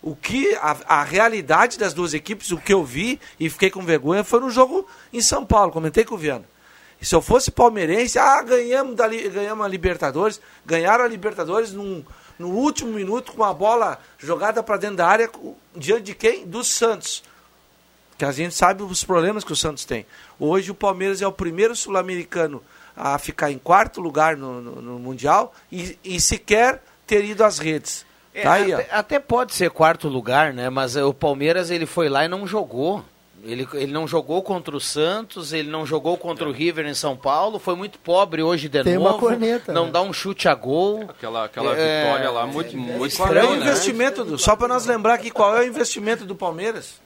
O 0.00 0.16
que 0.16 0.54
a, 0.56 0.76
a, 0.86 1.04
realidade 1.04 1.78
das 1.78 1.92
duas 1.92 2.14
equipes, 2.14 2.50
o 2.50 2.58
que 2.58 2.72
eu 2.72 2.84
vi 2.84 3.20
e 3.38 3.48
fiquei 3.50 3.70
com 3.70 3.82
vergonha, 3.84 4.24
foi 4.24 4.40
no 4.40 4.50
jogo 4.50 4.86
em 5.12 5.20
São 5.20 5.44
Paulo. 5.44 5.70
Comentei 5.70 6.04
com 6.04 6.14
o 6.14 6.18
Viana. 6.18 6.44
E 7.00 7.04
se 7.04 7.14
eu 7.14 7.22
fosse 7.22 7.50
palmeirense, 7.50 8.18
ah, 8.18 8.42
ganhamos, 8.42 8.96
da, 8.96 9.08
ganhamos 9.08 9.64
a 9.64 9.68
Libertadores, 9.68 10.40
ganharam 10.64 11.04
a 11.04 11.08
Libertadores 11.08 11.72
num, 11.72 12.04
no 12.38 12.48
último 12.48 12.92
minuto 12.92 13.32
com 13.32 13.44
a 13.44 13.52
bola 13.52 13.98
jogada 14.18 14.62
para 14.62 14.76
dentro 14.76 14.96
da 14.96 15.06
área, 15.06 15.30
diante 15.74 16.02
de 16.04 16.14
quem? 16.14 16.46
Do 16.46 16.64
Santos. 16.64 17.22
Que 18.18 18.24
a 18.24 18.32
gente 18.32 18.54
sabe 18.54 18.82
os 18.82 19.04
problemas 19.04 19.44
que 19.44 19.52
o 19.52 19.56
Santos 19.56 19.84
tem. 19.84 20.06
Hoje 20.38 20.70
o 20.70 20.74
Palmeiras 20.74 21.22
é 21.22 21.26
o 21.26 21.32
primeiro 21.32 21.74
sul-americano 21.74 22.62
a 22.96 23.18
ficar 23.18 23.50
em 23.50 23.58
quarto 23.58 24.00
lugar 24.00 24.36
no, 24.36 24.60
no, 24.60 24.82
no 24.82 24.98
Mundial 24.98 25.54
e, 25.70 25.98
e, 26.04 26.20
sequer 26.20 26.82
ter 27.06 27.24
ido 27.24 27.42
às 27.42 27.58
redes. 27.58 28.04
É, 28.34 28.42
tá 28.42 28.52
aí, 28.52 28.72
até, 28.72 28.94
até, 28.94 29.18
pode 29.18 29.54
ser 29.54 29.70
quarto 29.70 30.08
lugar, 30.08 30.52
né? 30.52 30.70
Mas 30.70 30.96
o 30.96 31.12
Palmeiras 31.12 31.70
ele 31.70 31.86
foi 31.86 32.08
lá 32.08 32.24
e 32.24 32.28
não 32.28 32.46
jogou. 32.46 33.04
Ele, 33.44 33.66
ele 33.74 33.92
não 33.92 34.06
jogou 34.06 34.40
contra 34.40 34.76
o 34.76 34.80
Santos, 34.80 35.52
ele 35.52 35.68
não 35.68 35.84
jogou 35.84 36.16
contra 36.16 36.48
o 36.48 36.52
River 36.52 36.86
em 36.86 36.94
São 36.94 37.16
Paulo, 37.16 37.58
foi 37.58 37.74
muito 37.74 37.98
pobre 37.98 38.40
hoje 38.40 38.68
de 38.68 38.82
Tem 38.84 38.94
novo. 38.94 39.08
Uma 39.08 39.18
corneta, 39.18 39.72
não 39.72 39.86
né? 39.86 39.90
dá 39.90 40.00
um 40.00 40.12
chute 40.12 40.48
a 40.48 40.54
gol. 40.54 41.02
Aquela, 41.08 41.46
aquela 41.46 41.76
é, 41.76 42.04
vitória 42.04 42.30
lá 42.30 42.46
muito, 42.46 42.76
muito 42.76 43.16
Qual 43.16 43.34
é 43.34 43.44
o 43.44 43.50
né? 43.50 43.56
investimento 43.56 44.24
do, 44.24 44.38
Só 44.38 44.54
para 44.54 44.68
nós 44.68 44.86
lembrar 44.86 45.14
aqui 45.14 45.28
qual 45.28 45.56
é 45.56 45.60
o 45.60 45.66
investimento 45.66 46.24
do 46.24 46.36
Palmeiras? 46.36 47.00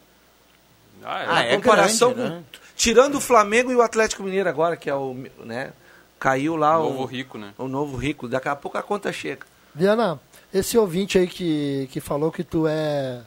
Ah, 1.03 1.23
é, 1.23 1.27
ah, 1.29 1.43
é 1.45 1.57
comparação 1.57 2.13
grande, 2.13 2.31
com, 2.31 2.37
né? 2.37 2.45
tirando 2.77 3.15
o 3.15 3.21
Flamengo 3.21 3.73
e 3.73 3.77
o 3.77 3.81
Atlético 3.81 4.23
Mineiro 4.23 4.49
agora, 4.49 4.77
que 4.77 4.91
é 4.91 4.95
o, 4.95 5.17
né, 5.39 5.73
caiu 6.19 6.55
lá 6.55 6.79
o 6.79 6.91
novo 6.91 7.03
o, 7.03 7.07
rico, 7.07 7.39
né? 7.39 7.55
O 7.57 7.69
novo 7.69 7.97
rico, 7.97 8.29
daqui 8.29 8.49
a 8.49 8.57
pouco 8.57 8.77
a 8.77 8.83
conta 8.83 9.11
chega. 9.11 9.47
Diana, 9.75 10.21
esse 10.53 10.77
ouvinte 10.77 11.17
aí 11.17 11.27
que, 11.27 11.89
que 11.91 12.01
falou 12.01 12.31
que 12.31 12.45
tu 12.45 12.67
é 12.67 13.21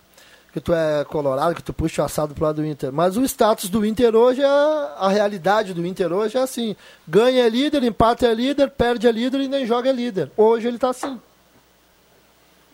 que 0.59 0.65
tu 0.65 0.73
é 0.73 1.05
colorado, 1.05 1.55
que 1.55 1.63
tu 1.63 1.73
puxa 1.73 2.01
o 2.01 2.05
assado 2.05 2.35
pro 2.35 2.43
lado 2.43 2.57
do 2.57 2.65
Inter. 2.65 2.91
Mas 2.91 3.15
o 3.17 3.23
status 3.23 3.69
do 3.69 3.85
Inter 3.85 4.15
hoje, 4.15 4.41
é, 4.41 4.45
a 4.45 5.09
realidade 5.09 5.73
do 5.73 5.85
Inter 5.85 6.11
hoje 6.11 6.37
é 6.37 6.41
assim: 6.41 6.75
ganha 7.07 7.45
é 7.45 7.49
líder, 7.49 7.83
empata 7.83 8.27
é 8.27 8.33
líder, 8.33 8.69
perde 8.69 9.07
é 9.07 9.11
líder 9.11 9.41
e 9.41 9.47
nem 9.47 9.65
joga 9.65 9.89
é 9.89 9.93
líder. 9.93 10.31
Hoje 10.35 10.67
ele 10.67 10.77
está 10.77 10.89
assim. 10.89 11.19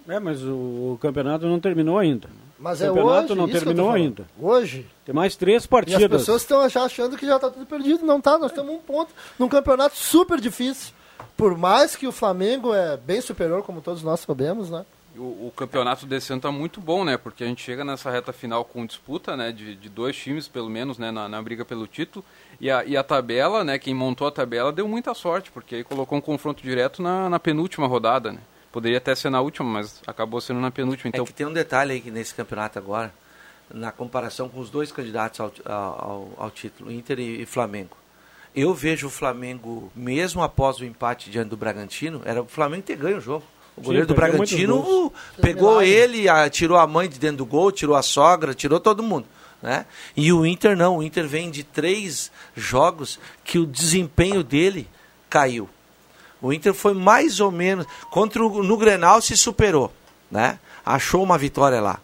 É, 0.08 0.20
mas 0.20 0.44
o, 0.44 0.54
o, 0.94 1.00
campeonato 1.02 1.46
não 1.48 1.60
terminou 1.60 1.98
ainda. 1.98 2.28
Mas 2.60 2.80
o 2.80 2.84
é 2.84 2.88
campeonato 2.88 3.34
hoje, 3.34 3.36
não 3.36 3.50
terminou 3.50 3.92
ainda. 3.92 4.26
Hoje. 4.40 4.88
Tem 5.06 5.14
mais 5.14 5.36
três 5.36 5.66
partidas. 5.66 6.02
E 6.02 6.06
as 6.06 6.12
pessoas 6.12 6.42
estão 6.42 6.62
achando 6.62 7.18
que 7.18 7.26
já 7.26 7.36
está 7.36 7.50
tudo 7.50 7.66
perdido. 7.66 8.06
Não 8.06 8.22
tá, 8.22 8.38
nós 8.38 8.52
temos 8.52 8.74
um 8.74 8.80
ponto 8.80 9.12
num 9.38 9.48
campeonato 9.48 9.96
super 9.98 10.40
difícil. 10.40 10.94
Por 11.36 11.58
mais 11.58 11.96
que 11.96 12.08
o 12.08 12.12
Flamengo 12.12 12.74
é 12.74 12.98
bem 12.98 13.20
superior, 13.20 13.64
como 13.64 13.82
todos 13.82 14.04
nós 14.04 14.22
sabemos, 14.22 14.70
né? 14.70 14.86
O, 15.18 15.48
o, 15.48 15.54
campeonato 15.56 16.06
desse 16.06 16.32
ano 16.32 16.40
está 16.40 16.52
muito 16.52 16.82
bom, 16.82 17.04
né? 17.04 17.18
Porque 17.18 17.44
a 17.44 17.48
gente 17.48 17.64
chega 17.64 17.86
nessa 17.86 18.12
reta 18.12 18.34
final 18.34 18.66
com 18.66 18.86
disputa, 18.86 19.38
né? 19.38 19.52
De, 19.52 19.76
de 19.76 19.90
dois 19.90 20.16
times, 20.16 20.48
pelo 20.48 20.70
menos, 20.70 20.98
né? 20.98 21.12
Na, 21.12 21.30
na, 21.30 21.42
briga 21.42 21.64
pelo 21.64 21.88
título. 21.88 22.24
E 22.60 22.70
a, 22.70 22.84
e 22.84 22.98
a 22.98 23.04
tabela, 23.04 23.64
né? 23.64 23.80
Quem 23.80 23.94
montou 23.94 24.28
a 24.28 24.32
tabela 24.32 24.72
deu 24.72 24.88
muita 24.88 25.14
sorte, 25.14 25.52
porque 25.52 25.76
aí 25.76 25.84
colocou 25.84 26.18
um 26.18 26.22
confronto 26.22 26.62
direto 26.62 27.02
na, 27.02 27.30
na 27.30 27.40
penúltima 27.40 27.88
rodada, 27.88 28.32
né? 28.32 28.40
Poderia 28.72 28.98
até 28.98 29.16
ser 29.16 29.30
na 29.30 29.40
última, 29.40 29.70
mas 29.70 30.02
acabou 30.06 30.42
sendo 30.42 30.60
na 30.60 30.70
penúltima. 30.70 31.10
Então... 31.10 31.24
É 31.24 31.28
que 31.28 31.34
tem 31.34 31.46
um 31.46 31.54
detalhe 31.54 31.94
aí 31.94 32.12
nesse 32.12 32.36
campeonato 32.36 32.78
agora, 32.78 33.14
na 33.74 33.92
comparação 33.92 34.50
com 34.50 34.60
os 34.60 34.70
dois 34.70 34.92
candidatos 34.92 35.40
ao, 35.40 35.52
ao, 35.66 36.30
ao 36.38 36.52
título, 36.52 36.92
Inter 36.92 37.20
e, 37.20 37.42
e 37.44 37.46
Flamengo. 37.46 37.96
Eu 38.54 38.74
vejo 38.74 39.08
o 39.08 39.10
Flamengo, 39.10 39.92
mesmo 39.96 40.42
após 40.42 40.80
o 40.80 40.86
empate 40.86 41.30
diante 41.30 41.50
do 41.50 41.58
Bragantino, 41.58 42.22
era 42.26 42.42
o 42.42 42.48
Flamengo 42.48 42.84
ter 42.84 42.96
ganho 42.96 43.18
o 43.18 43.22
jogo. 43.22 43.46
O 43.78 43.82
goleiro 43.82 44.08
Sim, 44.08 44.14
do 44.14 44.16
Bragantino 44.16 45.14
pegou 45.42 45.82
ele, 45.82 46.30
a, 46.30 46.50
tirou 46.50 46.78
a 46.78 46.88
mãe 46.88 47.10
de 47.10 47.20
dentro 47.20 47.38
do 47.38 47.46
gol, 47.46 47.72
tirou 47.72 47.96
a 47.96 48.02
sogra, 48.02 48.54
tirou 48.54 48.80
todo 48.80 49.04
mundo. 49.04 49.28
Né? 49.62 49.86
E 50.16 50.32
o 50.32 50.46
Inter 50.46 50.78
não, 50.78 50.98
o 50.98 51.04
Inter 51.04 51.28
vem 51.28 51.52
de 51.52 51.64
três 51.64 52.32
jogos 52.56 53.20
que 53.44 53.60
o 53.60 53.66
desempenho 53.66 54.44
dele 54.44 54.88
caiu. 55.30 55.70
O 56.42 56.54
Inter 56.54 56.74
foi 56.74 56.94
mais 56.94 57.40
ou 57.40 57.52
menos. 57.52 57.86
Contra 58.12 58.46
o, 58.46 58.64
no 58.64 58.78
Grenal 58.78 59.22
se 59.22 59.36
superou. 59.36 59.92
Né? 60.30 60.60
Achou 60.86 61.24
uma 61.24 61.38
vitória 61.38 61.82
lá. 61.82 62.00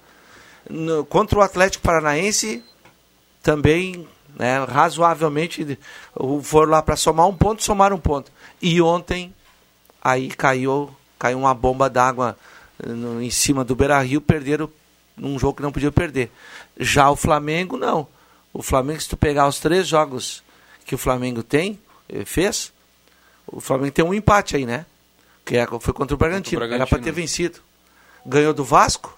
No, 0.69 1.05
contra 1.05 1.39
o 1.39 1.41
Atlético 1.41 1.83
Paranaense 1.83 2.63
também 3.41 4.07
né, 4.37 4.63
razoavelmente 4.63 5.77
foram 6.43 6.71
lá 6.71 6.81
para 6.81 6.95
somar 6.95 7.27
um 7.27 7.35
ponto, 7.35 7.63
somaram 7.63 7.97
um 7.97 7.99
ponto. 7.99 8.31
E 8.61 8.81
ontem 8.81 9.33
aí 10.01 10.29
caiu 10.29 10.89
caiu 11.21 11.37
uma 11.37 11.53
bomba 11.53 11.87
d'água 11.87 12.35
em 13.21 13.29
cima 13.29 13.63
do 13.63 13.75
Beira 13.75 14.01
Rio, 14.01 14.19
perderam 14.19 14.67
num 15.15 15.37
jogo 15.37 15.57
que 15.57 15.61
não 15.61 15.71
podia 15.71 15.91
perder. 15.91 16.31
Já 16.79 17.11
o 17.11 17.15
Flamengo, 17.15 17.77
não. 17.77 18.07
O 18.51 18.63
Flamengo, 18.63 18.99
se 18.99 19.07
tu 19.07 19.15
pegar 19.15 19.47
os 19.47 19.59
três 19.59 19.87
jogos 19.87 20.41
que 20.83 20.95
o 20.95 20.97
Flamengo 20.97 21.43
tem, 21.43 21.79
eh, 22.09 22.25
fez, 22.25 22.73
o 23.45 23.61
Flamengo 23.61 23.91
tem 23.91 24.03
um 24.03 24.15
empate 24.15 24.55
aí, 24.55 24.65
né? 24.65 24.87
Que 25.45 25.57
é, 25.57 25.67
foi 25.79 25.93
contra 25.93 26.15
o 26.15 26.17
Bragantino. 26.17 26.59
Contra 26.59 26.65
o 26.65 26.69
Bragantino. 26.69 26.75
Era 26.75 26.87
para 26.87 26.99
ter 26.99 27.11
vencido. 27.11 27.59
Ganhou 28.25 28.51
do 28.51 28.63
Vasco. 28.63 29.15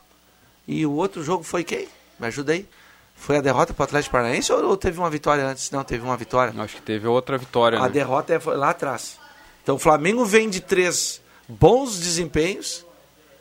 E 0.67 0.85
o 0.85 0.91
outro 0.91 1.23
jogo 1.23 1.43
foi 1.43 1.63
quem? 1.63 1.87
Me 2.19 2.27
ajuda 2.27 2.51
aí. 2.51 2.67
Foi 3.15 3.37
a 3.37 3.41
derrota 3.41 3.73
para 3.73 3.83
o 3.83 3.85
Atlético 3.85 4.11
Paranaense 4.11 4.51
ou 4.51 4.75
teve 4.75 4.99
uma 4.99 5.09
vitória 5.09 5.45
antes? 5.45 5.71
Não, 5.71 5.85
teve 5.85 6.03
uma 6.03 6.17
vitória. 6.17 6.53
Acho 6.61 6.75
que 6.75 6.81
teve 6.81 7.07
outra 7.07 7.37
vitória. 7.37 7.79
A 7.79 7.83
né? 7.83 7.89
derrota 7.89 8.33
é 8.33 8.39
lá 8.55 8.71
atrás. 8.71 9.17
Então 9.61 9.75
o 9.75 9.79
Flamengo 9.79 10.25
vem 10.25 10.49
de 10.49 10.59
três 10.59 11.22
bons 11.47 11.99
desempenhos 11.99 12.85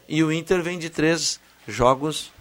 e 0.09 0.23
o 0.23 0.33
Inter 0.33 0.63
vem 0.63 0.79
de 0.79 0.91
três 0.91 1.41
jogos 1.67 2.33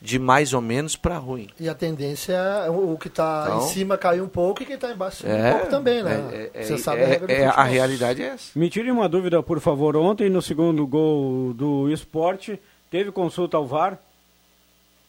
de 0.00 0.18
mais 0.18 0.52
ou 0.52 0.60
menos 0.60 0.94
para 0.94 1.18
ruim. 1.18 1.48
E 1.58 1.68
a 1.68 1.74
tendência 1.74 2.32
é 2.32 2.70
o 2.70 2.96
que 2.96 3.08
está 3.08 3.46
então, 3.46 3.58
em 3.58 3.68
cima 3.68 3.98
cair 3.98 4.22
um 4.22 4.28
pouco 4.28 4.62
e 4.62 4.66
quem 4.66 4.76
está 4.76 4.92
embaixo 4.92 5.26
é, 5.26 5.48
um 5.48 5.52
pouco 5.52 5.70
também, 5.70 6.02
né? 6.02 6.28
É, 6.32 6.50
é, 6.54 6.62
Você 6.62 6.78
sabe 6.78 7.02
a, 7.02 7.06
regra 7.06 7.32
é, 7.32 7.46
a 7.46 7.64
realidade 7.64 8.22
é 8.22 8.26
essa. 8.26 8.50
Me 8.54 8.70
tire 8.70 8.90
uma 8.90 9.08
dúvida, 9.08 9.42
por 9.42 9.60
favor. 9.60 9.96
Ontem, 9.96 10.30
no 10.30 10.40
segundo 10.40 10.86
gol 10.86 11.52
do 11.52 11.90
esporte, 11.90 12.60
teve 12.90 13.10
consulta 13.10 13.56
ao 13.56 13.66
VAR? 13.66 13.98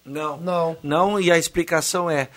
Não. 0.04 0.38
Não. 0.38 0.78
Não, 0.82 1.20
e 1.20 1.32
a 1.32 1.38
explicação 1.38 2.10
é 2.10 2.30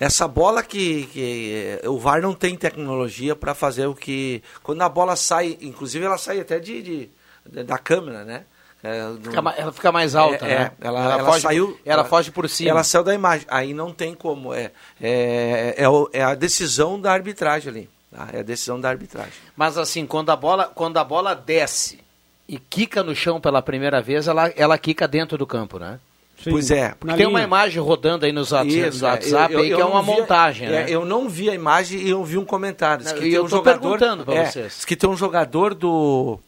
essa 0.00 0.26
bola 0.26 0.64
que, 0.64 1.06
que 1.12 1.80
o 1.84 1.98
VAR 1.98 2.20
não 2.20 2.34
tem 2.34 2.56
tecnologia 2.56 3.36
para 3.36 3.54
fazer 3.54 3.86
o 3.86 3.94
que. 3.94 4.42
Quando 4.64 4.82
a 4.82 4.88
bola 4.88 5.14
sai, 5.14 5.56
inclusive 5.60 6.04
ela 6.04 6.18
sai 6.18 6.40
até 6.40 6.58
de, 6.58 6.82
de 6.82 7.10
da 7.44 7.78
câmera, 7.78 8.24
né? 8.24 8.44
É, 8.82 9.02
fica, 9.22 9.54
ela 9.58 9.72
fica 9.72 9.92
mais 9.92 10.14
alta, 10.14 10.46
é, 10.46 10.48
né? 10.48 10.72
É, 10.80 10.86
ela, 10.86 11.00
ela, 11.00 11.12
ela, 11.14 11.24
foge, 11.24 11.42
saiu, 11.42 11.66
ela, 11.84 12.00
ela, 12.00 12.04
foge 12.04 12.30
por 12.30 12.48
cima. 12.48 12.70
Ela 12.70 12.82
saiu 12.82 13.04
da 13.04 13.14
imagem. 13.14 13.46
Aí 13.50 13.74
não 13.74 13.92
tem 13.92 14.14
como. 14.14 14.54
É, 14.54 14.70
é, 15.00 15.74
é, 15.76 16.18
é 16.18 16.22
a 16.22 16.34
decisão 16.34 16.98
da 16.98 17.12
arbitragem 17.12 17.70
ali. 17.70 17.90
Tá? 18.10 18.28
É 18.32 18.40
a 18.40 18.42
decisão 18.42 18.80
da 18.80 18.88
arbitragem. 18.88 19.32
Mas 19.54 19.76
assim, 19.76 20.06
quando 20.06 20.30
a 20.30 20.36
bola, 20.36 20.64
quando 20.74 20.96
a 20.96 21.04
bola 21.04 21.34
desce 21.34 22.00
e 22.48 22.58
quica 22.58 23.02
no 23.02 23.14
chão 23.14 23.38
pela 23.40 23.60
primeira 23.60 24.00
vez, 24.00 24.26
ela, 24.26 24.48
ela 24.56 24.78
quica 24.78 25.06
dentro 25.06 25.36
do 25.36 25.46
campo, 25.46 25.78
né? 25.78 26.00
Pois 26.42 26.70
é. 26.70 26.94
Porque 26.98 27.16
tem 27.16 27.26
uma 27.26 27.42
imagem 27.42 27.82
rodando 27.82 28.24
aí 28.24 28.32
nos 28.32 28.50
WhatsApp, 28.50 28.88
Isso, 28.88 29.02
no 29.02 29.10
WhatsApp 29.10 29.56
aí, 29.56 29.74
que 29.74 29.80
é 29.80 29.84
uma 29.84 30.02
vi- 30.02 30.10
montagem, 30.10 30.68
é, 30.68 30.70
né? 30.70 30.86
Eu 30.88 31.04
não 31.04 31.28
vi 31.28 31.50
a 31.50 31.54
imagem 31.54 32.00
e 32.00 32.08
eu 32.08 32.24
vi 32.24 32.38
um 32.38 32.46
comentário. 32.46 33.04
Não, 33.04 33.12
que 33.12 33.18
e 33.18 33.22
tem 33.22 33.32
eu 33.32 33.42
um 33.42 33.44
tô 33.44 33.56
jogador, 33.56 33.80
perguntando 33.80 34.24
pra 34.24 34.34
é, 34.34 34.46
vocês. 34.46 34.84
que 34.86 34.96
tem 34.96 35.08
um 35.08 35.16
jogador 35.16 35.74
do. 35.74 36.40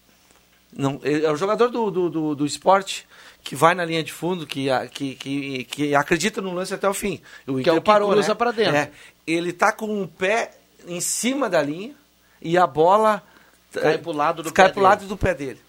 Não, 0.77 1.01
é 1.03 1.31
o 1.31 1.37
jogador 1.37 1.69
do, 1.69 1.91
do, 1.91 2.11
do, 2.11 2.35
do 2.35 2.47
esporte 2.47 3.07
que 3.43 3.55
vai 3.57 3.75
na 3.75 3.85
linha 3.85 4.03
de 4.03 4.13
fundo, 4.13 4.47
que, 4.47 4.69
que, 4.93 5.15
que, 5.17 5.65
que 5.65 5.95
acredita 5.95 6.41
no 6.41 6.53
lance 6.53 6.73
até 6.73 6.89
o 6.89 6.95
fim. 6.95 7.21
O 7.47 7.59
Que 7.59 7.69
é 7.69 7.73
o 7.73 7.83
parou, 7.83 8.11
cruza 8.11 8.29
né? 8.29 8.35
pra 8.35 8.53
dentro. 8.53 8.77
É, 8.77 8.91
ele 9.27 9.53
tá 9.53 9.73
com 9.73 10.03
o 10.03 10.09
pé 10.09 10.53
em 10.87 11.01
cima 11.01 11.51
da 11.51 11.61
linha 11.61 11.95
e 12.41 12.57
a 12.57 12.67
bola 12.67 13.23
Cai 13.73 13.95
é, 13.95 13.99
pro 13.99 14.13
lado 14.13 14.43
do 14.43 14.53
cai 14.53 14.67
pé 14.67 14.73
pro 14.73 14.81
dele. 14.81 14.89
lado 14.91 15.07
do 15.07 15.17
pé 15.17 15.35
dele. 15.35 15.61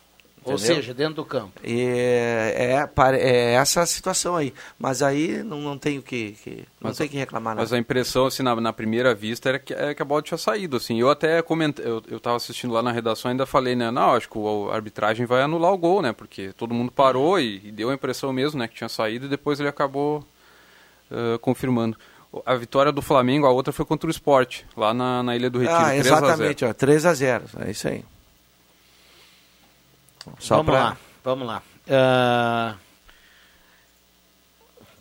Ou 0.45 0.53
Entendeu? 0.55 0.75
seja, 0.75 0.93
dentro 0.93 1.15
do 1.15 1.25
campo. 1.25 1.53
E 1.63 1.81
é, 1.81 2.85
é, 2.85 3.19
é 3.19 3.53
essa 3.53 3.81
a 3.81 3.85
situação 3.85 4.35
aí. 4.35 4.53
Mas 4.77 5.01
aí 5.01 5.41
não, 5.43 5.59
não 5.61 5.77
tem 5.77 5.97
o 5.97 6.01
que, 6.01 6.31
que- 6.43 6.57
não 6.81 6.89
Mas- 6.89 6.97
tem 6.97 7.07
que 7.07 7.17
reclamar 7.17 7.55
Mas 7.55 7.65
nada. 7.71 7.75
a 7.77 7.79
impressão, 7.79 8.25
assim, 8.25 8.43
na, 8.43 8.55
na 8.55 8.73
primeira 8.73 9.15
vista 9.15 9.49
era 9.49 9.59
que, 9.59 9.73
é 9.73 9.93
que 9.93 10.01
a 10.01 10.05
bola 10.05 10.21
tinha 10.21 10.37
saído, 10.37 10.77
assim. 10.77 10.99
Eu 10.99 11.09
até 11.09 11.41
comentei, 11.41 11.85
eu, 11.85 12.01
eu 12.09 12.19
tava 12.19 12.35
assistindo 12.37 12.73
lá 12.73 12.81
na 12.83 12.91
redação 12.91 13.31
ainda 13.31 13.45
falei, 13.45 13.75
né, 13.75 13.89
não, 13.91 14.13
acho 14.13 14.29
que 14.29 14.37
o, 14.37 14.69
a 14.71 14.75
arbitragem 14.75 15.25
vai 15.25 15.41
anular 15.41 15.71
o 15.71 15.77
gol, 15.77 16.01
né, 16.01 16.11
porque 16.11 16.51
todo 16.57 16.73
mundo 16.73 16.91
parou 16.91 17.39
e, 17.39 17.61
e 17.65 17.71
deu 17.71 17.89
a 17.89 17.93
impressão 17.93 18.33
mesmo, 18.33 18.59
né, 18.59 18.67
que 18.67 18.75
tinha 18.75 18.89
saído 18.89 19.25
e 19.25 19.29
depois 19.29 19.59
ele 19.59 19.69
acabou 19.69 20.23
eh, 21.11 21.37
confirmando. 21.39 21.97
A 22.45 22.55
vitória 22.55 22.91
do 22.91 23.01
Flamengo, 23.01 23.45
a 23.45 23.51
outra 23.51 23.71
foi 23.71 23.85
contra 23.85 24.07
o 24.07 24.11
Sport, 24.11 24.61
lá 24.75 24.91
na, 24.93 25.21
na 25.21 25.35
Ilha 25.35 25.49
do 25.51 25.59
Retiro, 25.59 25.79
Ah, 25.79 25.89
3 25.89 25.99
a 26.07 26.15
0. 26.15 26.25
exatamente, 26.25 26.65
ó, 26.65 26.73
3 26.73 27.05
a 27.05 27.13
0 27.13 27.43
É 27.59 27.69
isso 27.71 27.87
aí. 27.87 28.03
Só 30.39 30.57
vamos 30.57 30.71
pra- 30.71 30.83
lá, 30.83 30.97
vamos 31.23 31.47
lá. 31.47 31.63
Ah, 31.89 32.75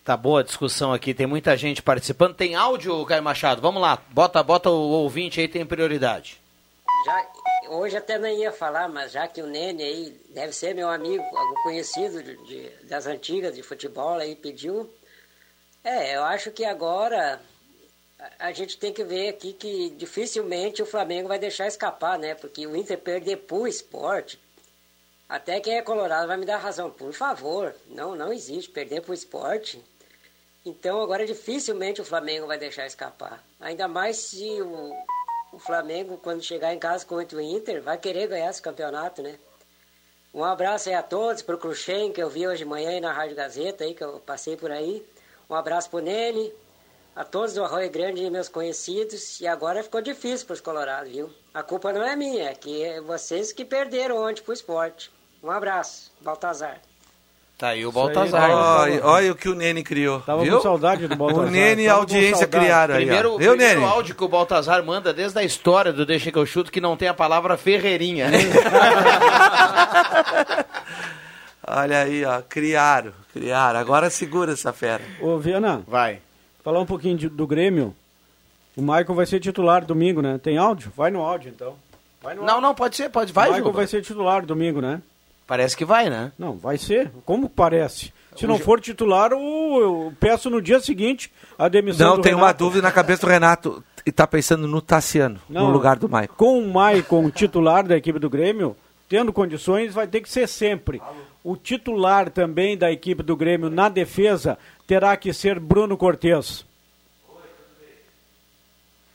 Tá 0.04 0.16
boa 0.16 0.40
a 0.40 0.42
discussão 0.42 0.92
aqui, 0.92 1.14
tem 1.14 1.28
muita 1.28 1.56
gente 1.56 1.80
participando. 1.80 2.34
Tem 2.34 2.56
áudio, 2.56 3.04
Caio 3.06 3.22
Machado? 3.22 3.62
Vamos 3.62 3.80
lá, 3.80 3.96
bota, 4.10 4.42
bota 4.42 4.68
o 4.68 4.74
ouvinte 4.90 5.40
aí, 5.40 5.46
tem 5.46 5.64
prioridade. 5.64 6.40
Já, 7.06 7.26
hoje 7.68 7.96
até 7.96 8.18
nem 8.18 8.40
ia 8.40 8.50
falar, 8.50 8.88
mas 8.88 9.12
já 9.12 9.28
que 9.28 9.40
o 9.40 9.46
Nene 9.46 9.80
aí 9.84 10.20
deve 10.34 10.52
ser 10.52 10.74
meu 10.74 10.90
amigo, 10.90 11.22
algum 11.22 11.62
conhecido 11.62 12.20
de, 12.20 12.36
de- 12.46 12.70
das 12.86 13.06
antigas 13.06 13.54
de 13.54 13.62
futebol 13.62 14.14
aí 14.14 14.34
pediu. 14.34 14.92
É, 15.84 16.16
eu 16.16 16.24
acho 16.24 16.50
que 16.50 16.64
agora 16.64 17.40
a, 18.18 18.48
a 18.48 18.52
gente 18.52 18.76
tem 18.78 18.92
que 18.92 19.04
ver 19.04 19.28
aqui 19.28 19.52
que 19.52 19.90
dificilmente 19.90 20.82
o 20.82 20.86
Flamengo 20.86 21.28
vai 21.28 21.38
deixar 21.38 21.68
escapar, 21.68 22.18
né? 22.18 22.34
Porque 22.34 22.66
o 22.66 22.74
Inter 22.74 22.98
perder 22.98 23.36
pro 23.36 23.68
esporte, 23.68 24.36
até 25.32 25.60
quem 25.60 25.78
é 25.78 25.82
colorado 25.82 26.28
vai 26.28 26.36
me 26.36 26.44
dar 26.44 26.58
razão. 26.58 26.90
Por 26.90 27.10
favor, 27.14 27.74
não, 27.88 28.14
não 28.14 28.30
existe 28.30 28.70
perder 28.70 29.00
pro 29.00 29.14
esporte. 29.14 29.82
Então 30.62 31.00
agora 31.00 31.24
dificilmente 31.24 32.02
o 32.02 32.04
Flamengo 32.04 32.46
vai 32.46 32.58
deixar 32.58 32.86
escapar. 32.86 33.42
Ainda 33.58 33.88
mais 33.88 34.18
se 34.18 34.60
o, 34.60 34.94
o 35.50 35.58
Flamengo, 35.58 36.20
quando 36.22 36.42
chegar 36.42 36.74
em 36.74 36.78
casa 36.78 37.06
contra 37.06 37.38
o 37.38 37.40
Inter, 37.40 37.80
vai 37.80 37.96
querer 37.96 38.26
ganhar 38.26 38.50
esse 38.50 38.60
campeonato, 38.60 39.22
né? 39.22 39.38
Um 40.34 40.44
abraço 40.44 40.90
aí 40.90 40.94
a 40.94 41.02
todos, 41.02 41.40
pro 41.40 41.56
Cruxem, 41.56 42.12
que 42.12 42.22
eu 42.22 42.28
vi 42.28 42.46
hoje 42.46 42.58
de 42.58 42.66
manhã 42.66 42.90
aí 42.90 43.00
na 43.00 43.10
Rádio 43.10 43.34
Gazeta, 43.34 43.84
aí, 43.84 43.94
que 43.94 44.04
eu 44.04 44.20
passei 44.20 44.54
por 44.54 44.70
aí. 44.70 45.02
Um 45.48 45.54
abraço 45.54 45.88
pro 45.88 46.00
Nene, 46.00 46.52
a 47.16 47.24
todos 47.24 47.54
do 47.54 47.64
Arroio 47.64 47.90
Grande 47.90 48.22
e 48.22 48.28
meus 48.28 48.50
conhecidos. 48.50 49.40
E 49.40 49.46
agora 49.46 49.82
ficou 49.82 50.02
difícil 50.02 50.46
pros 50.46 50.60
Colorados, 50.60 51.10
viu? 51.10 51.30
A 51.54 51.62
culpa 51.62 51.90
não 51.90 52.02
é 52.02 52.14
minha, 52.14 52.50
é 52.50 52.54
que 52.54 52.82
é 52.82 53.00
vocês 53.00 53.50
que 53.50 53.64
perderam 53.64 54.18
ontem 54.18 54.42
pro 54.42 54.52
esporte. 54.52 55.10
Um 55.42 55.50
abraço, 55.50 56.10
Baltazar. 56.20 56.78
Tá 57.58 57.68
aí 57.68 57.86
o 57.86 57.92
Baltazar. 57.92 58.44
aí, 58.44 58.52
olha, 58.98 59.06
olha 59.06 59.32
o 59.32 59.36
que 59.36 59.48
o 59.48 59.54
Nene 59.54 59.84
criou. 59.84 60.20
Tava 60.20 60.42
viu? 60.42 60.56
com 60.56 60.62
saudade 60.62 61.06
do 61.06 61.14
Baltazar. 61.16 61.44
O 61.46 61.50
Nene 61.50 61.82
e 61.82 61.88
a 61.88 61.94
audiência 61.94 62.46
criaram 62.46 62.94
aí. 62.94 63.02
Primeiro, 63.04 63.32
ó. 63.32 63.34
o 63.34 63.38
Viu, 63.38 63.50
primeiro 63.50 63.80
Nene? 63.80 63.92
áudio 63.92 64.14
que 64.16 64.24
o 64.24 64.28
Baltazar 64.28 64.82
manda 64.84 65.12
desde 65.12 65.38
a 65.38 65.44
história 65.44 65.92
do 65.92 66.04
Deixa 66.04 66.32
que 66.32 66.38
eu 66.38 66.46
chuto 66.46 66.72
que 66.72 66.80
não 66.80 66.96
tem 66.96 67.08
a 67.08 67.14
palavra 67.14 67.56
Ferreirinha. 67.56 68.28
né? 68.30 68.38
Olha 71.66 72.02
aí, 72.02 72.24
ó. 72.24 72.42
Criaram, 72.42 73.12
criaram. 73.32 73.78
Agora 73.78 74.10
segura 74.10 74.52
essa 74.52 74.72
fera. 74.72 75.02
Ô, 75.20 75.38
Viana. 75.38 75.82
Vai. 75.86 76.20
Falar 76.64 76.80
um 76.80 76.86
pouquinho 76.86 77.16
de- 77.16 77.28
do 77.28 77.46
Grêmio. 77.46 77.94
O 78.76 78.80
Michael 78.82 79.14
vai 79.14 79.26
ser 79.26 79.38
titular 79.40 79.84
domingo, 79.84 80.22
né? 80.22 80.38
Tem 80.42 80.56
áudio? 80.58 80.92
Vai 80.96 81.10
no 81.10 81.20
áudio, 81.20 81.50
então. 81.54 81.74
Vai 82.22 82.34
no 82.34 82.44
Não, 82.44 82.60
não, 82.60 82.74
pode 82.74 82.96
ser, 82.96 83.10
pode, 83.10 83.32
vai, 83.32 83.46
O 83.48 83.50
Michael 83.50 83.64
Juba. 83.66 83.76
vai 83.76 83.86
ser 83.86 84.00
titular 84.02 84.44
domingo, 84.46 84.80
né? 84.80 85.00
Parece 85.52 85.76
que 85.76 85.84
vai, 85.84 86.08
né? 86.08 86.32
Não, 86.38 86.56
vai 86.56 86.78
ser. 86.78 87.10
Como 87.26 87.46
parece? 87.46 88.10
Se 88.34 88.46
O 88.46 88.48
não 88.48 88.58
for 88.58 88.80
titular, 88.80 89.34
o- 89.34 89.80
eu 89.82 90.12
peço 90.18 90.48
no 90.48 90.62
dia 90.62 90.80
seguinte 90.80 91.30
a 91.58 91.68
demissão 91.68 92.08
Não, 92.08 92.16
do 92.16 92.22
tem 92.22 92.32
uma 92.32 92.46
Renato. 92.46 92.64
dúvida 92.64 92.80
na 92.80 92.90
cabeça 92.90 93.26
do 93.26 93.30
Renato. 93.30 93.84
E 94.06 94.10
tá 94.10 94.26
pensando 94.26 94.66
no 94.66 94.80
Tassiano, 94.80 95.38
Não, 95.50 95.66
no 95.66 95.70
lugar 95.74 95.96
do 95.98 96.08
Maicon. 96.08 96.34
Com 96.38 96.58
o 96.58 96.72
Maicon 96.72 97.28
titular 97.28 97.86
da 97.86 97.94
equipe 97.94 98.18
do 98.18 98.30
Grêmio, 98.30 98.74
tendo 99.10 99.30
condições, 99.30 99.92
vai 99.92 100.06
ter 100.06 100.22
que 100.22 100.30
ser 100.30 100.48
sempre. 100.48 101.02
O 101.44 101.54
titular 101.54 102.30
também 102.30 102.74
da 102.74 102.90
equipe 102.90 103.22
do 103.22 103.36
Grêmio 103.36 103.68
na 103.68 103.90
defesa 103.90 104.56
terá 104.86 105.14
que 105.18 105.34
ser 105.34 105.60
Bruno 105.60 105.98
Cortes. 105.98 106.64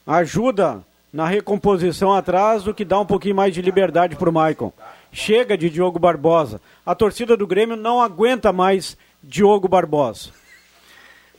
Ajuda 0.06 0.84
na 1.12 1.26
recomposição 1.26 2.14
atrás, 2.14 2.68
o 2.68 2.76
que 2.76 2.86
dá 2.86 3.00
um 3.00 3.06
pouquinho 3.08 3.36
mais 3.36 3.56
de 3.56 3.62
liberdade 3.64 4.16
para 4.16 4.30
o 4.30 4.34
Maicon. 4.34 4.72
Chega 5.18 5.58
de 5.58 5.68
Diogo 5.68 5.98
Barbosa. 5.98 6.62
A 6.86 6.94
torcida 6.94 7.36
do 7.36 7.48
Grêmio 7.48 7.76
não 7.76 8.00
aguenta 8.00 8.54
mais 8.54 8.96
Diogo 9.24 9.68
Barbosa. 9.68 10.30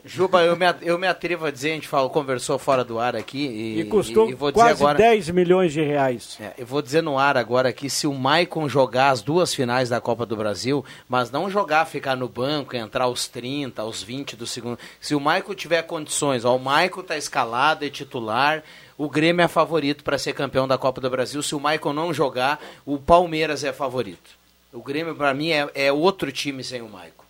Juba, 0.05 0.43
eu 0.43 0.57
me, 0.57 0.65
eu 0.83 0.99
me 0.99 1.07
atrevo 1.07 1.47
a 1.47 1.51
dizer, 1.53 1.71
a 1.71 1.75
gente 1.75 1.87
falou, 1.87 2.11
conversou 2.11 2.59
fora 2.59 2.83
do 2.83 2.99
ar 2.99 3.15
aqui 3.15 3.39
e, 3.39 3.81
E 3.81 3.85
custou 3.85 4.29
e 4.29 4.35
dizer 4.35 4.53
quase 4.53 4.83
agora, 4.83 4.99
10 4.99 5.31
milhões 5.31 5.73
de 5.73 5.81
reais. 5.81 6.37
É, 6.41 6.55
eu 6.59 6.67
vou 6.67 6.83
dizer 6.83 7.03
no 7.03 7.19
ar 7.19 7.37
agora 7.37 7.73
que 7.73 7.89
se 7.89 8.05
o 8.07 8.13
Maicon 8.13 8.69
jogar 8.69 9.11
as 9.11 9.23
duas 9.23 9.55
finais 9.55 9.91
da 9.91 10.01
Copa 10.01 10.27
do 10.27 10.35
Brasil, 10.35 10.85
mas 11.09 11.31
não 11.31 11.49
jogar, 11.49 11.85
ficar 11.85 12.17
no 12.17 12.29
banco, 12.29 12.75
entrar 12.75 13.05
aos 13.05 13.29
30, 13.29 13.81
aos 13.81 14.03
20 14.03 14.35
do 14.35 14.47
segundo. 14.47 14.77
Se 15.01 15.15
o 15.15 15.21
Maicon 15.21 15.55
tiver 15.55 15.83
condições, 15.83 16.45
ó, 16.45 16.57
o 16.57 16.61
Maicon 16.61 17.03
tá 17.03 17.17
escalado, 17.17 17.85
é 17.85 17.91
titular, 17.91 18.65
o 18.99 19.09
Grêmio 19.09 19.45
é 19.45 19.49
favorito 19.49 20.03
para 20.03 20.19
ser 20.19 20.33
campeão 20.33 20.67
da 20.67 20.77
Copa 20.77 21.01
do 21.01 21.09
Brasil. 21.09 21.41
Se 21.41 21.55
o 21.55 21.61
Maicon 21.61 21.93
não 21.93 22.13
jogar, 22.13 22.61
o 22.85 22.99
Palmeiras 22.99 23.63
é 23.63 23.73
favorito. 23.73 24.37
O 24.73 24.83
Grêmio, 24.83 25.15
para 25.15 25.33
mim, 25.33 25.51
é, 25.51 25.71
é 25.73 25.93
outro 25.93 26.33
time 26.33 26.65
sem 26.65 26.83
o 26.83 26.89
Maicon. 26.89 27.25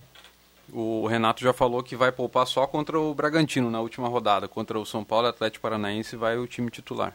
O 0.73 1.07
Renato 1.07 1.43
já 1.43 1.53
falou 1.53 1.83
que 1.83 1.95
vai 1.95 2.11
poupar 2.11 2.47
só 2.47 2.67
contra 2.67 2.99
o 2.99 3.15
Bragantino 3.15 3.71
na 3.71 3.81
última 3.81 4.09
rodada. 4.09 4.49
Contra 4.49 4.79
o 4.79 4.87
São 4.87 5.05
Paulo 5.05 5.27
e 5.27 5.31
Atlético 5.31 5.63
Paranaense 5.63 6.17
vai 6.17 6.39
o 6.39 6.47
time 6.47 6.71
titular. 6.71 7.15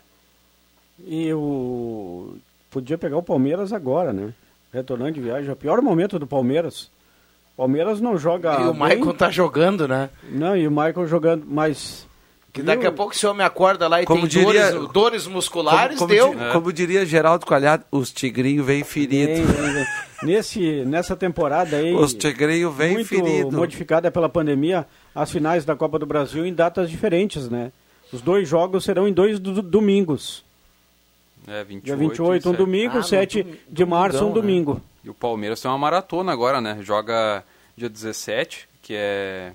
E 0.99 1.33
o. 1.33 2.35
Podia 2.69 2.97
pegar 2.97 3.17
o 3.17 3.23
Palmeiras 3.23 3.73
agora, 3.73 4.13
né? 4.13 4.33
Retornando 4.71 5.13
de 5.13 5.21
viagem. 5.21 5.49
É 5.49 5.53
o 5.53 5.55
pior 5.55 5.81
momento 5.81 6.17
do 6.17 6.27
Palmeiras. 6.27 6.89
Palmeiras 7.57 7.99
não 7.99 8.17
joga. 8.17 8.59
E 8.61 8.67
o. 8.67 8.73
Maicon 8.73 9.13
tá 9.13 9.29
jogando, 9.29 9.87
né? 9.87 10.09
Não, 10.23 10.55
e 10.55 10.67
o 10.67 10.71
Michael 10.71 11.07
jogando, 11.07 11.45
mas. 11.47 12.07
Que 12.53 12.61
daqui 12.61 12.85
a 12.85 12.91
pouco 12.91 13.13
esse 13.13 13.25
homem 13.25 13.43
acorda 13.43 13.87
lá 13.87 13.99
e 14.01 14.05
Como 14.05 14.21
tem 14.21 14.29
diria- 14.43 14.71
dores, 14.71 14.91
dores 14.93 15.27
musculares, 15.27 15.97
como, 15.97 16.13
deu. 16.13 16.35
di- 16.35 16.51
como 16.53 16.71
diria 16.71 17.03
Geraldo 17.03 17.47
Coalhado, 17.47 17.83
os 17.91 18.11
tigrinhos 18.11 18.63
vêm 18.63 18.83
feridos. 18.83 19.39
Vem, 19.39 19.45
vem, 19.45 19.73
vem. 19.73 19.85
Nesse, 20.21 20.83
nessa 20.85 21.15
temporada 21.15 21.77
aí. 21.77 21.95
Os 21.95 22.13
tigrinhos 22.13 22.73
vêm 22.75 22.93
muito 22.93 23.07
feridos. 23.07 23.51
modificada 23.53 24.11
pela 24.11 24.29
pandemia, 24.29 24.85
as 25.15 25.31
finais 25.31 25.65
da 25.65 25.75
Copa 25.75 25.97
do 25.97 26.05
Brasil 26.05 26.45
em 26.45 26.53
datas 26.53 26.91
diferentes, 26.91 27.49
né? 27.49 27.71
Os 28.11 28.21
dois 28.21 28.47
jogos 28.47 28.83
serão 28.83 29.07
em 29.07 29.11
dois 29.13 29.39
do- 29.39 29.59
domingos. 29.63 30.43
É, 31.47 31.63
28, 31.63 31.83
Dia 31.85 31.95
28, 31.97 32.47
um 32.49 32.51
27. 32.51 32.57
domingo, 32.57 32.93
Ah, 32.93 32.97
no 32.97 33.03
7 33.03 33.43
dom- 33.43 33.51
de 33.67 33.85
março, 33.85 34.23
um 34.23 34.27
né? 34.29 34.33
domingo. 34.35 34.81
E 35.03 35.09
o 35.09 35.13
Palmeiras 35.13 35.59
tem 35.59 35.69
uma 35.71 35.77
maratona 35.79 36.31
agora, 36.31 36.61
né? 36.61 36.77
Joga 36.81 37.43
dia 37.75 37.89
17, 37.89 38.69
que 38.81 38.93
é. 38.95 39.51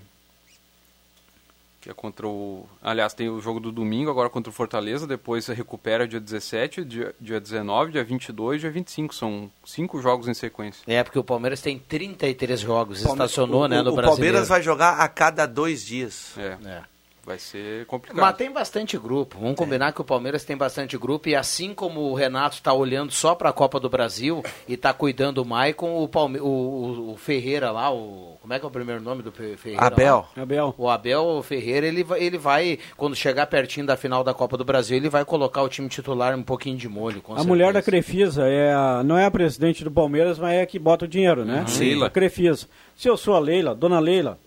Que 1.80 1.90
é 1.90 1.94
contra 1.94 2.26
o. 2.26 2.66
Aliás, 2.82 3.14
tem 3.14 3.28
o 3.28 3.40
jogo 3.40 3.60
do 3.60 3.70
domingo, 3.70 4.10
agora 4.10 4.28
contra 4.28 4.50
o 4.50 4.52
Fortaleza. 4.52 5.06
Depois 5.06 5.46
recupera 5.46 6.08
dia 6.08 6.18
17, 6.18 6.84
dia, 6.84 7.14
dia 7.20 7.40
19, 7.40 7.92
dia 7.92 8.02
22 8.02 8.60
dia 8.60 8.70
25. 8.70 9.14
São 9.14 9.48
cinco 9.64 10.00
jogos 10.02 10.26
em 10.26 10.34
sequência. 10.34 10.82
É, 10.88 11.04
porque 11.04 11.18
o 11.20 11.22
Palmeiras 11.24 11.60
tem 11.60 11.78
33 11.78 12.58
jogos, 12.60 13.02
Palme- 13.02 13.22
estacionou, 13.24 13.62
o- 13.62 13.68
né, 13.68 13.80
no 13.80 13.90
o, 13.90 13.92
o 13.92 13.96
Brasileiro. 13.96 14.16
Palmeiras 14.16 14.48
vai 14.48 14.60
jogar 14.60 14.98
a 14.98 15.08
cada 15.08 15.46
dois 15.46 15.84
dias. 15.84 16.36
É. 16.36 16.82
Vai 17.28 17.38
ser 17.38 17.84
complicado. 17.84 18.18
Mas 18.22 18.36
tem 18.36 18.50
bastante 18.50 18.96
grupo. 18.96 19.36
Vamos 19.38 19.54
combinar 19.54 19.92
que 19.92 20.00
o 20.00 20.04
Palmeiras 20.04 20.44
tem 20.46 20.56
bastante 20.56 20.96
grupo 20.96 21.28
e 21.28 21.36
assim 21.36 21.74
como 21.74 22.00
o 22.00 22.14
Renato 22.14 22.54
está 22.54 22.72
olhando 22.72 23.12
só 23.12 23.34
para 23.34 23.50
a 23.50 23.52
Copa 23.52 23.78
do 23.78 23.90
Brasil 23.90 24.42
e 24.66 24.72
está 24.72 24.94
cuidando 24.94 25.42
o 25.42 25.44
Maicon, 25.44 26.02
o, 26.02 26.08
Palme... 26.08 26.40
o, 26.40 26.46
o- 26.46 27.12
o 27.12 27.16
Ferreira 27.18 27.70
lá, 27.70 27.92
o 27.92 28.38
como 28.40 28.54
é 28.54 28.58
que 28.58 28.64
é 28.64 28.68
o 28.68 28.70
primeiro 28.70 29.02
nome 29.02 29.22
do 29.22 29.30
Fe- 29.30 29.58
Ferreira? 29.58 29.84
Abel. 29.86 30.26
lá? 30.34 30.42
Abel. 30.42 30.74
O 30.78 30.88
Abel 30.88 31.42
Ferreira, 31.42 31.86
ele 31.86 32.02
vai, 32.02 32.22
ele 32.22 32.38
vai, 32.38 32.78
quando 32.96 33.14
chegar 33.14 33.46
pertinho 33.46 33.84
da 33.84 33.94
final 33.94 34.24
da 34.24 34.32
Copa 34.32 34.56
do 34.56 34.64
Brasil, 34.64 34.96
ele 34.96 35.10
vai 35.10 35.22
colocar 35.22 35.60
o 35.62 35.68
time 35.68 35.86
titular 35.90 36.34
um 36.34 36.42
pouquinho 36.42 36.78
de 36.78 36.88
molho. 36.88 37.20
Com 37.20 37.34
a 37.34 37.44
mulher 37.44 37.74
da 37.74 37.82
Crefisa 37.82 38.46
é 38.48 38.72
a- 38.72 39.02
não 39.04 39.18
é 39.18 39.26
a 39.26 39.30
presidente 39.30 39.84
do 39.84 39.90
Palmeiras, 39.90 40.38
mas 40.38 40.54
é 40.54 40.62
a 40.62 40.66
que 40.66 40.78
bota 40.78 41.04
o 41.04 41.08
dinheiro, 41.08 41.44
né? 41.44 41.66
Uhum. 41.68 41.78
Leila. 41.78 42.06
A 42.06 42.10
Crefisa. 42.10 42.66
Se 42.96 43.06
eu 43.06 43.18
sou 43.18 43.34
a 43.34 43.38
Leila, 43.38 43.74
dona 43.74 43.98
Leila, 44.00 44.38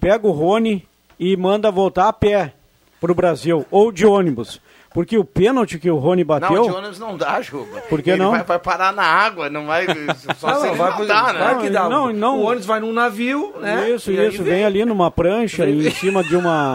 pega 0.00 0.26
o 0.26 0.30
Rony 0.30 0.86
e 1.18 1.36
manda 1.36 1.70
voltar 1.70 2.08
a 2.08 2.12
pé 2.12 2.52
pro 3.00 3.14
Brasil, 3.14 3.64
ou 3.70 3.90
de 3.92 4.06
ônibus. 4.06 4.60
Porque 4.94 5.16
o 5.16 5.24
pênalti 5.24 5.78
que 5.78 5.90
o 5.90 5.96
Rony 5.96 6.22
bateu. 6.22 6.52
Não, 6.54 6.62
o 6.66 6.70
Jonas 6.70 6.98
não 6.98 7.16
dá, 7.16 7.40
Juba. 7.40 7.80
Por 7.88 8.02
que 8.02 8.10
ele 8.10 8.18
não? 8.22 8.32
Vai, 8.32 8.42
vai 8.44 8.58
parar 8.58 8.92
na 8.92 9.02
água, 9.02 9.48
não 9.48 9.64
vai. 9.64 9.86
Só 10.36 10.48
Não, 10.50 10.60
se 10.60 10.66
ele 10.66 10.76
vai 10.76 10.90
não 10.90 10.96
pro- 10.98 11.06
dá, 11.06 11.32
né? 11.32 11.38
claro 11.38 11.60
que 11.60 11.70
dá. 11.70 11.88
Não, 11.88 12.12
não. 12.12 12.40
O 12.40 12.44
ônibus 12.44 12.66
vai 12.66 12.78
num 12.80 12.92
navio, 12.92 13.54
né? 13.58 13.88
Isso, 13.90 14.10
E 14.12 14.28
isso, 14.28 14.42
vem 14.42 14.64
ali 14.66 14.84
numa 14.84 15.10
prancha, 15.10 15.66
em 15.66 15.90
cima 15.90 16.22
de 16.22 16.36
uma. 16.36 16.74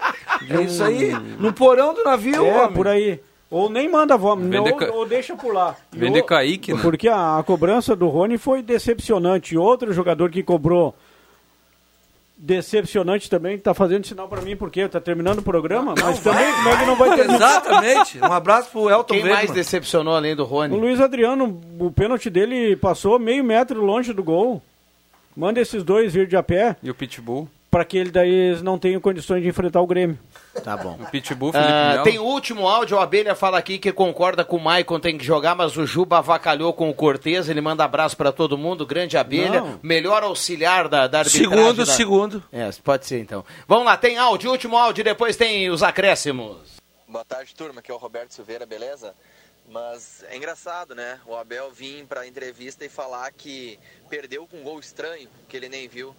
de 0.46 0.52
É 0.54 0.58
um- 0.58 0.62
isso 0.62 0.82
aí, 0.82 1.12
no 1.38 1.52
porão 1.52 1.92
do 1.92 2.02
navio, 2.02 2.36
É, 2.46 2.56
homem. 2.62 2.72
por 2.72 2.88
aí. 2.88 3.20
Ou 3.50 3.68
nem 3.70 3.86
manda 3.90 4.16
vômito, 4.16 4.48
Vender 4.50 4.70
ou, 4.72 4.76
ca- 4.76 4.90
ou 4.92 5.06
deixa 5.06 5.36
por 5.36 5.52
lá. 5.52 5.74
E 5.92 5.98
Vender 5.98 6.20
o- 6.20 6.24
Kaique, 6.24 6.72
né? 6.72 6.80
Porque 6.82 7.06
a, 7.08 7.38
a 7.38 7.42
cobrança 7.42 7.94
do 7.94 8.08
Rony 8.08 8.38
foi 8.38 8.62
decepcionante. 8.62 9.56
Outro 9.58 9.92
jogador 9.92 10.30
que 10.30 10.42
cobrou 10.42 10.94
decepcionante 12.38 13.28
também, 13.28 13.56
está 13.56 13.74
fazendo 13.74 14.06
sinal 14.06 14.28
para 14.28 14.40
mim, 14.40 14.56
porque 14.56 14.80
está 14.80 15.00
terminando 15.00 15.40
o 15.40 15.42
programa, 15.42 15.94
mas 16.00 16.20
também 16.20 16.52
como 16.54 16.68
é 16.68 16.76
que 16.78 16.86
não 16.86 16.96
vai 16.96 17.16
terminar? 17.16 17.34
Exatamente. 17.36 18.18
Um 18.20 18.32
abraço 18.32 18.70
pro 18.70 18.88
Elton 18.88 19.14
Quem 19.14 19.22
mais 19.24 19.34
Weidman. 19.38 19.54
decepcionou 19.56 20.14
além 20.14 20.36
do 20.36 20.44
O 20.44 20.46
Rony? 20.46 20.76
Luiz 20.78 21.00
Adriano, 21.00 21.60
o 21.80 21.90
pênalti 21.90 22.30
dele 22.30 22.76
passou 22.76 23.18
meio 23.18 23.42
metro 23.42 23.84
longe 23.84 24.12
do 24.12 24.22
gol. 24.22 24.62
Manda 25.36 25.60
esses 25.60 25.82
dois 25.82 26.12
vir 26.12 26.26
de 26.26 26.36
a 26.36 26.42
pé, 26.42 26.76
E 26.82 26.90
o 26.90 26.94
Pitbull? 26.94 27.48
Para 27.78 27.84
que 27.84 27.96
ele 27.96 28.10
daí 28.10 28.28
eles 28.28 28.60
não 28.60 28.76
tenham 28.76 29.00
condições 29.00 29.40
de 29.40 29.48
enfrentar 29.48 29.80
o 29.80 29.86
Grêmio. 29.86 30.18
Tá 30.64 30.76
bom. 30.76 30.98
O 31.00 31.06
Pitbull, 31.06 31.52
Felipe 31.52 31.70
Melo? 31.70 32.02
tem 32.02 32.18
o 32.18 32.24
último 32.24 32.66
áudio, 32.66 32.96
o 32.96 33.00
Abelha 33.00 33.36
fala 33.36 33.56
aqui 33.56 33.78
que 33.78 33.92
concorda 33.92 34.44
com 34.44 34.56
o 34.56 34.60
Maicon, 34.60 34.98
tem 34.98 35.16
que 35.16 35.24
jogar, 35.24 35.54
mas 35.54 35.76
o 35.76 35.86
Juba 35.86 36.18
avacalhou 36.18 36.72
com 36.72 36.90
o 36.90 36.94
Cortez, 36.94 37.48
ele 37.48 37.60
manda 37.60 37.84
abraço 37.84 38.16
pra 38.16 38.32
todo 38.32 38.58
mundo, 38.58 38.84
grande 38.84 39.16
Abelha, 39.16 39.60
Não. 39.60 39.78
melhor 39.80 40.24
auxiliar 40.24 40.88
da, 40.88 41.06
da 41.06 41.20
arbitragem. 41.20 41.48
Segundo, 41.56 41.86
da- 41.86 41.92
segundo. 41.92 42.42
É, 42.50 42.68
pode 42.82 43.06
ser 43.06 43.20
então. 43.20 43.44
Vamos 43.68 43.84
lá, 43.84 43.96
tem 43.96 44.18
áudio, 44.18 44.50
último 44.50 44.76
áudio, 44.76 45.04
depois 45.04 45.36
tem 45.36 45.70
os 45.70 45.80
acréscimos. 45.84 46.56
Boa 47.06 47.24
tarde, 47.24 47.54
turma. 47.54 47.78
Aqui 47.78 47.92
é 47.92 47.94
o 47.94 47.98
Roberto 47.98 48.34
Silveira, 48.34 48.66
beleza? 48.66 49.14
Mas 49.70 50.24
é 50.28 50.36
engraçado, 50.36 50.96
né? 50.96 51.20
O 51.26 51.36
Abel 51.36 51.70
vir 51.70 52.04
pra 52.06 52.26
entrevista 52.26 52.84
e 52.84 52.88
falar 52.88 53.30
que 53.30 53.78
perdeu 54.10 54.48
com 54.48 54.56
um 54.56 54.62
gol 54.64 54.80
estranho, 54.80 55.28
que 55.48 55.56
ele 55.56 55.68
nem 55.68 55.86
viu. 55.86 56.12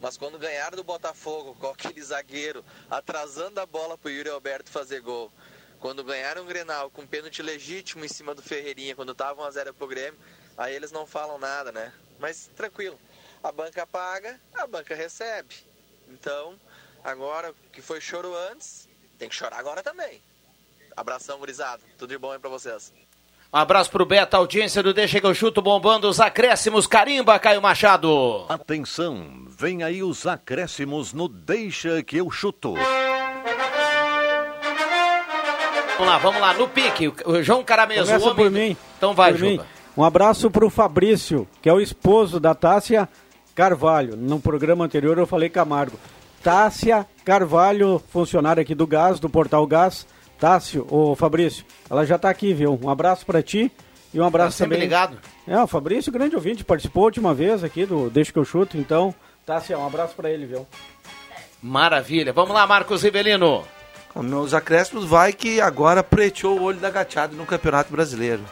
Mas 0.00 0.16
quando 0.16 0.38
ganharam 0.38 0.76
do 0.76 0.84
Botafogo, 0.84 1.56
com 1.58 1.68
aquele 1.68 2.02
zagueiro 2.02 2.64
atrasando 2.90 3.60
a 3.60 3.66
bola 3.66 3.96
pro 3.96 4.10
Yuri 4.10 4.28
Alberto 4.28 4.70
fazer 4.70 5.00
gol. 5.00 5.32
Quando 5.80 6.04
ganharam 6.04 6.42
o 6.42 6.46
Grenal 6.46 6.90
com 6.90 7.02
um 7.02 7.06
pênalti 7.06 7.42
legítimo 7.42 8.04
em 8.04 8.08
cima 8.08 8.34
do 8.34 8.42
Ferreirinha, 8.42 8.96
quando 8.96 9.14
tava 9.14 9.42
1x0 9.48 9.72
pro 9.74 9.86
Grêmio, 9.86 10.18
aí 10.56 10.74
eles 10.74 10.90
não 10.90 11.06
falam 11.06 11.38
nada, 11.38 11.70
né? 11.70 11.92
Mas 12.18 12.50
tranquilo. 12.56 12.98
A 13.42 13.52
banca 13.52 13.86
paga, 13.86 14.40
a 14.54 14.66
banca 14.66 14.94
recebe. 14.94 15.54
Então, 16.08 16.58
agora 17.04 17.54
que 17.72 17.82
foi 17.82 18.00
choro 18.00 18.34
antes, 18.50 18.88
tem 19.18 19.28
que 19.28 19.34
chorar 19.34 19.58
agora 19.58 19.82
também. 19.82 20.22
Abração, 20.96 21.38
gurizada. 21.38 21.82
Tudo 21.98 22.10
de 22.10 22.18
bom 22.18 22.32
aí 22.32 22.38
pra 22.38 22.48
vocês. 22.48 22.92
Um 23.52 23.58
abraço 23.58 23.90
pro 23.90 24.04
Beto, 24.04 24.36
audiência 24.36 24.82
do 24.82 24.92
Deixa 24.92 25.20
que 25.20 25.26
eu 25.26 25.34
chuto, 25.34 25.62
bombando 25.62 26.08
os 26.08 26.20
acréscimos, 26.20 26.86
carimba, 26.86 27.38
Caio 27.38 27.62
Machado. 27.62 28.44
Atenção, 28.48 29.45
vem 29.58 29.82
aí 29.82 30.02
os 30.02 30.26
acréscimos 30.26 31.12
no 31.12 31.28
Deixa 31.28 32.02
que 32.02 32.18
eu 32.18 32.30
chuto. 32.30 32.74
Vamos 35.98 36.12
lá, 36.12 36.18
vamos 36.18 36.40
lá, 36.40 36.52
no 36.52 36.68
pique, 36.68 37.08
o 37.24 37.42
João 37.42 37.64
Carameso, 37.64 38.02
o 38.02 38.06
Começa 38.06 38.24
homem... 38.26 38.36
por 38.36 38.50
mim. 38.50 38.76
Então 38.98 39.14
vai, 39.14 39.32
por 39.32 39.40
mim. 39.40 39.52
Juba. 39.52 39.66
Um 39.96 40.04
abraço 40.04 40.50
para 40.50 40.64
o 40.66 40.68
Fabrício, 40.68 41.48
que 41.62 41.70
é 41.70 41.72
o 41.72 41.80
esposo 41.80 42.38
da 42.38 42.54
Tássia 42.54 43.08
Carvalho. 43.54 44.14
No 44.14 44.38
programa 44.38 44.84
anterior 44.84 45.16
eu 45.16 45.26
falei 45.26 45.48
Camargo. 45.48 45.98
Tássia 46.42 47.06
Carvalho, 47.24 48.02
funcionária 48.10 48.60
aqui 48.60 48.74
do 48.74 48.86
Gás, 48.86 49.18
do 49.18 49.30
Portal 49.30 49.66
Gás. 49.66 50.06
Tássio, 50.38 50.86
ô 50.90 51.16
Fabrício, 51.16 51.64
ela 51.88 52.04
já 52.04 52.16
está 52.16 52.28
aqui, 52.28 52.52
viu? 52.52 52.78
Um 52.82 52.90
abraço 52.90 53.24
para 53.24 53.42
ti 53.42 53.72
e 54.12 54.20
um 54.20 54.24
abraço 54.26 54.58
Tá 54.58 54.64
sempre 54.64 54.76
também. 54.76 54.86
ligado. 54.86 55.16
É, 55.48 55.58
o 55.58 55.66
Fabrício, 55.66 56.12
grande 56.12 56.36
ouvinte, 56.36 56.62
participou 56.62 57.04
a 57.04 57.06
última 57.06 57.32
vez 57.32 57.64
aqui 57.64 57.86
do 57.86 58.10
Deixa 58.10 58.30
que 58.30 58.38
eu 58.38 58.44
chuto. 58.44 58.76
Então, 58.76 59.14
Tássia, 59.46 59.78
um 59.78 59.86
abraço 59.86 60.12
para 60.16 60.28
ele, 60.28 60.44
viu? 60.44 60.66
Maravilha. 61.62 62.32
Vamos 62.32 62.52
lá, 62.52 62.66
Marcos 62.66 63.04
Rivelino. 63.04 63.64
Meus 64.16 64.52
acréscimos 64.52 65.04
vai 65.04 65.32
que 65.32 65.60
agora 65.60 66.02
preteou 66.02 66.58
o 66.58 66.62
olho 66.64 66.80
da 66.80 66.90
gateada 66.90 67.36
no 67.36 67.46
Campeonato 67.46 67.92
Brasileiro. 67.92 68.42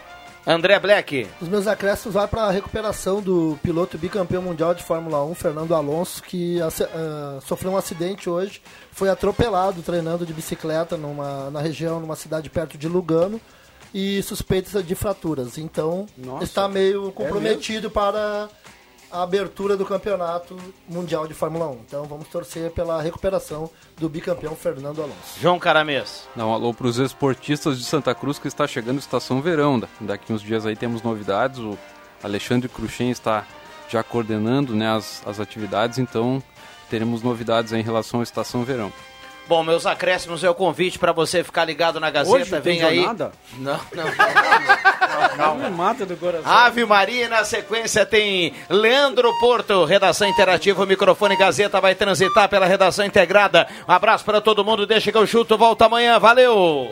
André 0.47 0.79
Black. 0.79 1.27
Os 1.41 1.49
meus 1.49 1.67
acréscimos 1.67 2.15
vai 2.15 2.29
para 2.29 2.43
a 2.43 2.51
recuperação 2.51 3.21
do 3.21 3.59
piloto 3.61 3.99
bicampeão 3.99 4.43
mundial 4.43 4.73
de 4.73 4.85
Fórmula 4.85 5.25
1, 5.25 5.35
Fernando 5.35 5.75
Alonso, 5.75 6.23
que 6.23 6.61
ah, 6.61 7.41
sofreu 7.41 7.73
um 7.73 7.77
acidente 7.77 8.31
hoje, 8.31 8.63
foi 8.93 9.09
atropelado 9.09 9.83
treinando 9.83 10.25
de 10.25 10.33
bicicleta 10.33 10.97
numa, 10.97 11.51
na 11.51 11.61
região, 11.61 11.99
numa 11.99 12.15
cidade 12.15 12.49
perto 12.51 12.79
de 12.79 12.87
Lugano, 12.87 13.41
e 13.93 14.23
suspeita 14.23 14.81
de 14.81 14.95
fraturas. 14.95 15.57
Então, 15.59 16.07
Nossa. 16.17 16.45
está 16.45 16.69
meio 16.69 17.09
É 17.09 17.13
comprometido 17.13 17.91
para 17.91 18.49
a 19.15 19.23
abertura 19.23 19.77
do 19.77 19.87
campeonato 19.87 20.57
mundial 20.89 21.27
de 21.29 21.35
Fórmula 21.35 21.69
1. 21.69 21.73
Então, 21.87 22.05
vamos 22.05 22.27
torcer 22.29 22.71
pela 22.73 23.01
recuperação 23.01 23.71
do 23.97 24.09
bicampeão 24.09 24.57
Fernando 24.57 25.01
Alonso. 25.01 25.39
João 25.41 25.59
Caramês. 25.59 26.29
Dá 26.35 26.45
um 26.45 26.53
alô 26.53 26.75
para 26.75 26.89
os 26.89 26.99
esportistas 26.99 27.79
de 27.79 27.85
Santa 27.85 28.13
Cruz 28.15 28.39
que 28.39 28.49
está 28.49 28.67
chegando 28.67 28.99
Estação 28.99 29.41
Verão. 29.41 29.79
Da- 29.79 29.87
Daqui 30.01 30.33
uns 30.33 30.43
dias 30.43 30.67
aí 30.67 30.75
temos 30.75 31.01
novidades. 31.03 31.61
O 31.61 31.79
Alexandre 32.23 32.69
Cruxem 32.69 33.11
está 33.11 33.47
já 33.89 34.03
coordenando 34.03 34.75
né, 34.75 34.91
as, 34.91 35.23
as 35.27 35.39
atividades, 35.39 35.99
então 35.99 36.43
teremos 36.91 37.23
novidades 37.23 37.73
aí 37.73 37.81
em 37.81 37.85
relação 37.85 38.19
à 38.21 38.23
Estação 38.23 38.65
Verão. 38.65 38.93
Bom, 39.47 39.63
meus 39.63 39.85
acréscimos 39.85 40.43
é 40.43 40.49
o 40.49 40.55
convite 40.55 40.99
para 40.99 41.13
você 41.13 41.45
ficar 41.45 41.65
ligado 41.67 42.01
na 42.01 42.11
Gazeta. 42.11 42.37
Hoje 42.37 42.51
Vem 42.51 42.61
tem 42.79 42.83
aí. 42.83 42.97
jornada? 42.97 43.33
Não, 43.59 43.79
não. 43.95 44.05
Não 45.37 45.55
me 45.57 45.71
mata 45.71 46.05
do 46.07 46.17
coração. 46.17 46.51
Ave 46.51 46.85
Maria, 46.85 47.29
na 47.29 47.45
sequência 47.45 48.05
tem 48.07 48.53
Leandro 48.69 49.33
Porto, 49.39 49.85
redação 49.85 50.29
interativa, 50.29 50.83
o 50.83 50.87
microfone 50.87 51.37
Gazeta 51.37 51.81
vai 51.81 51.95
transitar 51.95 52.49
pela 52.49 52.67
redação 52.67 53.05
integrada. 53.05 53.67
Um 53.89 53.93
abraço 53.93 54.25
para 54.25 54.41
todo 54.41 54.65
mundo, 54.65 54.87
deixa 54.87 55.13
que 55.13 55.19
eu 55.19 55.27
chuto, 55.27 55.57
volta 55.59 55.87
amanhã, 55.87 56.19
valeu! 56.19 56.91